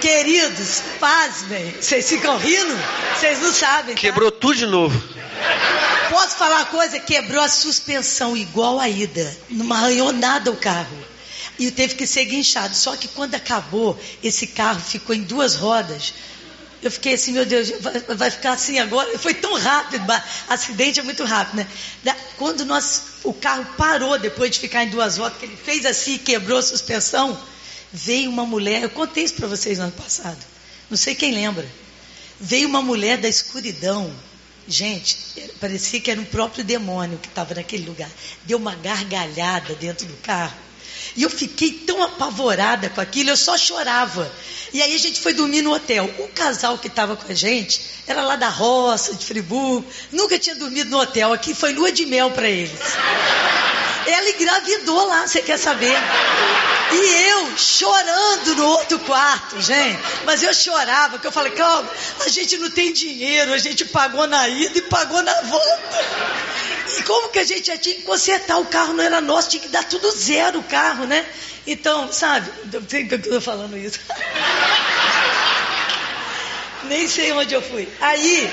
Queridos, 0.00 0.82
pasmem. 0.98 1.74
Vocês 1.80 2.08
ficam 2.08 2.38
rindo? 2.38 2.74
Vocês 3.14 3.40
não 3.40 3.52
sabem. 3.52 3.94
Tá? 3.94 4.00
Quebrou 4.00 4.30
tudo 4.30 4.56
de 4.56 4.66
novo. 4.66 5.00
Posso 6.08 6.36
falar 6.36 6.56
uma 6.56 6.66
coisa? 6.66 6.98
Quebrou 6.98 7.42
a 7.42 7.48
suspensão 7.48 8.36
igual 8.36 8.80
a 8.80 8.88
ida. 8.88 9.36
Não 9.48 9.72
arranhou 9.72 10.12
nada 10.12 10.50
o 10.50 10.56
carro. 10.56 10.96
E 11.58 11.70
teve 11.70 11.94
que 11.94 12.06
ser 12.06 12.24
guinchado. 12.24 12.74
Só 12.74 12.96
que 12.96 13.08
quando 13.08 13.34
acabou, 13.34 13.98
esse 14.22 14.48
carro 14.48 14.80
ficou 14.80 15.14
em 15.14 15.22
duas 15.22 15.54
rodas. 15.54 16.14
Eu 16.82 16.90
fiquei 16.90 17.12
assim, 17.14 17.32
meu 17.32 17.44
Deus, 17.44 17.70
vai, 17.80 18.00
vai 18.00 18.30
ficar 18.30 18.52
assim 18.52 18.78
agora? 18.78 19.18
Foi 19.18 19.34
tão 19.34 19.52
rápido, 19.58 20.02
acidente 20.48 20.98
é 20.98 21.02
muito 21.02 21.24
rápido, 21.24 21.56
né? 21.56 22.16
Quando 22.38 22.64
nós, 22.64 23.02
o 23.22 23.34
carro 23.34 23.66
parou 23.76 24.18
depois 24.18 24.50
de 24.52 24.60
ficar 24.60 24.84
em 24.84 24.88
duas 24.88 25.18
rodas, 25.18 25.38
que 25.38 25.44
ele 25.44 25.58
fez 25.62 25.84
assim, 25.84 26.16
quebrou 26.16 26.58
a 26.58 26.62
suspensão, 26.62 27.38
veio 27.92 28.30
uma 28.30 28.44
mulher, 28.44 28.82
eu 28.82 28.90
contei 28.90 29.24
isso 29.24 29.34
para 29.34 29.48
vocês 29.48 29.78
no 29.78 29.84
ano 29.84 29.92
passado, 29.92 30.38
não 30.88 30.96
sei 30.96 31.14
quem 31.14 31.32
lembra. 31.32 31.66
Veio 32.40 32.68
uma 32.68 32.80
mulher 32.80 33.18
da 33.18 33.28
escuridão, 33.28 34.10
gente, 34.66 35.16
parecia 35.60 36.00
que 36.00 36.10
era 36.10 36.20
um 36.20 36.24
próprio 36.24 36.64
demônio 36.64 37.18
que 37.18 37.28
estava 37.28 37.54
naquele 37.54 37.84
lugar. 37.84 38.10
Deu 38.44 38.56
uma 38.56 38.74
gargalhada 38.74 39.74
dentro 39.74 40.06
do 40.06 40.16
carro. 40.22 40.56
E 41.16 41.22
eu 41.22 41.30
fiquei 41.30 41.72
tão 41.72 42.02
apavorada 42.02 42.88
com 42.90 43.00
aquilo, 43.00 43.30
eu 43.30 43.36
só 43.36 43.56
chorava. 43.56 44.30
E 44.72 44.80
aí 44.80 44.94
a 44.94 44.98
gente 44.98 45.20
foi 45.20 45.32
dormir 45.32 45.62
no 45.62 45.72
hotel. 45.72 46.08
O 46.18 46.28
casal 46.28 46.78
que 46.78 46.86
estava 46.86 47.16
com 47.16 47.30
a 47.30 47.34
gente 47.34 47.80
era 48.06 48.22
lá 48.22 48.36
da 48.36 48.48
roça, 48.48 49.14
de 49.14 49.24
Friburgo, 49.24 49.84
nunca 50.12 50.38
tinha 50.38 50.54
dormido 50.54 50.90
no 50.90 51.00
hotel. 51.00 51.32
Aqui 51.32 51.54
foi 51.54 51.72
lua 51.72 51.90
de 51.90 52.06
mel 52.06 52.30
para 52.30 52.48
eles. 52.48 52.78
Ela 54.06 54.30
engravidou 54.30 55.06
lá, 55.06 55.26
você 55.26 55.42
quer 55.42 55.58
saber? 55.58 55.96
E 56.92 57.28
eu 57.28 57.56
chorando 57.56 58.56
no 58.56 58.66
outro 58.66 58.98
quarto, 59.00 59.60
gente. 59.60 60.00
Mas 60.24 60.42
eu 60.42 60.52
chorava, 60.52 61.12
porque 61.12 61.26
eu 61.26 61.32
falei, 61.32 61.52
calma, 61.52 61.88
a 62.24 62.28
gente 62.28 62.56
não 62.56 62.70
tem 62.70 62.92
dinheiro, 62.92 63.52
a 63.52 63.58
gente 63.58 63.84
pagou 63.84 64.26
na 64.26 64.48
ida 64.48 64.78
e 64.78 64.82
pagou 64.82 65.22
na 65.22 65.40
volta. 65.42 66.04
E 66.98 67.02
como 67.04 67.28
que 67.28 67.38
a 67.38 67.44
gente 67.44 67.66
já 67.66 67.76
tinha 67.76 67.94
que 67.94 68.02
consertar 68.02 68.58
o 68.58 68.66
carro, 68.66 68.92
não 68.92 69.04
era 69.04 69.20
nosso, 69.20 69.50
tinha 69.50 69.62
que 69.62 69.68
dar 69.68 69.84
tudo 69.84 70.10
zero 70.10 70.58
o 70.58 70.64
carro, 70.64 70.99
né? 71.06 71.26
Então, 71.66 72.12
sabe, 72.12 72.50
eu 72.72 72.80
estou 73.16 73.40
falando 73.40 73.76
isso. 73.76 74.00
Nem 76.88 77.06
sei 77.06 77.32
onde 77.32 77.54
eu 77.54 77.62
fui. 77.62 77.88
Aí, 78.00 78.50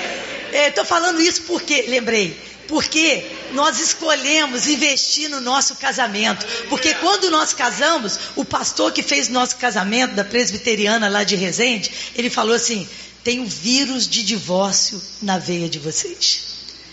estou 0.67 0.83
é, 0.83 0.87
falando 0.87 1.19
isso 1.21 1.43
porque, 1.43 1.83
lembrei, 1.83 2.39
porque 2.67 3.25
nós 3.53 3.79
escolhemos 3.79 4.67
investir 4.67 5.29
no 5.29 5.39
nosso 5.39 5.75
casamento. 5.75 6.45
Porque 6.69 6.93
quando 6.95 7.31
nós 7.31 7.53
casamos, 7.53 8.19
o 8.35 8.43
pastor 8.43 8.91
que 8.91 9.01
fez 9.01 9.29
nosso 9.29 9.55
casamento, 9.57 10.13
da 10.15 10.23
presbiteriana 10.23 11.07
lá 11.07 11.23
de 11.23 11.35
Resende, 11.35 11.91
ele 12.15 12.29
falou 12.29 12.55
assim: 12.55 12.87
tem 13.23 13.39
um 13.39 13.45
vírus 13.45 14.07
de 14.07 14.23
divórcio 14.23 15.01
na 15.21 15.37
veia 15.37 15.69
de 15.69 15.79
vocês. 15.79 16.46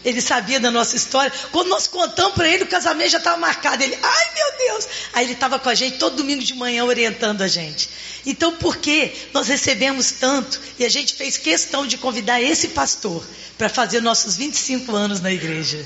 Ele 0.05 0.20
sabia 0.20 0.61
da 0.61 0.70
nossa 0.70 0.96
história. 0.96 1.32
Quando 1.50 1.68
nós 1.68 1.86
contamos 1.86 2.34
para 2.34 2.48
ele, 2.48 2.64
o 2.64 2.68
casamento 2.68 3.11
já 3.11 3.18
estava 3.18 3.38
marcado. 3.38 3.82
Ele, 3.82 3.98
ai 4.02 4.34
meu 4.34 4.68
Deus! 4.68 4.88
Aí 5.12 5.24
ele 5.24 5.32
estava 5.32 5.59
com 5.59 5.68
a 5.68 5.74
gente 5.74 5.98
todo 5.98 6.16
domingo 6.16 6.42
de 6.42 6.55
manhã 6.55 6.84
orientando 6.84 7.42
a 7.42 7.48
gente. 7.48 7.88
Então, 8.26 8.57
por 8.57 8.76
que 8.76 9.12
nós 9.32 9.48
recebemos 9.48 10.12
tanto 10.12 10.61
e 10.78 10.84
a 10.84 10.88
gente 10.88 11.14
fez 11.14 11.36
questão 11.36 11.86
de 11.86 11.96
convidar 11.96 12.40
esse 12.40 12.68
pastor 12.68 13.24
para 13.57 13.68
fazer 13.68 14.00
nossos 14.00 14.36
25 14.36 14.94
anos 14.94 15.20
na 15.20 15.32
igreja? 15.32 15.84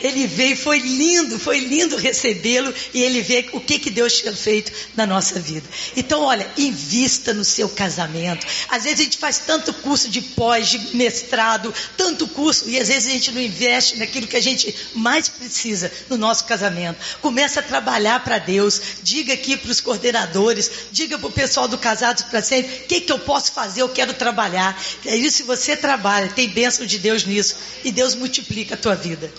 Ele 0.00 0.26
veio, 0.26 0.56
foi 0.56 0.78
lindo, 0.78 1.38
foi 1.38 1.60
lindo 1.60 1.96
recebê-lo 1.96 2.72
e 2.94 3.02
ele 3.02 3.20
vê 3.20 3.48
o 3.52 3.60
que, 3.60 3.78
que 3.78 3.90
Deus 3.90 4.18
tinha 4.18 4.32
feito 4.32 4.72
na 4.96 5.06
nossa 5.06 5.38
vida. 5.38 5.68
Então, 5.96 6.22
olha, 6.22 6.48
invista 6.56 7.32
no 7.34 7.44
seu 7.44 7.68
casamento. 7.68 8.46
Às 8.68 8.84
vezes 8.84 9.00
a 9.00 9.02
gente 9.04 9.18
faz 9.18 9.38
tanto 9.38 9.72
curso 9.74 10.08
de 10.08 10.20
pós, 10.20 10.68
de 10.68 10.96
mestrado, 10.96 11.72
tanto 11.96 12.26
curso, 12.28 12.68
e 12.68 12.78
às 12.78 12.88
vezes 12.88 13.08
a 13.08 13.12
gente 13.12 13.32
não 13.32 13.40
investe 13.40 13.96
naquilo 13.96 14.26
que 14.26 14.36
a 14.36 14.42
gente 14.42 14.74
mais 14.94 15.28
precisa 15.28 15.90
no 16.08 16.16
nosso 16.16 16.44
casamento. 16.44 16.98
Começa 17.20 17.60
a 17.60 17.62
trabalhar 17.62 18.22
para 18.24 18.38
Deus. 18.38 18.80
Diga 19.02 19.34
aqui 19.34 19.56
para 19.56 19.70
os 19.70 19.80
coordenadores, 19.80 20.70
diga 20.92 21.18
para 21.18 21.28
o 21.28 21.32
pessoal 21.32 21.68
do 21.68 21.78
Casados 21.78 22.22
para 22.24 22.42
Sempre, 22.42 22.84
o 22.84 22.86
que, 22.86 23.00
que 23.02 23.12
eu 23.12 23.18
posso 23.18 23.52
fazer? 23.52 23.82
Eu 23.82 23.88
quero 23.88 24.14
trabalhar. 24.14 24.80
É 25.04 25.16
isso, 25.16 25.38
se 25.38 25.42
você 25.42 25.76
trabalha, 25.76 26.28
tem 26.28 26.48
bênção 26.48 26.86
de 26.86 26.98
Deus 26.98 27.24
nisso, 27.24 27.56
e 27.84 27.92
Deus 27.92 28.14
multiplica 28.14 28.74
a 28.74 28.78
tua 28.78 28.94
vida. 28.94 29.30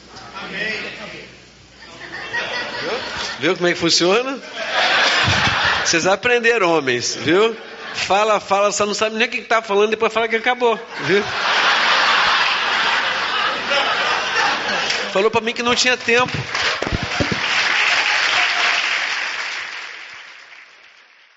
Viu? 2.79 2.99
viu 3.39 3.55
como 3.55 3.67
é 3.67 3.73
que 3.73 3.79
funciona? 3.79 4.39
Vocês 5.85 6.05
aprenderam, 6.07 6.71
homens, 6.77 7.15
viu? 7.15 7.55
Fala, 7.93 8.39
fala, 8.39 8.71
só 8.71 8.85
não 8.85 8.93
sabe 8.93 9.15
nem 9.17 9.27
o 9.27 9.31
que 9.31 9.37
está 9.39 9.61
falando, 9.61 9.89
depois 9.89 10.13
fala 10.13 10.27
que 10.27 10.35
acabou, 10.35 10.79
viu? 11.01 11.23
Falou 15.11 15.29
para 15.29 15.41
mim 15.41 15.53
que 15.53 15.61
não 15.61 15.75
tinha 15.75 15.97
tempo. 15.97 16.31